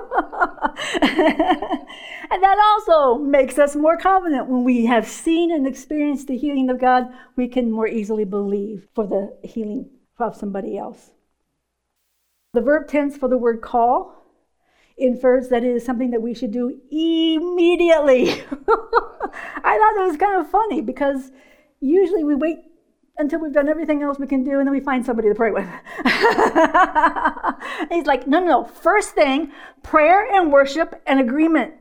that 2.43 2.59
also 2.87 3.19
makes 3.19 3.59
us 3.59 3.75
more 3.75 3.97
confident 3.97 4.49
when 4.49 4.63
we 4.63 4.87
have 4.87 5.09
seen 5.09 5.51
and 5.51 5.67
experienced 5.67 6.29
the 6.29 6.37
healing 6.37 6.71
of 6.71 6.79
God, 6.81 7.09
we 7.35 7.49
can 7.49 7.73
more 7.73 7.89
easily 7.89 8.25
believe 8.25 8.87
for 8.95 9.07
the 9.07 9.37
healing 9.43 9.91
of 10.19 10.37
somebody 10.37 10.79
else. 10.79 11.11
The 12.53 12.61
verb 12.61 12.87
tense 12.87 13.17
for 13.17 13.29
the 13.29 13.37
word 13.37 13.61
call 13.61 14.16
infers 14.99 15.49
that 15.49 15.63
it 15.65 15.77
is 15.77 15.85
something 15.85 16.11
that 16.11 16.23
we 16.23 16.35
should 16.35 16.53
do 16.53 16.81
immediately. 16.91 18.31
I 18.31 19.79
thought 19.79 19.95
that 19.97 20.07
was 20.07 20.17
kind 20.17 20.41
of 20.41 20.51
funny 20.51 20.81
because 20.81 21.31
usually 21.81 22.25
we 22.25 22.35
wait 22.35 22.59
until 23.19 23.41
we've 23.41 23.53
done 23.53 23.69
everything 23.69 24.03
else 24.03 24.19
we 24.19 24.27
can 24.27 24.45
do, 24.45 24.59
and 24.59 24.67
then 24.67 24.75
we 24.75 24.81
find 24.81 25.05
somebody 25.05 25.29
to 25.29 25.35
pray 25.35 25.51
with. 25.51 25.67
He's 27.91 28.07
like, 28.07 28.27
no, 28.27 28.41
no, 28.41 28.47
no. 28.47 28.65
First 28.65 29.15
thing, 29.15 29.53
prayer 29.83 30.27
and 30.35 30.53
worship 30.53 31.01
and 31.07 31.21
agreement. 31.21 31.75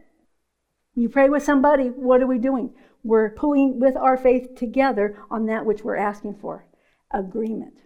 You 0.95 1.09
pray 1.09 1.29
with 1.29 1.43
somebody, 1.43 1.87
what 1.87 2.21
are 2.21 2.27
we 2.27 2.37
doing? 2.37 2.73
We're 3.03 3.31
pulling 3.31 3.79
with 3.79 3.97
our 3.97 4.17
faith 4.17 4.55
together 4.55 5.21
on 5.29 5.45
that 5.47 5.65
which 5.65 5.83
we're 5.83 5.97
asking 5.97 6.35
for 6.35 6.65
agreement. 7.13 7.81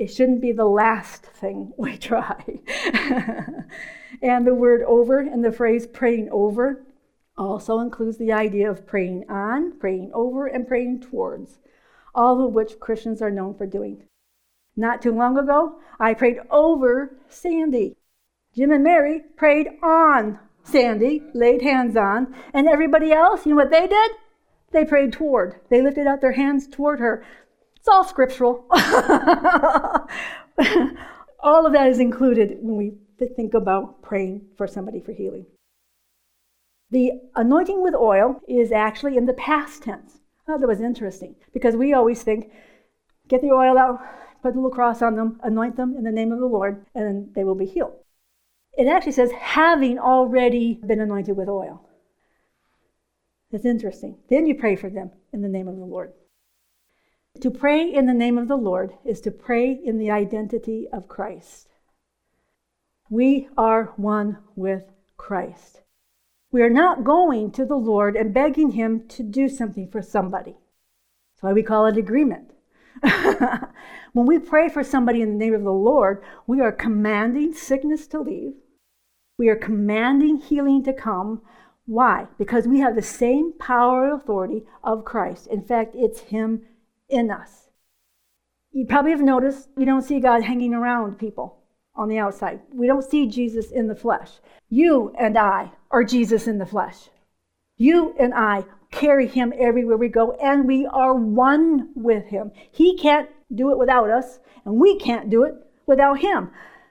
It 0.00 0.06
shouldn't 0.06 0.40
be 0.40 0.52
the 0.52 0.64
last 0.64 1.26
thing 1.26 1.74
we 1.76 1.98
try. 1.98 2.42
and 4.22 4.46
the 4.46 4.54
word 4.54 4.82
over 4.86 5.20
and 5.20 5.44
the 5.44 5.52
phrase 5.52 5.86
praying 5.86 6.30
over 6.32 6.86
also 7.36 7.80
includes 7.80 8.16
the 8.16 8.32
idea 8.32 8.70
of 8.70 8.86
praying 8.86 9.26
on, 9.28 9.78
praying 9.78 10.10
over, 10.14 10.46
and 10.46 10.66
praying 10.66 11.00
towards 11.00 11.58
all 12.14 12.42
of 12.44 12.54
which 12.54 12.80
Christians 12.80 13.20
are 13.20 13.30
known 13.30 13.54
for 13.54 13.66
doing. 13.66 14.02
Not 14.74 15.02
too 15.02 15.12
long 15.12 15.36
ago, 15.36 15.78
I 16.00 16.14
prayed 16.14 16.38
over 16.50 17.18
Sandy. 17.28 17.96
Jim 18.56 18.72
and 18.72 18.82
Mary 18.82 19.20
prayed 19.36 19.68
on 19.82 20.38
Sandy, 20.64 21.22
laid 21.34 21.60
hands 21.60 21.94
on, 21.94 22.34
and 22.54 22.66
everybody 22.66 23.12
else, 23.12 23.44
you 23.44 23.50
know 23.50 23.56
what 23.56 23.70
they 23.70 23.86
did? 23.86 24.12
They 24.72 24.86
prayed 24.86 25.12
toward. 25.12 25.60
They 25.68 25.82
lifted 25.82 26.06
out 26.06 26.22
their 26.22 26.32
hands 26.32 26.66
toward 26.66 27.00
her. 27.00 27.22
It's 27.80 27.88
all 27.88 28.04
scriptural. 28.04 28.66
all 31.40 31.66
of 31.66 31.72
that 31.72 31.88
is 31.88 31.98
included 31.98 32.58
when 32.60 32.76
we 32.76 32.92
think 33.34 33.54
about 33.54 34.02
praying 34.02 34.42
for 34.58 34.66
somebody 34.66 35.00
for 35.00 35.12
healing. 35.12 35.46
The 36.90 37.12
anointing 37.34 37.82
with 37.82 37.94
oil 37.94 38.42
is 38.46 38.70
actually 38.70 39.16
in 39.16 39.24
the 39.24 39.32
past 39.32 39.82
tense. 39.82 40.18
Oh, 40.46 40.58
that 40.58 40.66
was 40.66 40.80
interesting 40.82 41.36
because 41.54 41.74
we 41.74 41.94
always 41.94 42.22
think, 42.22 42.52
get 43.28 43.40
the 43.40 43.52
oil 43.52 43.78
out, 43.78 44.00
put 44.42 44.52
a 44.52 44.56
little 44.56 44.70
cross 44.70 45.00
on 45.00 45.16
them, 45.16 45.40
anoint 45.42 45.76
them 45.76 45.96
in 45.96 46.04
the 46.04 46.12
name 46.12 46.32
of 46.32 46.40
the 46.40 46.46
Lord, 46.46 46.84
and 46.94 47.34
they 47.34 47.44
will 47.44 47.54
be 47.54 47.66
healed. 47.66 47.94
It 48.76 48.88
actually 48.88 49.12
says, 49.12 49.30
having 49.32 49.98
already 49.98 50.80
been 50.86 51.00
anointed 51.00 51.36
with 51.36 51.48
oil. 51.48 51.88
That's 53.50 53.64
interesting. 53.64 54.18
Then 54.28 54.46
you 54.46 54.54
pray 54.54 54.76
for 54.76 54.90
them 54.90 55.12
in 55.32 55.40
the 55.40 55.48
name 55.48 55.66
of 55.66 55.76
the 55.76 55.84
Lord. 55.84 56.12
To 57.38 57.50
pray 57.50 57.90
in 57.90 58.06
the 58.06 58.12
name 58.12 58.36
of 58.36 58.48
the 58.48 58.56
Lord 58.56 58.92
is 59.04 59.20
to 59.22 59.30
pray 59.30 59.72
in 59.72 59.98
the 59.98 60.10
identity 60.10 60.88
of 60.92 61.08
Christ. 61.08 61.68
We 63.08 63.48
are 63.56 63.92
one 63.96 64.38
with 64.56 64.84
Christ. 65.16 65.80
We 66.52 66.62
are 66.62 66.70
not 66.70 67.04
going 67.04 67.52
to 67.52 67.64
the 67.64 67.76
Lord 67.76 68.16
and 68.16 68.34
begging 68.34 68.72
Him 68.72 69.06
to 69.08 69.22
do 69.22 69.48
something 69.48 69.88
for 69.88 70.02
somebody. 70.02 70.52
That's 70.52 71.42
why 71.42 71.52
we 71.52 71.62
call 71.62 71.86
it 71.86 71.96
agreement. 71.96 72.52
when 74.12 74.26
we 74.26 74.38
pray 74.38 74.68
for 74.68 74.82
somebody 74.82 75.22
in 75.22 75.30
the 75.30 75.44
name 75.44 75.54
of 75.54 75.62
the 75.62 75.72
Lord, 75.72 76.22
we 76.46 76.60
are 76.60 76.72
commanding 76.72 77.54
sickness 77.54 78.06
to 78.08 78.20
leave. 78.20 78.54
We 79.38 79.48
are 79.48 79.56
commanding 79.56 80.36
healing 80.36 80.82
to 80.84 80.92
come. 80.92 81.40
Why? 81.86 82.26
Because 82.36 82.66
we 82.66 82.80
have 82.80 82.96
the 82.96 83.02
same 83.02 83.54
power 83.58 84.04
and 84.04 84.20
authority 84.20 84.64
of 84.84 85.04
Christ. 85.04 85.46
In 85.46 85.62
fact, 85.62 85.94
it's 85.94 86.20
Him 86.20 86.66
in 87.10 87.30
us. 87.30 87.68
You 88.72 88.86
probably 88.86 89.10
have 89.10 89.20
noticed 89.20 89.68
you 89.76 89.84
don't 89.84 90.02
see 90.02 90.20
God 90.20 90.42
hanging 90.42 90.74
around 90.74 91.18
people 91.18 91.58
on 91.94 92.08
the 92.08 92.18
outside. 92.18 92.60
We 92.72 92.86
don't 92.86 93.04
see 93.04 93.26
Jesus 93.26 93.70
in 93.70 93.88
the 93.88 93.94
flesh. 93.94 94.30
You 94.68 95.12
and 95.18 95.36
I 95.36 95.72
are 95.90 96.04
Jesus 96.04 96.46
in 96.46 96.58
the 96.58 96.66
flesh. 96.66 97.08
You 97.76 98.14
and 98.18 98.32
I 98.34 98.64
carry 98.90 99.26
him 99.26 99.52
everywhere 99.58 99.96
we 99.96 100.08
go, 100.08 100.32
and 100.32 100.66
we 100.66 100.86
are 100.86 101.14
one 101.14 101.90
with 101.94 102.26
him. 102.26 102.52
He 102.70 102.96
can't 102.96 103.28
do 103.54 103.70
it 103.72 103.78
without 103.78 104.10
us, 104.10 104.38
and 104.64 104.76
we 104.76 104.98
can't 104.98 105.30
do 105.30 105.44
it 105.44 105.54
without 105.86 106.20
him. 106.20 106.50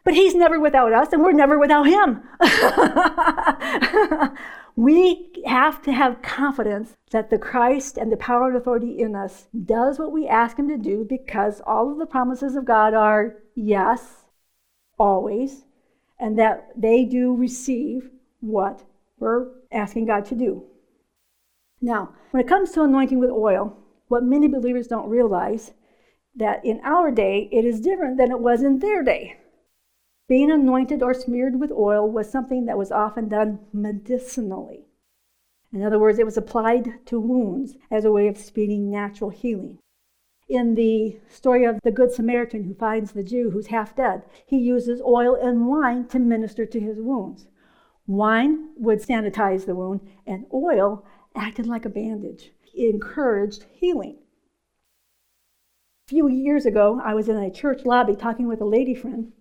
But 0.10 0.16
he's 0.16 0.34
never 0.34 0.60
without 0.60 0.92
us, 0.92 1.14
and 1.14 1.22
we're 1.22 1.34
never 1.34 1.60
without 1.60 1.86
him. 1.86 2.24
we 4.76 5.30
have 5.46 5.84
to 5.84 5.92
have 5.92 6.24
confidence 6.24 6.96
that 7.12 7.30
the 7.30 7.38
Christ 7.38 7.96
and 7.96 8.12
the 8.12 8.18
power 8.18 8.48
and 8.48 8.58
authority 8.58 8.98
in 8.98 9.14
us 9.14 9.50
does 9.66 10.00
what 10.00 10.12
we 10.12 10.28
ask 10.28 10.58
him 10.58 10.68
to 10.68 10.80
do 10.80 11.06
because 11.08 11.62
all 11.68 11.92
of 11.92 12.00
the 12.00 12.08
promises 12.08 12.56
of 12.56 12.66
God 12.66 12.96
are 12.96 13.36
yes, 13.54 14.26
always, 14.98 15.66
and 16.20 16.40
that 16.40 16.70
they 16.76 17.06
do 17.06 17.36
receive 17.36 18.10
what 18.40 18.86
we're 19.20 19.50
asking 19.72 20.08
God 20.08 20.26
to 20.26 20.36
do. 20.36 20.64
Now, 21.82 22.16
when 22.32 22.44
it 22.44 22.50
comes 22.50 22.72
to 22.72 22.82
anointing 22.82 23.20
with 23.20 23.30
oil, 23.30 23.78
what 24.08 24.24
many 24.24 24.48
believers 24.48 24.88
don't 24.88 25.08
realize 25.08 25.74
that 26.36 26.66
in 26.66 26.82
our 26.84 27.12
day 27.12 27.48
it 27.52 27.64
is 27.64 27.80
different 27.80 28.18
than 28.18 28.32
it 28.32 28.40
was 28.40 28.64
in 28.64 28.80
their 28.80 29.04
day. 29.04 29.38
Being 30.30 30.52
anointed 30.52 31.02
or 31.02 31.16
smeared 31.16 31.60
with 31.60 31.72
oil 31.72 32.08
was 32.08 32.30
something 32.30 32.66
that 32.66 32.78
was 32.78 32.92
often 32.92 33.28
done 33.28 33.62
medicinally. 33.74 34.86
In 35.74 35.82
other 35.82 35.98
words, 35.98 36.20
it 36.20 36.26
was 36.26 36.38
applied 36.38 37.04
to 37.08 37.20
wounds 37.20 37.78
as 37.90 38.06
a 38.06 38.12
way 38.12 38.28
of 38.28 38.38
speeding 38.38 38.92
natural 38.92 39.32
healing. 39.32 39.80
In 40.48 40.76
the 40.76 41.20
story 41.30 41.66
of 41.66 41.80
the 41.82 41.92
Good 41.92 42.12
Samaritan 42.12 42.66
who 42.66 42.76
finds 42.76 43.12
the 43.12 43.24
Jew 43.24 43.50
who's 43.50 43.68
half 43.68 43.96
dead, 43.96 44.22
he 44.46 44.58
uses 44.60 45.02
oil 45.02 45.34
and 45.34 45.68
wine 45.68 46.08
to 46.10 46.20
minister 46.20 46.64
to 46.64 46.80
his 46.80 47.00
wounds. 47.00 47.48
Wine 48.06 48.70
would 48.78 49.02
sanitize 49.02 49.66
the 49.66 49.76
wound, 49.76 50.02
and 50.28 50.46
oil 50.54 51.06
acted 51.36 51.66
like 51.66 51.86
a 51.86 51.90
bandage. 51.90 52.52
It 52.76 52.94
encouraged 52.94 53.66
healing. 53.72 54.18
A 56.08 56.10
few 56.10 56.28
years 56.28 56.68
ago, 56.68 57.02
I 57.04 57.16
was 57.16 57.30
in 57.30 57.38
a 57.38 57.52
church 57.52 57.84
lobby 57.84 58.16
talking 58.16 58.48
with 58.48 58.62
a 58.62 58.66
lady 58.66 58.94
friend, 58.94 59.32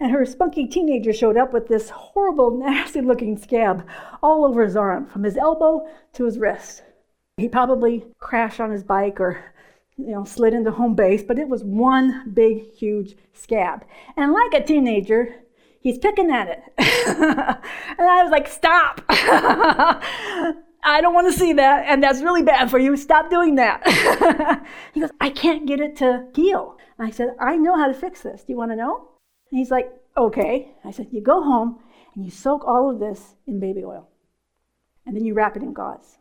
and 0.00 0.12
her 0.12 0.24
spunky 0.24 0.66
teenager 0.66 1.12
showed 1.12 1.36
up 1.36 1.52
with 1.52 1.68
this 1.68 1.90
horrible, 1.90 2.50
nasty 2.58 3.00
looking 3.00 3.36
scab 3.36 3.86
all 4.22 4.44
over 4.44 4.64
his 4.64 4.76
arm, 4.76 5.06
from 5.06 5.24
his 5.24 5.36
elbow 5.36 5.86
to 6.14 6.24
his 6.24 6.38
wrist. 6.38 6.82
He 7.36 7.48
probably 7.48 8.04
crashed 8.18 8.60
on 8.60 8.70
his 8.70 8.82
bike 8.82 9.20
or 9.20 9.52
you 9.98 10.12
know, 10.12 10.24
slid 10.24 10.54
into 10.54 10.70
home 10.70 10.94
base, 10.94 11.22
but 11.22 11.38
it 11.38 11.48
was 11.48 11.64
one 11.64 12.30
big, 12.32 12.72
huge 12.74 13.16
scab. 13.34 13.84
And 14.16 14.32
like 14.32 14.54
a 14.54 14.64
teenager, 14.64 15.34
he's 15.80 15.98
picking 15.98 16.30
at 16.30 16.48
it. 16.48 16.62
and 16.78 18.08
I 18.08 18.22
was 18.22 18.30
like, 18.30 18.46
stop. 18.46 19.02
I 20.84 21.00
don't 21.00 21.14
want 21.14 21.30
to 21.32 21.38
see 21.38 21.52
that, 21.54 21.86
and 21.88 22.02
that's 22.02 22.22
really 22.22 22.44
bad 22.44 22.70
for 22.70 22.78
you. 22.78 22.96
Stop 22.96 23.28
doing 23.28 23.56
that. 23.56 23.82
he 24.94 25.00
goes, 25.00 25.10
I 25.20 25.30
can't 25.30 25.66
get 25.66 25.80
it 25.80 25.96
to 25.96 26.26
heal. 26.34 26.78
And 26.96 27.06
I 27.06 27.10
said, 27.10 27.34
I 27.40 27.56
know 27.56 27.76
how 27.76 27.88
to 27.88 27.94
fix 27.94 28.22
this. 28.22 28.44
Do 28.44 28.52
you 28.52 28.56
want 28.56 28.70
to 28.70 28.76
know? 28.76 29.08
And 29.50 29.58
he's 29.58 29.70
like, 29.70 29.90
okay. 30.16 30.72
I 30.84 30.90
said, 30.90 31.08
you 31.10 31.20
go 31.20 31.42
home 31.42 31.78
and 32.14 32.24
you 32.24 32.30
soak 32.30 32.64
all 32.66 32.90
of 32.90 32.98
this 32.98 33.34
in 33.46 33.60
baby 33.60 33.84
oil. 33.84 34.08
And 35.06 35.16
then 35.16 35.24
you 35.24 35.34
wrap 35.34 35.56
it 35.56 35.62
in 35.62 35.72
gauze. 35.72 36.18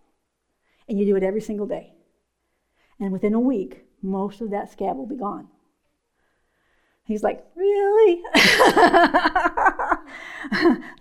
And 0.87 0.97
you 0.97 1.05
do 1.05 1.15
it 1.15 1.23
every 1.23 1.41
single 1.41 1.67
day. 1.67 1.93
And 2.99 3.11
within 3.11 3.33
a 3.33 3.39
week, 3.39 3.85
most 4.01 4.41
of 4.41 4.51
that 4.51 4.71
scab 4.71 4.95
will 4.97 5.05
be 5.05 5.17
gone. 5.17 5.49
He's 7.03 7.23
like, 7.23 7.45
Really? 7.55 8.21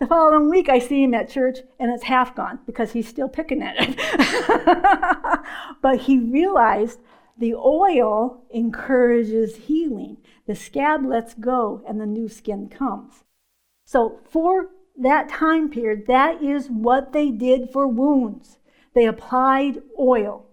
the 0.00 0.06
following 0.08 0.48
week, 0.48 0.68
I 0.68 0.78
see 0.78 1.02
him 1.02 1.14
at 1.14 1.28
church 1.28 1.58
and 1.78 1.90
it's 1.92 2.04
half 2.04 2.34
gone 2.34 2.60
because 2.66 2.92
he's 2.92 3.08
still 3.08 3.28
picking 3.28 3.62
at 3.62 3.76
it. 3.78 3.96
but 5.82 6.00
he 6.00 6.18
realized 6.18 7.00
the 7.38 7.54
oil 7.54 8.44
encourages 8.50 9.56
healing. 9.56 10.18
The 10.46 10.54
scab 10.54 11.04
lets 11.04 11.34
go 11.34 11.82
and 11.86 12.00
the 12.00 12.06
new 12.06 12.28
skin 12.28 12.68
comes. 12.68 13.24
So, 13.84 14.20
for 14.24 14.68
that 14.98 15.28
time 15.28 15.68
period, 15.70 16.06
that 16.06 16.42
is 16.42 16.68
what 16.68 17.12
they 17.12 17.30
did 17.30 17.70
for 17.70 17.86
wounds. 17.86 18.58
They 18.94 19.04
applied 19.04 19.82
oil. 19.98 20.46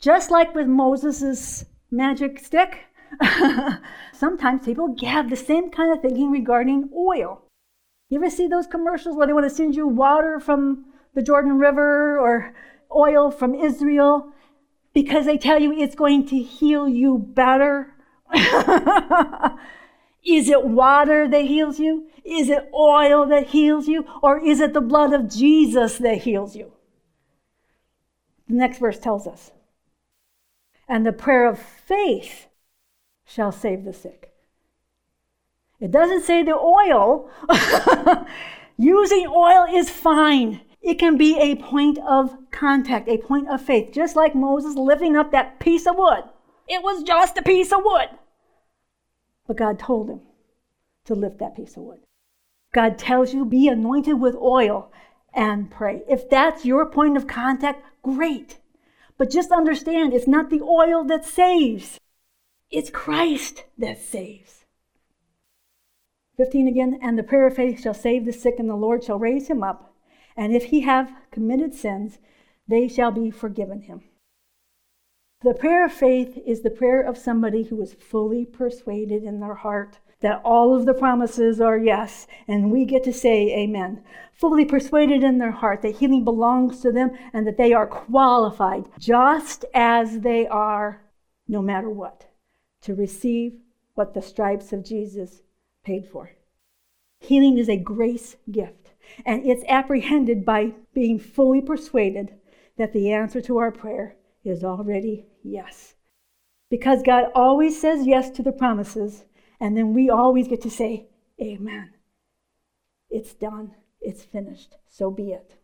Just 0.00 0.30
like 0.30 0.54
with 0.54 0.66
Moses' 0.66 1.64
magic 1.90 2.38
stick, 2.38 2.86
sometimes 4.12 4.64
people 4.64 4.94
have 5.02 5.30
the 5.30 5.36
same 5.36 5.70
kind 5.70 5.92
of 5.92 6.02
thinking 6.02 6.30
regarding 6.30 6.90
oil. 6.94 7.42
You 8.10 8.18
ever 8.18 8.28
see 8.28 8.46
those 8.46 8.66
commercials 8.66 9.16
where 9.16 9.26
they 9.26 9.32
want 9.32 9.48
to 9.48 9.54
send 9.54 9.74
you 9.74 9.86
water 9.86 10.38
from 10.38 10.84
the 11.14 11.22
Jordan 11.22 11.58
River 11.58 12.18
or 12.18 12.54
oil 12.94 13.30
from 13.30 13.54
Israel 13.54 14.31
because 14.92 15.26
they 15.26 15.38
tell 15.38 15.60
you 15.60 15.72
it's 15.72 15.94
going 15.94 16.26
to 16.28 16.38
heal 16.38 16.88
you 16.88 17.18
better? 17.18 17.94
is 20.24 20.48
it 20.48 20.64
water 20.64 21.28
that 21.28 21.44
heals 21.44 21.78
you? 21.78 22.08
Is 22.24 22.48
it 22.50 22.70
oil 22.74 23.26
that 23.26 23.48
heals 23.48 23.88
you? 23.88 24.04
Or 24.22 24.38
is 24.38 24.60
it 24.60 24.72
the 24.72 24.80
blood 24.80 25.12
of 25.12 25.28
Jesus 25.28 25.98
that 25.98 26.22
heals 26.22 26.54
you? 26.54 26.72
The 28.48 28.54
next 28.54 28.78
verse 28.78 28.98
tells 28.98 29.26
us. 29.26 29.50
And 30.88 31.06
the 31.06 31.12
prayer 31.12 31.48
of 31.48 31.58
faith 31.58 32.46
shall 33.24 33.52
save 33.52 33.84
the 33.84 33.92
sick. 33.92 34.32
It 35.80 35.90
doesn't 35.90 36.22
say 36.22 36.42
the 36.42 36.54
oil. 36.54 37.30
Using 38.76 39.26
oil 39.26 39.66
is 39.72 39.90
fine. 39.90 40.60
It 40.82 40.98
can 40.98 41.16
be 41.16 41.38
a 41.38 41.54
point 41.54 41.98
of 41.98 42.36
contact, 42.50 43.08
a 43.08 43.18
point 43.18 43.48
of 43.48 43.62
faith, 43.62 43.92
just 43.92 44.16
like 44.16 44.34
Moses 44.34 44.74
lifting 44.74 45.16
up 45.16 45.30
that 45.30 45.60
piece 45.60 45.86
of 45.86 45.96
wood. 45.96 46.24
It 46.68 46.82
was 46.82 47.04
just 47.04 47.38
a 47.38 47.42
piece 47.42 47.72
of 47.72 47.80
wood. 47.84 48.08
But 49.46 49.56
God 49.56 49.78
told 49.78 50.10
him 50.10 50.20
to 51.04 51.14
lift 51.14 51.38
that 51.38 51.54
piece 51.54 51.76
of 51.76 51.84
wood. 51.84 52.00
God 52.72 52.98
tells 52.98 53.32
you 53.32 53.44
be 53.44 53.68
anointed 53.68 54.20
with 54.20 54.34
oil 54.34 54.90
and 55.32 55.70
pray. 55.70 56.02
If 56.08 56.28
that's 56.28 56.64
your 56.64 56.86
point 56.86 57.16
of 57.16 57.26
contact, 57.26 57.84
great. 58.02 58.58
But 59.18 59.30
just 59.30 59.52
understand 59.52 60.12
it's 60.12 60.26
not 60.26 60.50
the 60.50 60.62
oil 60.62 61.04
that 61.04 61.24
saves, 61.24 62.00
it's 62.70 62.90
Christ 62.90 63.64
that 63.78 63.98
saves. 64.00 64.64
15 66.38 66.66
again, 66.66 66.98
and 67.02 67.18
the 67.18 67.22
prayer 67.22 67.46
of 67.46 67.54
faith 67.54 67.82
shall 67.82 67.94
save 67.94 68.24
the 68.24 68.32
sick, 68.32 68.56
and 68.58 68.68
the 68.68 68.74
Lord 68.74 69.04
shall 69.04 69.18
raise 69.18 69.48
him 69.48 69.62
up. 69.62 69.91
And 70.36 70.54
if 70.54 70.64
he 70.64 70.80
have 70.80 71.12
committed 71.30 71.74
sins, 71.74 72.18
they 72.66 72.88
shall 72.88 73.10
be 73.10 73.30
forgiven 73.30 73.82
him. 73.82 74.02
The 75.42 75.54
prayer 75.54 75.84
of 75.84 75.92
faith 75.92 76.38
is 76.46 76.62
the 76.62 76.70
prayer 76.70 77.02
of 77.02 77.18
somebody 77.18 77.64
who 77.64 77.80
is 77.82 77.94
fully 77.94 78.44
persuaded 78.44 79.24
in 79.24 79.40
their 79.40 79.54
heart 79.54 79.98
that 80.20 80.40
all 80.44 80.74
of 80.74 80.86
the 80.86 80.94
promises 80.94 81.60
are 81.60 81.76
yes, 81.76 82.26
and 82.46 82.70
we 82.70 82.84
get 82.84 83.02
to 83.04 83.12
say 83.12 83.52
amen. 83.58 84.02
Fully 84.34 84.64
persuaded 84.64 85.22
in 85.22 85.38
their 85.38 85.50
heart 85.50 85.82
that 85.82 85.96
healing 85.96 86.24
belongs 86.24 86.80
to 86.80 86.92
them 86.92 87.10
and 87.32 87.46
that 87.46 87.56
they 87.56 87.72
are 87.72 87.86
qualified 87.86 88.84
just 88.98 89.64
as 89.74 90.20
they 90.20 90.46
are, 90.46 91.02
no 91.48 91.60
matter 91.60 91.90
what 91.90 92.26
to 92.82 92.94
receive 92.94 93.54
what 93.94 94.14
the 94.14 94.22
stripes 94.22 94.72
of 94.72 94.84
Jesus 94.84 95.42
paid 95.84 96.06
for. 96.06 96.30
Healing 97.20 97.58
is 97.58 97.68
a 97.68 97.76
grace 97.76 98.36
gift, 98.50 98.81
and 99.24 99.44
it's 99.46 99.64
apprehended 99.68 100.44
by 100.44 100.72
being 100.94 101.18
fully 101.18 101.60
persuaded 101.60 102.34
that 102.76 102.92
the 102.92 103.12
answer 103.12 103.40
to 103.42 103.58
our 103.58 103.70
prayer 103.70 104.16
is 104.44 104.64
already 104.64 105.26
yes. 105.42 105.94
Because 106.70 107.02
God 107.02 107.26
always 107.34 107.80
says 107.80 108.06
yes 108.06 108.30
to 108.30 108.42
the 108.42 108.52
promises, 108.52 109.24
and 109.60 109.76
then 109.76 109.92
we 109.92 110.08
always 110.08 110.48
get 110.48 110.62
to 110.62 110.70
say, 110.70 111.06
Amen. 111.40 111.90
It's 113.10 113.34
done, 113.34 113.74
it's 114.00 114.24
finished, 114.24 114.76
so 114.88 115.10
be 115.10 115.32
it. 115.32 115.54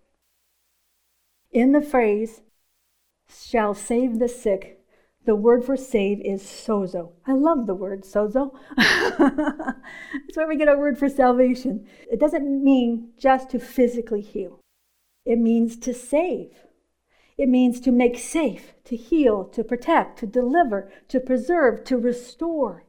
In 1.51 1.73
the 1.73 1.81
phrase, 1.81 2.43
shall 3.29 3.75
save 3.75 4.19
the 4.19 4.29
sick, 4.29 4.78
the 5.29 5.37
word 5.37 5.63
for 5.63 5.77
save 5.77 6.23
is 6.23 6.43
sozo. 6.43 7.13
I 7.27 7.35
love 7.35 7.67
the 7.67 7.75
word 7.75 8.03
sozo. 8.03 8.55
That's 8.79 10.37
where 10.37 10.49
we 10.49 10.57
get 10.57 10.69
our 10.69 10.79
word 10.79 10.99
for 10.99 11.11
salvation. 11.11 11.87
It 12.11 12.19
doesn't 12.19 12.65
mean 12.65 13.11
just 13.19 13.51
to 13.51 13.59
physically 13.59 14.23
heal, 14.23 14.61
it 15.27 15.37
means 15.37 15.77
to 15.81 15.93
save. 15.93 16.53
It 17.37 17.51
means 17.51 17.79
to 17.81 17.93
make 17.93 18.19
safe, 18.19 18.73
to 18.85 18.97
heal, 18.97 19.45
to 19.45 19.63
protect, 19.63 20.19
to 20.21 20.27
deliver, 20.27 20.91
to 21.09 21.21
preserve, 21.21 21.85
to 21.85 21.99
restore. 21.99 22.85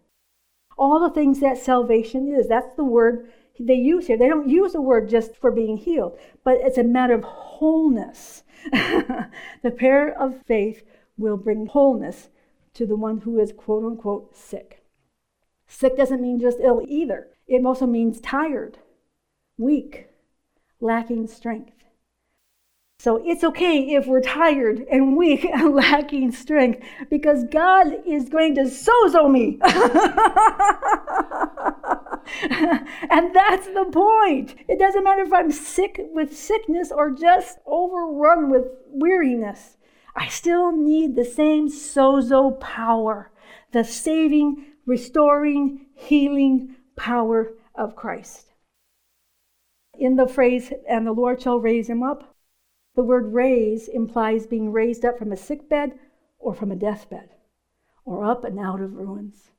All 0.78 1.02
the 1.02 1.14
things 1.14 1.42
that 1.42 1.58
salvation 1.58 2.34
is. 2.34 2.48
That's 2.48 2.74
the 2.76 2.86
word 2.86 3.30
they 3.60 3.76
use 3.76 4.08
here. 4.08 4.18
They 4.18 4.30
don't 4.30 4.48
use 4.48 4.72
the 4.72 4.82
word 4.82 5.10
just 5.10 5.36
for 5.36 5.52
being 5.52 5.76
healed, 5.76 6.18
but 6.46 6.58
it's 6.62 6.78
a 6.78 6.84
matter 6.86 7.16
of 7.16 7.26
wholeness. 7.26 8.44
the 8.72 9.72
prayer 9.78 10.18
of 10.18 10.42
faith 10.48 10.84
will 11.20 11.38
bring 11.38 11.67
wholeness 11.67 12.30
to 12.74 12.86
the 12.86 12.95
one 12.95 13.20
who 13.20 13.39
is 13.39 13.51
quote 13.51 13.84
unquote 13.84 14.36
sick. 14.36 14.84
Sick 15.67 15.97
doesn't 15.97 16.22
mean 16.22 16.39
just 16.39 16.57
ill 16.61 16.84
either, 16.88 17.28
it 17.47 17.65
also 17.65 17.86
means 17.86 18.20
tired, 18.20 18.80
weak, 19.57 20.07
lacking 20.80 21.28
strength. 21.28 21.74
So 22.99 23.22
it's 23.24 23.45
okay 23.45 23.95
if 23.95 24.07
we're 24.07 24.20
tired 24.20 24.86
and 24.91 25.15
weak 25.15 25.45
and 25.45 25.74
lacking 25.76 26.34
strength 26.34 26.86
because 27.09 27.45
God 27.45 27.93
is 28.05 28.28
going 28.28 28.55
to 28.55 28.63
sozo 28.63 29.32
me. 29.32 29.57
and 33.09 33.34
that's 33.34 33.67
the 33.67 33.86
point. 33.89 34.55
It 34.67 34.80
doesn't 34.80 35.05
matter 35.05 35.24
if 35.24 35.32
I'm 35.32 35.51
sick 35.51 36.01
with 36.13 36.38
sickness 36.38 36.91
or 36.91 37.11
just 37.11 37.59
overrun 37.65 38.49
with 38.49 38.65
weariness. 38.88 39.78
I 40.16 40.28
still 40.28 40.72
need 40.72 41.16
the 41.16 41.26
same 41.26 41.70
sozo 41.70 42.60
power, 42.60 43.32
the 43.72 43.84
saving, 43.84 44.66
restoring, 44.86 45.86
healing 45.93 46.76
power 46.95 47.53
of 47.76 47.95
Christ. 47.95 48.47
In 49.97 50.16
the 50.16 50.28
phrase, 50.28 50.72
and 50.88 51.05
the 51.05 51.12
Lord 51.12 51.41
shall 51.41 51.60
raise 51.60 51.89
him 51.89 52.03
up, 52.03 52.36
the 52.95 53.03
word 53.03 53.34
raise 53.34 53.88
implies 53.88 54.47
being 54.47 54.72
raised 54.72 55.05
up 55.05 55.18
from 55.18 55.32
a 55.32 55.38
sick 55.38 55.70
bed 55.70 55.97
or 56.39 56.53
from 56.53 56.72
a 56.72 56.76
deathbed 56.76 57.30
or 58.05 58.26
up 58.26 58.43
and 58.43 58.60
out 58.60 58.82
of 58.82 58.95
ruins. 58.95 59.51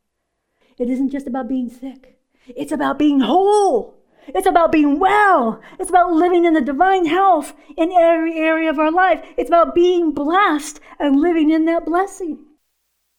It 0.78 0.90
isn't 0.90 1.11
just 1.11 1.26
about 1.26 1.48
being 1.48 1.68
sick, 1.68 2.18
it's 2.48 2.72
about 2.72 2.98
being 2.98 3.20
whole. 3.20 3.99
It's 4.35 4.47
about 4.47 4.72
being 4.72 4.99
well. 4.99 5.61
It's 5.78 5.91
about 5.91 6.12
living 6.12 6.45
in 6.45 6.55
the 6.55 6.61
divine 6.61 7.07
health 7.07 7.55
in 7.76 7.93
every 7.93 8.37
area 8.37 8.70
of 8.70 8.78
our 8.78 8.93
life. 8.93 9.24
It's 9.37 9.51
about 9.51 9.74
being 9.74 10.12
blessed 10.12 10.81
and 10.99 11.20
living 11.20 11.51
in 11.51 11.64
that 11.66 11.85
blessing. 11.85 12.39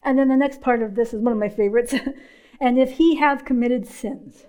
And 0.04 0.18
then 0.18 0.30
the 0.30 0.38
next 0.38 0.62
part 0.62 0.82
of 0.82 0.96
this 0.96 1.14
is 1.14 1.22
one 1.22 1.34
of 1.34 1.40
my 1.40 1.50
favorites. 1.50 1.94
and 2.60 2.80
if 2.80 2.94
he 2.94 3.16
have 3.16 3.46
committed 3.46 3.88
sins. 3.88 4.46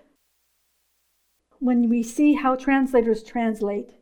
When 1.59 1.89
we 1.89 2.03
see 2.03 2.35
how 2.35 2.57
translators 2.57 3.23
translate, 3.23 3.93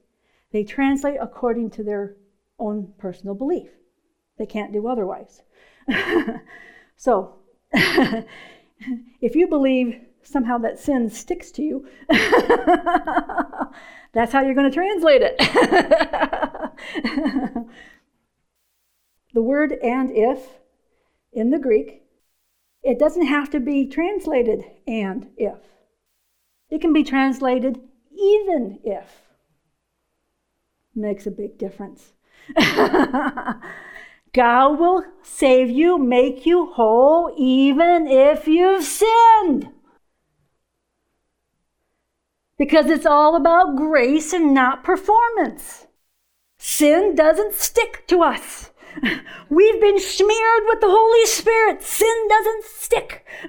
they 0.53 0.65
translate 0.65 1.19
according 1.21 1.71
to 1.71 1.85
their 1.85 2.17
own 2.59 2.93
personal 2.99 3.35
belief. 3.35 3.69
They 4.39 4.47
can't 4.47 4.73
do 4.73 4.89
otherwise. 4.89 5.43
so, 6.97 7.37
if 7.73 9.35
you 9.35 9.47
believe 9.47 10.01
somehow 10.23 10.59
that 10.59 10.79
sin 10.79 11.11
sticks 11.11 11.51
to 11.53 11.63
you, 11.63 11.89
that's 14.13 14.33
how 14.33 14.43
you're 14.43 14.55
going 14.55 14.71
to 14.71 14.75
translate 14.75 15.23
it. 15.23 15.39
the 19.35 19.43
word 19.43 19.73
and 19.83 20.11
if 20.11 20.41
in 21.33 21.51
the 21.51 21.59
Greek, 21.59 22.03
it 22.83 22.99
doesn't 22.99 23.27
have 23.27 23.51
to 23.51 23.61
be 23.61 23.87
translated 23.87 24.65
and 24.87 25.29
if. 25.37 25.59
It 26.71 26.81
can 26.81 26.93
be 26.93 27.05
translated 27.05 27.81
even 28.13 28.79
if 28.85 29.23
makes 30.95 31.27
a 31.27 31.31
big 31.31 31.59
difference. 31.59 32.13
God 34.33 34.79
will 34.79 35.05
save 35.23 35.71
you, 35.71 35.99
make 35.99 36.47
you 36.47 36.67
whole, 36.67 37.35
even 37.37 38.07
if 38.07 38.47
you've 38.47 38.85
sinned. 38.85 39.71
Because 42.61 42.91
it's 42.91 43.07
all 43.07 43.37
about 43.37 43.75
grace 43.75 44.35
and 44.35 44.53
not 44.53 44.85
performance. 44.85 45.87
Sin 46.59 47.15
doesn't 47.15 47.55
stick 47.55 48.07
to 48.09 48.23
us. 48.23 48.71
We've 49.49 49.81
been 49.81 49.99
smeared 49.99 50.65
with 50.67 50.83
the 50.83 50.91
Holy 50.91 51.25
Spirit. 51.25 51.83
Sin 51.83 52.29
doesn't 52.29 52.65
stick. 52.65 53.27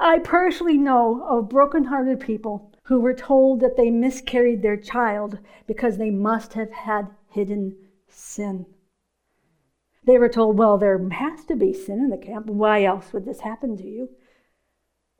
I 0.00 0.18
personally 0.22 0.76
know 0.76 1.26
of 1.30 1.48
broken-hearted 1.48 2.20
people 2.20 2.70
who 2.82 3.00
were 3.00 3.14
told 3.14 3.60
that 3.60 3.78
they 3.78 3.88
miscarried 3.88 4.60
their 4.60 4.76
child 4.76 5.38
because 5.66 5.96
they 5.96 6.10
must 6.10 6.52
have 6.52 6.70
had 6.70 7.08
hidden 7.30 7.74
sin. 8.08 8.66
They 10.04 10.18
were 10.18 10.28
told, 10.28 10.58
well, 10.58 10.76
there 10.76 11.08
has 11.08 11.46
to 11.46 11.56
be 11.56 11.72
sin 11.72 12.00
in 12.00 12.10
the 12.10 12.18
camp. 12.18 12.48
Why 12.48 12.84
else 12.84 13.14
would 13.14 13.24
this 13.24 13.40
happen 13.40 13.78
to 13.78 13.82
you? 13.82 14.10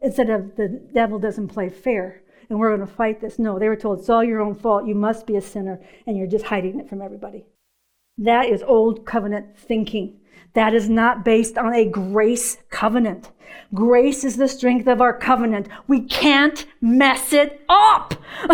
Instead 0.04 0.28
of 0.28 0.56
the 0.56 0.68
devil 0.92 1.18
doesn't 1.18 1.48
play 1.48 1.70
fair 1.70 2.20
and 2.50 2.58
we're 2.58 2.76
going 2.76 2.86
to 2.86 2.94
fight 2.94 3.22
this. 3.22 3.38
No, 3.38 3.58
they 3.58 3.70
were 3.70 3.74
told 3.74 4.00
it's 4.00 4.10
all 4.10 4.22
your 4.22 4.42
own 4.42 4.54
fault. 4.54 4.86
You 4.86 4.94
must 4.94 5.26
be 5.26 5.34
a 5.34 5.40
sinner 5.40 5.80
and 6.06 6.14
you're 6.14 6.26
just 6.26 6.44
hiding 6.44 6.78
it 6.78 6.90
from 6.90 7.00
everybody. 7.00 7.46
That 8.18 8.50
is 8.50 8.62
old 8.62 9.06
covenant 9.06 9.58
thinking. 9.58 10.20
That 10.54 10.74
is 10.74 10.88
not 10.88 11.24
based 11.24 11.58
on 11.58 11.74
a 11.74 11.84
grace 11.84 12.58
covenant. 12.70 13.30
Grace 13.72 14.22
is 14.24 14.36
the 14.36 14.46
strength 14.46 14.86
of 14.86 15.00
our 15.00 15.16
covenant. 15.16 15.68
We 15.88 16.00
can't 16.02 16.64
mess 16.80 17.32
it 17.32 17.60
up. 17.68 18.14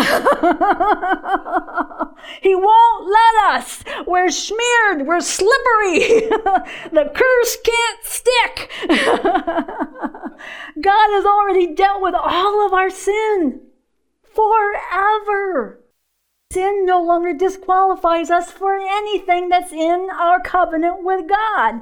he 2.41 2.55
won't 2.55 3.07
let 3.07 3.35
us. 3.55 3.83
We're 4.07 4.31
smeared. 4.31 5.05
We're 5.05 5.21
slippery. 5.21 5.99
the 6.91 7.11
curse 7.13 7.57
can't 7.63 8.03
stick. 8.03 8.71
God 10.81 11.09
has 11.11 11.25
already 11.25 11.75
dealt 11.75 12.01
with 12.01 12.15
all 12.15 12.65
of 12.65 12.73
our 12.73 12.89
sin 12.89 13.61
forever. 14.23 15.81
Sin 16.51 16.85
no 16.85 17.01
longer 17.01 17.33
disqualifies 17.33 18.31
us 18.31 18.51
for 18.51 18.75
anything 18.75 19.49
that's 19.49 19.71
in 19.71 20.09
our 20.11 20.41
covenant 20.41 21.03
with 21.03 21.29
God. 21.29 21.81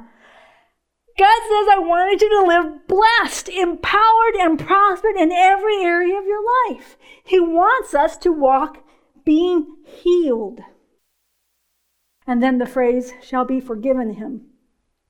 God 1.20 1.42
says, 1.42 1.68
I 1.70 1.78
wanted 1.80 2.22
you 2.22 2.30
to 2.30 2.46
live 2.46 2.86
blessed, 2.86 3.50
empowered, 3.50 4.36
and 4.38 4.58
prospered 4.58 5.16
in 5.16 5.30
every 5.30 5.82
area 5.82 6.18
of 6.18 6.24
your 6.24 6.42
life. 6.66 6.96
He 7.22 7.38
wants 7.38 7.94
us 7.94 8.16
to 8.18 8.32
walk 8.32 8.82
being 9.22 9.76
healed. 9.84 10.60
And 12.26 12.42
then 12.42 12.56
the 12.56 12.64
phrase, 12.64 13.12
shall 13.20 13.44
be 13.44 13.60
forgiven 13.60 14.14
him, 14.14 14.46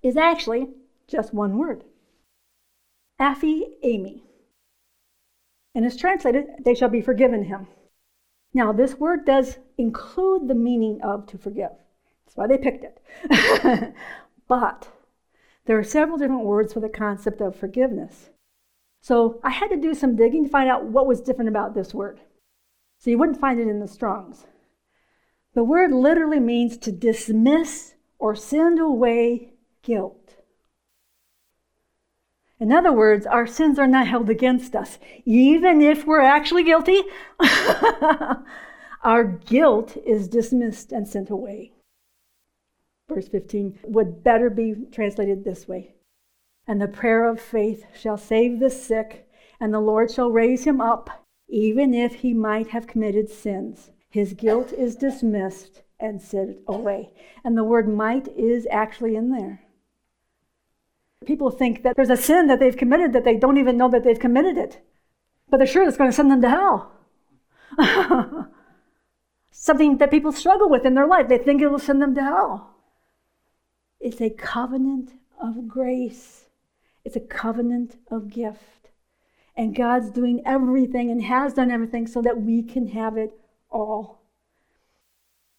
is 0.03 0.17
actually 0.17 0.71
just 1.07 1.33
one 1.33 1.59
word. 1.59 1.85
aphiemi. 3.21 4.23
And 5.77 5.85
it's 5.85 5.97
translated, 5.97 6.47
they 6.65 6.75
shall 6.75 6.89
be 6.89 7.03
forgiven 7.03 7.45
him. 7.45 7.69
Now, 8.53 8.73
this 8.73 8.97
word 8.97 9.25
does 9.25 9.59
include 9.79 10.49
the 10.49 10.57
meaning 10.57 11.01
of 11.05 11.29
to 11.29 11.39
forgive. 11.39 11.71
That's 12.25 12.37
why 12.37 12.49
they 12.49 12.59
picked 12.59 12.83
it. 12.83 13.95
but 14.49 14.89
there 15.71 15.79
are 15.79 15.85
several 15.85 16.19
different 16.19 16.43
words 16.43 16.73
for 16.73 16.81
the 16.81 16.89
concept 16.89 17.41
of 17.41 17.55
forgiveness. 17.55 18.31
So 19.01 19.39
I 19.45 19.51
had 19.51 19.69
to 19.69 19.77
do 19.77 19.95
some 19.95 20.17
digging 20.17 20.43
to 20.43 20.51
find 20.51 20.69
out 20.69 20.87
what 20.87 21.07
was 21.07 21.21
different 21.21 21.49
about 21.49 21.77
this 21.77 21.95
word. 21.95 22.19
So 22.99 23.09
you 23.09 23.19
wouldn't 23.19 23.39
find 23.39 23.61
it 23.61 23.69
in 23.69 23.79
the 23.79 23.87
Strong's. 23.87 24.49
The 25.55 25.63
word 25.63 25.93
literally 25.93 26.41
means 26.41 26.77
to 26.79 26.91
dismiss 26.91 27.95
or 28.19 28.35
send 28.35 28.81
away 28.81 29.53
guilt. 29.83 30.35
In 32.59 32.73
other 32.73 32.91
words, 32.91 33.25
our 33.25 33.47
sins 33.47 33.79
are 33.79 33.87
not 33.87 34.09
held 34.09 34.29
against 34.29 34.75
us. 34.75 34.99
Even 35.25 35.81
if 35.81 36.05
we're 36.05 36.19
actually 36.19 36.65
guilty, 36.65 37.01
our 39.05 39.23
guilt 39.23 39.97
is 40.05 40.27
dismissed 40.27 40.91
and 40.91 41.07
sent 41.07 41.31
away. 41.31 41.71
Verse 43.11 43.29
15 43.29 43.81
would 43.85 44.23
better 44.23 44.49
be 44.49 44.75
translated 44.93 45.45
this 45.45 45.67
way 45.67 45.95
And 46.67 46.81
the 46.81 46.87
prayer 46.87 47.29
of 47.29 47.41
faith 47.41 47.87
shall 47.93 48.17
save 48.17 48.61
the 48.61 48.71
sick, 48.71 49.29
and 49.59 49.75
the 49.75 49.81
Lord 49.81 50.13
shall 50.13 50.31
raise 50.31 50.65
him 50.65 50.81
up, 50.81 51.27
even 51.49 51.93
if 51.93 52.17
he 52.17 52.33
might 52.33 52.69
have 52.69 52.87
committed 52.87 53.29
sins. 53.29 53.91
His 54.09 54.33
guilt 54.33 54.73
is 54.73 54.95
dismissed 54.95 55.83
and 55.99 56.23
sent 56.23 56.59
away. 56.69 57.11
And 57.45 57.57
the 57.57 57.65
word 57.65 57.89
might 57.89 58.29
is 58.29 58.67
actually 58.71 59.17
in 59.17 59.31
there. 59.31 59.63
People 61.27 61.51
think 61.51 61.83
that 61.83 61.97
there's 61.97 62.11
a 62.11 62.17
sin 62.17 62.47
that 62.47 62.61
they've 62.61 62.77
committed 62.77 63.13
that 63.13 63.25
they 63.25 63.37
don't 63.37 63.59
even 63.59 63.77
know 63.77 63.89
that 63.89 64.05
they've 64.05 64.19
committed 64.19 64.57
it. 64.57 64.81
But 65.51 65.59
they're 65.59 65.67
sure 65.67 65.87
it's 65.87 65.99
going 65.99 66.11
to 66.11 66.17
send 66.17 66.31
them 66.31 66.43
to 66.43 66.49
hell. 66.49 66.93
Something 69.51 69.99
that 69.99 70.13
people 70.13 70.33
struggle 70.33 70.71
with 70.71 70.87
in 70.87 70.95
their 70.95 71.07
life. 71.09 71.29
They 71.29 71.39
think 71.39 71.61
it 71.61 71.69
will 71.69 71.81
send 71.81 72.01
them 72.01 72.15
to 72.15 72.23
hell. 72.23 72.70
It's 74.01 74.21
a 74.21 74.31
covenant 74.31 75.13
of 75.41 75.69
grace, 75.69 76.47
it's 77.05 77.17
a 77.17 77.21
covenant 77.21 77.97
of 78.11 78.29
gift. 78.29 78.91
And 79.57 79.75
God's 79.75 80.11
doing 80.11 80.41
everything 80.47 81.11
and 81.11 81.23
has 81.23 81.53
done 81.53 81.71
everything 81.71 82.07
so 82.07 82.23
that 82.23 82.41
we 82.41 82.63
can 82.63 82.89
have 82.89 83.19
it 83.19 83.39
all. 83.71 84.21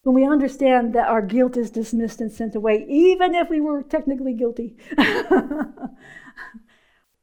When 0.04 0.16
we 0.16 0.26
understand 0.26 0.94
that 0.94 1.08
our 1.08 1.22
guilt 1.22 1.56
is 1.56 1.70
dismissed 1.70 2.20
and 2.20 2.32
sent 2.32 2.56
away, 2.56 2.86
even 2.90 3.36
if 3.36 3.50
we 3.50 3.62
were 3.62 3.84
technically 3.84 4.34
guilty, 4.34 4.76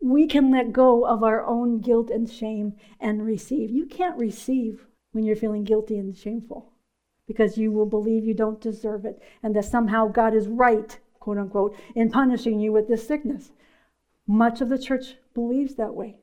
we 0.00 0.28
can 0.28 0.52
let 0.52 0.72
go 0.72 1.04
of 1.04 1.24
our 1.24 1.44
own 1.44 1.80
guilt 1.80 2.10
and 2.10 2.30
shame 2.30 2.74
and 3.00 3.26
receive. 3.26 3.70
You 3.70 3.86
can't 3.86 4.16
receive 4.16 4.86
when 5.10 5.24
you're 5.24 5.34
feeling 5.34 5.64
guilty 5.64 5.98
and 5.98 6.16
shameful 6.16 6.72
because 7.26 7.58
you 7.58 7.72
will 7.72 7.86
believe 7.86 8.24
you 8.24 8.34
don't 8.34 8.60
deserve 8.60 9.04
it 9.04 9.20
and 9.42 9.56
that 9.56 9.64
somehow 9.64 10.06
God 10.06 10.34
is 10.34 10.46
right, 10.46 10.96
quote 11.20 11.38
unquote, 11.38 11.76
in 11.94 12.10
punishing 12.10 12.60
you 12.60 12.72
with 12.72 12.88
this 12.88 13.06
sickness. 13.06 13.50
Much 14.26 14.60
of 14.60 14.68
the 14.68 14.78
church 14.78 15.16
believes 15.34 15.74
that 15.76 15.94
way. 15.94 16.18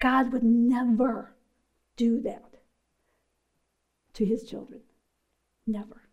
God 0.00 0.32
would 0.32 0.42
never 0.42 1.34
do 1.96 2.20
that. 2.22 2.42
to 4.14 4.24
his 4.24 4.44
children. 4.44 4.80
Never. 5.66 6.08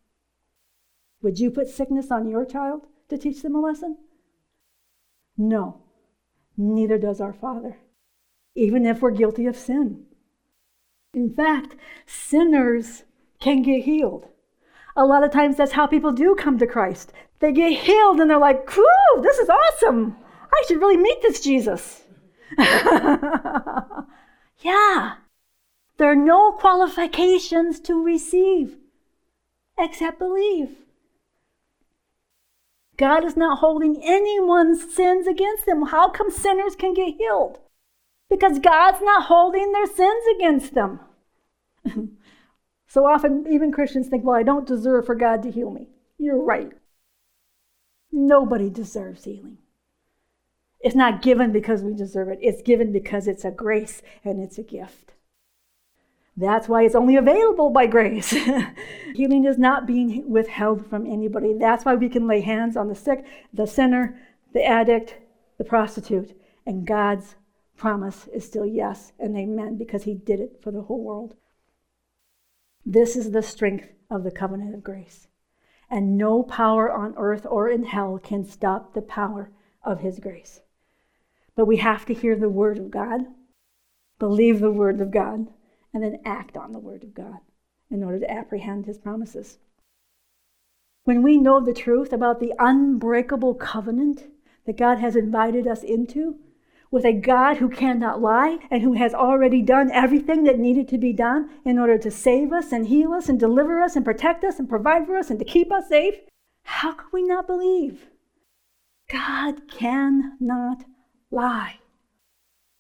Would 1.21 1.39
you 1.39 1.51
put 1.51 1.67
sickness 1.67 2.09
on 2.11 2.27
your 2.27 2.45
child 2.45 2.87
to 3.09 3.17
teach 3.17 3.41
them 3.41 3.55
a 3.55 3.61
lesson? 3.61 3.97
No, 5.37 5.81
neither 6.57 6.97
does 6.97 7.21
our 7.21 7.33
Father, 7.33 7.77
even 8.55 8.85
if 8.85 9.01
we're 9.01 9.11
guilty 9.11 9.45
of 9.45 9.55
sin. 9.55 10.05
In 11.13 11.33
fact, 11.33 11.75
sinners 12.05 13.03
can 13.39 13.61
get 13.61 13.83
healed. 13.83 14.27
A 14.95 15.05
lot 15.05 15.23
of 15.23 15.31
times 15.31 15.57
that's 15.57 15.73
how 15.73 15.87
people 15.87 16.11
do 16.11 16.35
come 16.35 16.57
to 16.57 16.67
Christ. 16.67 17.13
They 17.41 17.51
get 17.51 17.73
healed 17.73 18.19
and 18.19 18.29
they're 18.29 18.37
like, 18.37 18.69
whew, 18.71 19.19
this 19.21 19.37
is 19.39 19.49
awesome. 19.49 20.15
I 20.53 20.63
should 20.67 20.79
really 20.79 20.97
meet 20.97 21.21
this 21.21 21.41
Jesus. 21.41 22.03
yeah. 22.57 23.95
There 25.97 26.11
are 26.11 26.15
no 26.15 26.51
qualifications 26.51 27.79
to 27.81 28.01
receive 28.01 28.77
except 29.77 30.19
believe. 30.19 30.77
God 32.97 33.25
is 33.25 33.35
not 33.35 33.57
holding 33.59 34.03
anyone's 34.03 34.93
sins 34.93 35.25
against 35.25 35.65
them. 35.65 35.87
How 35.87 36.09
come 36.09 36.29
sinners 36.29 36.75
can 36.75 36.93
get 36.93 37.15
healed? 37.17 37.57
Because 38.29 38.59
God's 38.59 39.01
not 39.01 39.23
holding 39.25 39.71
their 39.71 39.87
sins 39.87 40.23
against 40.35 40.75
them. 40.75 40.99
so 42.87 43.07
often, 43.07 43.47
even 43.51 43.71
Christians 43.71 44.07
think, 44.07 44.23
well, 44.23 44.35
I 44.35 44.43
don't 44.43 44.67
deserve 44.67 45.07
for 45.07 45.15
God 45.15 45.41
to 45.43 45.51
heal 45.51 45.71
me. 45.71 45.87
You're 46.19 46.39
right. 46.39 46.71
Nobody 48.12 48.70
deserves 48.70 49.24
healing. 49.24 49.57
It's 50.82 50.95
not 50.95 51.22
given 51.22 51.51
because 51.51 51.84
we 51.84 51.93
deserve 51.93 52.30
it, 52.30 52.39
it's 52.41 52.62
given 52.62 52.91
because 52.91 53.28
it's 53.28 53.45
a 53.45 53.51
grace 53.51 54.01
and 54.24 54.41
it's 54.41 54.57
a 54.57 54.64
gift. 54.64 55.14
That's 56.36 56.68
why 56.68 56.84
it's 56.84 56.95
only 56.95 57.18
available 57.18 57.70
by 57.70 57.88
grace. 57.88 58.30
Healing 59.16 59.45
is 59.45 59.57
not 59.57 59.86
being 59.86 60.30
withheld 60.30 60.88
from 60.88 61.05
anybody. 61.05 61.53
That's 61.53 61.84
why 61.84 61.95
we 61.95 62.09
can 62.09 62.26
lay 62.26 62.41
hands 62.41 62.78
on 62.78 62.88
the 62.88 62.95
sick, 62.95 63.26
the 63.53 63.68
sinner, 63.68 64.18
the 64.53 64.66
addict, 64.66 65.18
the 65.57 65.66
prostitute, 65.66 66.39
and 66.66 66.88
God's 66.88 67.36
promise 67.76 68.28
is 68.34 68.45
still 68.45 68.66
yes 68.66 69.12
and 69.20 69.38
amen 69.38 69.78
because 69.78 70.03
He 70.03 70.14
did 70.14 70.39
it 70.39 70.59
for 70.64 70.72
the 70.72 70.84
whole 70.84 71.03
world. 71.03 71.36
This 72.86 73.16
is 73.16 73.32
the 73.32 73.43
strength 73.43 73.89
of 74.09 74.24
the 74.24 74.32
covenant 74.32 74.74
of 74.74 74.84
grace. 74.84 75.28
And 75.91 76.17
no 76.17 76.41
power 76.41 76.91
on 76.91 77.13
earth 77.17 77.45
or 77.47 77.69
in 77.69 77.83
hell 77.83 78.17
can 78.17 78.43
stop 78.43 78.93
the 78.93 79.03
power 79.03 79.51
of 79.83 79.99
His 79.99 80.17
grace. 80.19 80.61
But 81.55 81.65
we 81.65 81.77
have 81.77 82.05
to 82.05 82.13
hear 82.13 82.35
the 82.35 82.49
word 82.49 82.79
of 82.79 82.89
God, 82.89 83.27
believe 84.17 84.59
the 84.59 84.71
word 84.71 84.99
of 85.01 85.11
God, 85.11 85.47
and 85.93 86.01
then 86.01 86.19
act 86.25 86.57
on 86.57 86.71
the 86.71 86.79
word 86.79 87.03
of 87.03 87.13
God 87.13 87.39
in 87.89 88.03
order 88.03 88.19
to 88.19 88.31
apprehend 88.31 88.85
his 88.85 88.97
promises. 88.97 89.59
When 91.03 91.21
we 91.21 91.37
know 91.37 91.59
the 91.59 91.73
truth 91.73 92.13
about 92.13 92.39
the 92.39 92.53
unbreakable 92.57 93.55
covenant 93.55 94.27
that 94.65 94.77
God 94.77 94.99
has 94.99 95.15
invited 95.15 95.67
us 95.67 95.83
into, 95.83 96.39
with 96.91 97.05
a 97.05 97.13
God 97.13 97.57
who 97.57 97.69
cannot 97.69 98.21
lie 98.21 98.59
and 98.69 98.83
who 98.83 98.93
has 98.93 99.13
already 99.13 99.61
done 99.61 99.89
everything 99.91 100.43
that 100.43 100.59
needed 100.59 100.89
to 100.89 100.97
be 100.97 101.13
done 101.13 101.49
in 101.63 101.79
order 101.79 101.97
to 101.97 102.11
save 102.11 102.51
us 102.51 102.73
and 102.73 102.87
heal 102.87 103.13
us 103.13 103.29
and 103.29 103.39
deliver 103.39 103.81
us 103.81 103.95
and 103.95 104.03
protect 104.03 104.43
us 104.43 104.59
and 104.59 104.67
provide 104.67 105.05
for 105.05 105.15
us 105.15 105.29
and 105.29 105.39
to 105.39 105.45
keep 105.45 105.71
us 105.71 105.87
safe, 105.87 106.15
how 106.63 106.91
could 106.91 107.13
we 107.13 107.23
not 107.23 107.47
believe? 107.47 108.07
God 109.09 109.69
cannot 109.69 110.83
lie. 111.31 111.79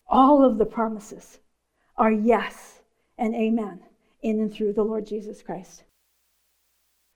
All 0.07 0.43
of 0.43 0.57
the 0.57 0.65
promises 0.65 1.39
are 1.95 2.11
yes 2.11 2.81
and 3.17 3.33
amen 3.33 3.79
in 4.21 4.39
and 4.39 4.53
through 4.53 4.73
the 4.73 4.83
Lord 4.83 5.05
Jesus 5.05 5.41
Christ. 5.41 5.83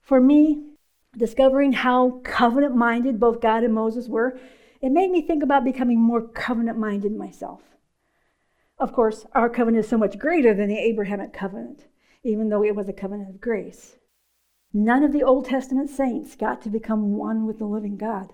For 0.01 0.21
me, 0.21 0.63
discovering 1.17 1.73
how 1.73 2.21
covenant 2.23 2.75
minded 2.75 3.19
both 3.19 3.41
God 3.41 3.63
and 3.63 3.73
Moses 3.73 4.07
were, 4.07 4.37
it 4.81 4.91
made 4.91 5.11
me 5.11 5.21
think 5.21 5.43
about 5.43 5.63
becoming 5.63 5.99
more 5.99 6.21
covenant 6.21 6.77
minded 6.77 7.15
myself. 7.15 7.61
Of 8.77 8.91
course, 8.91 9.25
our 9.33 9.49
covenant 9.49 9.85
is 9.85 9.89
so 9.89 9.97
much 9.97 10.19
greater 10.19 10.53
than 10.53 10.67
the 10.67 10.77
Abrahamic 10.77 11.31
covenant, 11.31 11.87
even 12.23 12.49
though 12.49 12.63
it 12.63 12.75
was 12.75 12.89
a 12.89 12.93
covenant 12.93 13.29
of 13.29 13.41
grace. 13.41 13.95
None 14.73 15.03
of 15.03 15.13
the 15.13 15.23
Old 15.23 15.45
Testament 15.45 15.89
saints 15.89 16.35
got 16.35 16.61
to 16.63 16.69
become 16.69 17.13
one 17.13 17.45
with 17.45 17.59
the 17.59 17.65
living 17.65 17.95
God. 17.95 18.33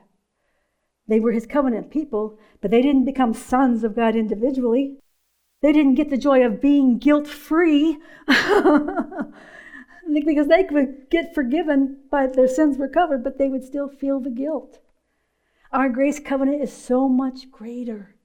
They 1.08 1.20
were 1.20 1.32
his 1.32 1.46
covenant 1.46 1.92
people, 1.92 2.40
but 2.62 2.72
they 2.72 2.82
didn't 2.82 3.06
become 3.06 3.34
sons 3.34 3.84
of 3.84 3.96
God 3.96 4.16
individually. 4.16 4.98
They 5.62 5.72
didn't 5.72 5.96
get 5.96 6.10
the 6.10 6.18
joy 6.18 6.44
of 6.44 6.60
being 6.60 6.98
guilt 6.98 7.28
free 7.28 8.00
because 8.28 9.28
they 10.48 10.64
could 10.64 11.10
get 11.12 11.36
forgiven 11.36 11.98
but 12.10 12.34
their 12.34 12.48
sins 12.48 12.78
were 12.78 12.88
covered, 12.88 13.24
but 13.24 13.38
they 13.38 13.48
would 13.48 13.64
still 13.64 13.88
feel 13.88 14.20
the 14.20 14.32
guilt. 14.32 14.80
Our 15.74 15.90
grace 15.90 16.20
covenant 16.20 16.62
is 16.62 16.74
so 16.74 17.08
much 17.08 17.50
greater. 17.50 18.16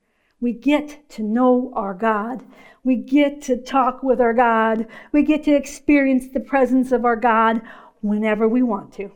We 0.40 0.52
get 0.52 1.08
to 1.10 1.22
know 1.22 1.72
our 1.74 1.94
God. 1.94 2.44
We 2.82 2.96
get 2.96 3.40
to 3.42 3.56
talk 3.56 4.02
with 4.02 4.20
our 4.20 4.34
God. 4.34 4.86
We 5.12 5.22
get 5.22 5.44
to 5.44 5.52
experience 5.52 6.28
the 6.28 6.40
presence 6.40 6.92
of 6.92 7.04
our 7.04 7.16
God 7.16 7.62
whenever 8.00 8.48
we 8.48 8.62
want 8.62 8.92
to 8.94 9.12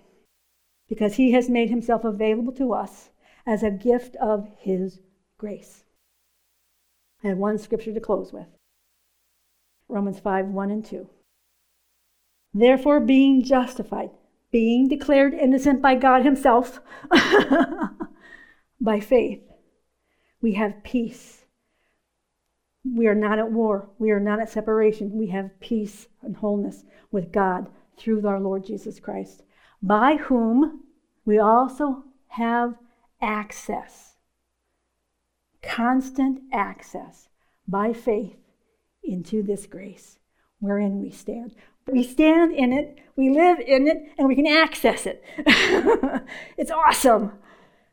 because 0.89 1.15
He 1.15 1.33
has 1.33 1.49
made 1.49 1.71
Himself 1.71 2.05
available 2.05 2.53
to 2.55 2.73
us 2.73 3.11
as 3.47 3.63
a 3.63 3.71
gift 3.71 4.17
of 4.17 4.49
His 4.59 5.01
grace. 5.39 5.85
I 7.23 7.29
have 7.29 7.39
one 7.39 7.59
scripture 7.59 7.93
to 7.93 8.01
close 8.01 8.33
with 8.33 8.47
Romans 9.89 10.21
5 10.21 10.47
1 10.47 10.71
and 10.71 10.85
2. 10.85 11.09
Therefore, 12.53 13.01
being 13.01 13.43
justified, 13.43 14.11
being 14.51 14.89
declared 14.89 15.33
innocent 15.35 15.81
by 15.81 15.95
God 15.95 16.25
Himself, 16.25 16.81
by 18.81 19.01
faith, 19.01 19.43
we 20.41 20.55
have 20.55 20.83
peace. 20.83 21.45
We 22.85 23.07
are 23.07 23.15
not 23.15 23.39
at 23.39 23.53
war. 23.53 23.91
We 23.99 24.11
are 24.11 24.21
not 24.21 24.41
at 24.41 24.49
separation. 24.49 25.19
We 25.19 25.29
have 25.29 25.61
peace 25.61 26.09
and 26.23 26.37
wholeness 26.37 26.85
with 27.13 27.33
God 27.33 27.69
through 27.99 28.27
our 28.27 28.41
Lord 28.41 28.65
Jesus 28.65 28.99
Christ, 28.99 29.43
by 29.83 30.17
whom 30.17 30.85
we 31.25 31.39
also 31.39 32.05
have 32.29 32.77
access 33.21 34.11
constant 35.63 36.41
access 36.53 37.29
by 37.69 37.93
faith 37.93 38.37
into 39.05 39.43
this 39.43 39.67
grace 39.67 40.19
wherein 40.59 41.01
we 41.01 41.11
stand. 41.11 41.55
We 41.87 42.03
stand 42.03 42.53
in 42.53 42.73
it, 42.73 42.99
we 43.17 43.31
live 43.31 43.59
in 43.61 43.89
it, 43.89 44.13
and 44.19 44.29
we 44.29 44.37
can 44.37 44.47
access 44.47 45.07
it. 45.07 45.23
it's 46.57 46.71
awesome. 46.71 47.33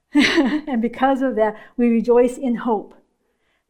and 0.14 0.82
because 0.82 1.22
of 1.22 1.36
that, 1.36 1.55
we 1.76 1.89
rejoice 1.89 2.38
in 2.38 2.55
hope, 2.55 2.95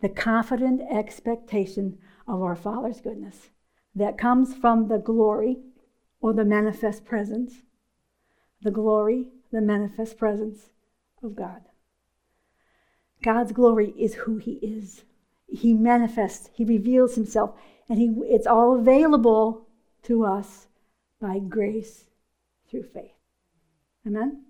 the 0.01 0.09
confident 0.09 0.81
expectation 0.91 1.97
of 2.27 2.41
our 2.41 2.55
Father's 2.55 3.01
goodness 3.01 3.49
that 3.95 4.17
comes 4.17 4.53
from 4.53 4.87
the 4.87 4.99
glory 4.99 5.57
or 6.21 6.33
the 6.33 6.45
manifest 6.45 7.05
presence, 7.05 7.63
the 8.61 8.71
glory, 8.71 9.27
the 9.51 9.61
manifest 9.61 10.17
presence 10.17 10.69
of 11.23 11.35
God. 11.35 11.61
God's 13.23 13.51
glory 13.51 13.93
is 13.97 14.13
who 14.13 14.37
He 14.37 14.53
is. 14.53 15.03
He 15.47 15.73
manifests, 15.73 16.49
He 16.53 16.63
reveals 16.63 17.15
Himself, 17.15 17.55
and 17.89 17.97
he, 17.97 18.13
it's 18.25 18.47
all 18.47 18.77
available 18.77 19.67
to 20.03 20.25
us 20.25 20.67
by 21.19 21.39
grace 21.39 22.05
through 22.69 22.83
faith. 22.83 23.15
Amen? 24.05 24.43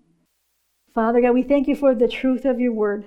Father 0.98 1.22
God, 1.22 1.36
we 1.36 1.44
thank 1.44 1.68
you 1.68 1.76
for 1.76 1.94
the 1.94 2.08
truth 2.08 2.44
of 2.44 2.60
your 2.60 2.74
word. 2.74 3.06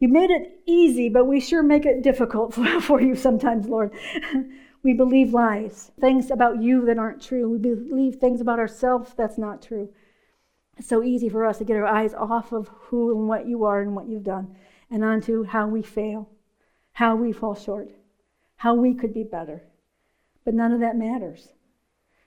You 0.00 0.08
made 0.08 0.30
it 0.30 0.60
easy, 0.66 1.08
but 1.08 1.26
we 1.26 1.38
sure 1.38 1.62
make 1.62 1.86
it 1.86 2.02
difficult 2.02 2.52
for 2.82 3.00
you 3.00 3.14
sometimes, 3.14 3.68
Lord. 3.68 3.92
we 4.82 4.92
believe 4.92 5.32
lies, 5.32 5.92
things 6.00 6.32
about 6.32 6.60
you 6.60 6.84
that 6.86 6.98
aren't 6.98 7.22
true. 7.22 7.48
We 7.48 7.58
believe 7.58 8.16
things 8.16 8.40
about 8.40 8.58
ourselves 8.58 9.14
that's 9.16 9.38
not 9.38 9.62
true. 9.62 9.88
It's 10.78 10.88
so 10.88 11.04
easy 11.04 11.28
for 11.28 11.46
us 11.46 11.58
to 11.58 11.64
get 11.64 11.76
our 11.76 11.86
eyes 11.86 12.12
off 12.12 12.50
of 12.50 12.72
who 12.76 13.16
and 13.16 13.28
what 13.28 13.46
you 13.46 13.62
are 13.62 13.80
and 13.80 13.94
what 13.94 14.08
you've 14.08 14.24
done 14.24 14.56
and 14.90 15.04
onto 15.04 15.44
how 15.44 15.68
we 15.68 15.82
fail, 15.82 16.28
how 16.90 17.14
we 17.14 17.30
fall 17.30 17.54
short, 17.54 17.92
how 18.56 18.74
we 18.74 18.94
could 18.94 19.14
be 19.14 19.22
better. 19.22 19.62
But 20.44 20.54
none 20.54 20.72
of 20.72 20.80
that 20.80 20.96
matters. 20.96 21.50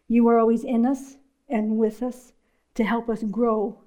You 0.07 0.25
are 0.29 0.39
always 0.39 0.63
in 0.63 0.85
us 0.85 1.17
and 1.49 1.77
with 1.77 2.01
us 2.01 2.31
to 2.75 2.85
help 2.85 3.09
us 3.09 3.23
grow 3.23 3.77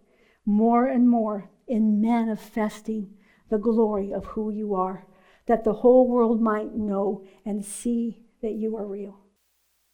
more 0.44 0.86
and 0.86 1.08
more 1.08 1.50
in 1.66 2.00
manifesting 2.00 3.14
the 3.48 3.58
glory 3.58 4.12
of 4.12 4.24
who 4.26 4.50
you 4.50 4.74
are, 4.74 5.06
that 5.46 5.64
the 5.64 5.72
whole 5.72 6.08
world 6.08 6.40
might 6.40 6.74
know 6.74 7.24
and 7.44 7.64
see 7.64 8.22
that 8.42 8.52
you 8.52 8.76
are 8.76 8.86
real. 8.86 9.18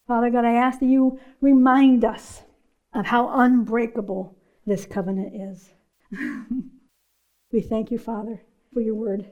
Father 0.07 0.31
God, 0.31 0.45
I 0.45 0.55
ask 0.55 0.81
that 0.81 0.87
you 0.87 1.21
remind 1.41 2.05
us 2.05 2.43
of 2.95 3.07
how 3.07 3.29
unbreakable 3.41 4.37
this 4.67 4.87
covenant 4.87 5.35
is. 5.35 5.71
we 7.53 7.61
thank 7.61 7.91
you, 7.91 7.99
Father, 7.99 8.43
for 8.73 8.81
your 8.81 8.95
word. 8.95 9.29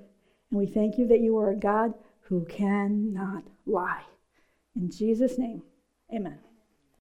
And 0.51 0.61
we 0.61 0.67
thank 0.67 0.99
you 0.99 1.07
that 1.09 1.21
you 1.21 1.39
are 1.39 1.51
a 1.51 1.57
God 1.57 1.95
who 2.21 2.45
cannot 2.45 3.45
lie. 3.65 4.05
In 4.75 4.91
Jesus' 4.91 5.39
name, 5.39 5.63
amen. 6.15 6.39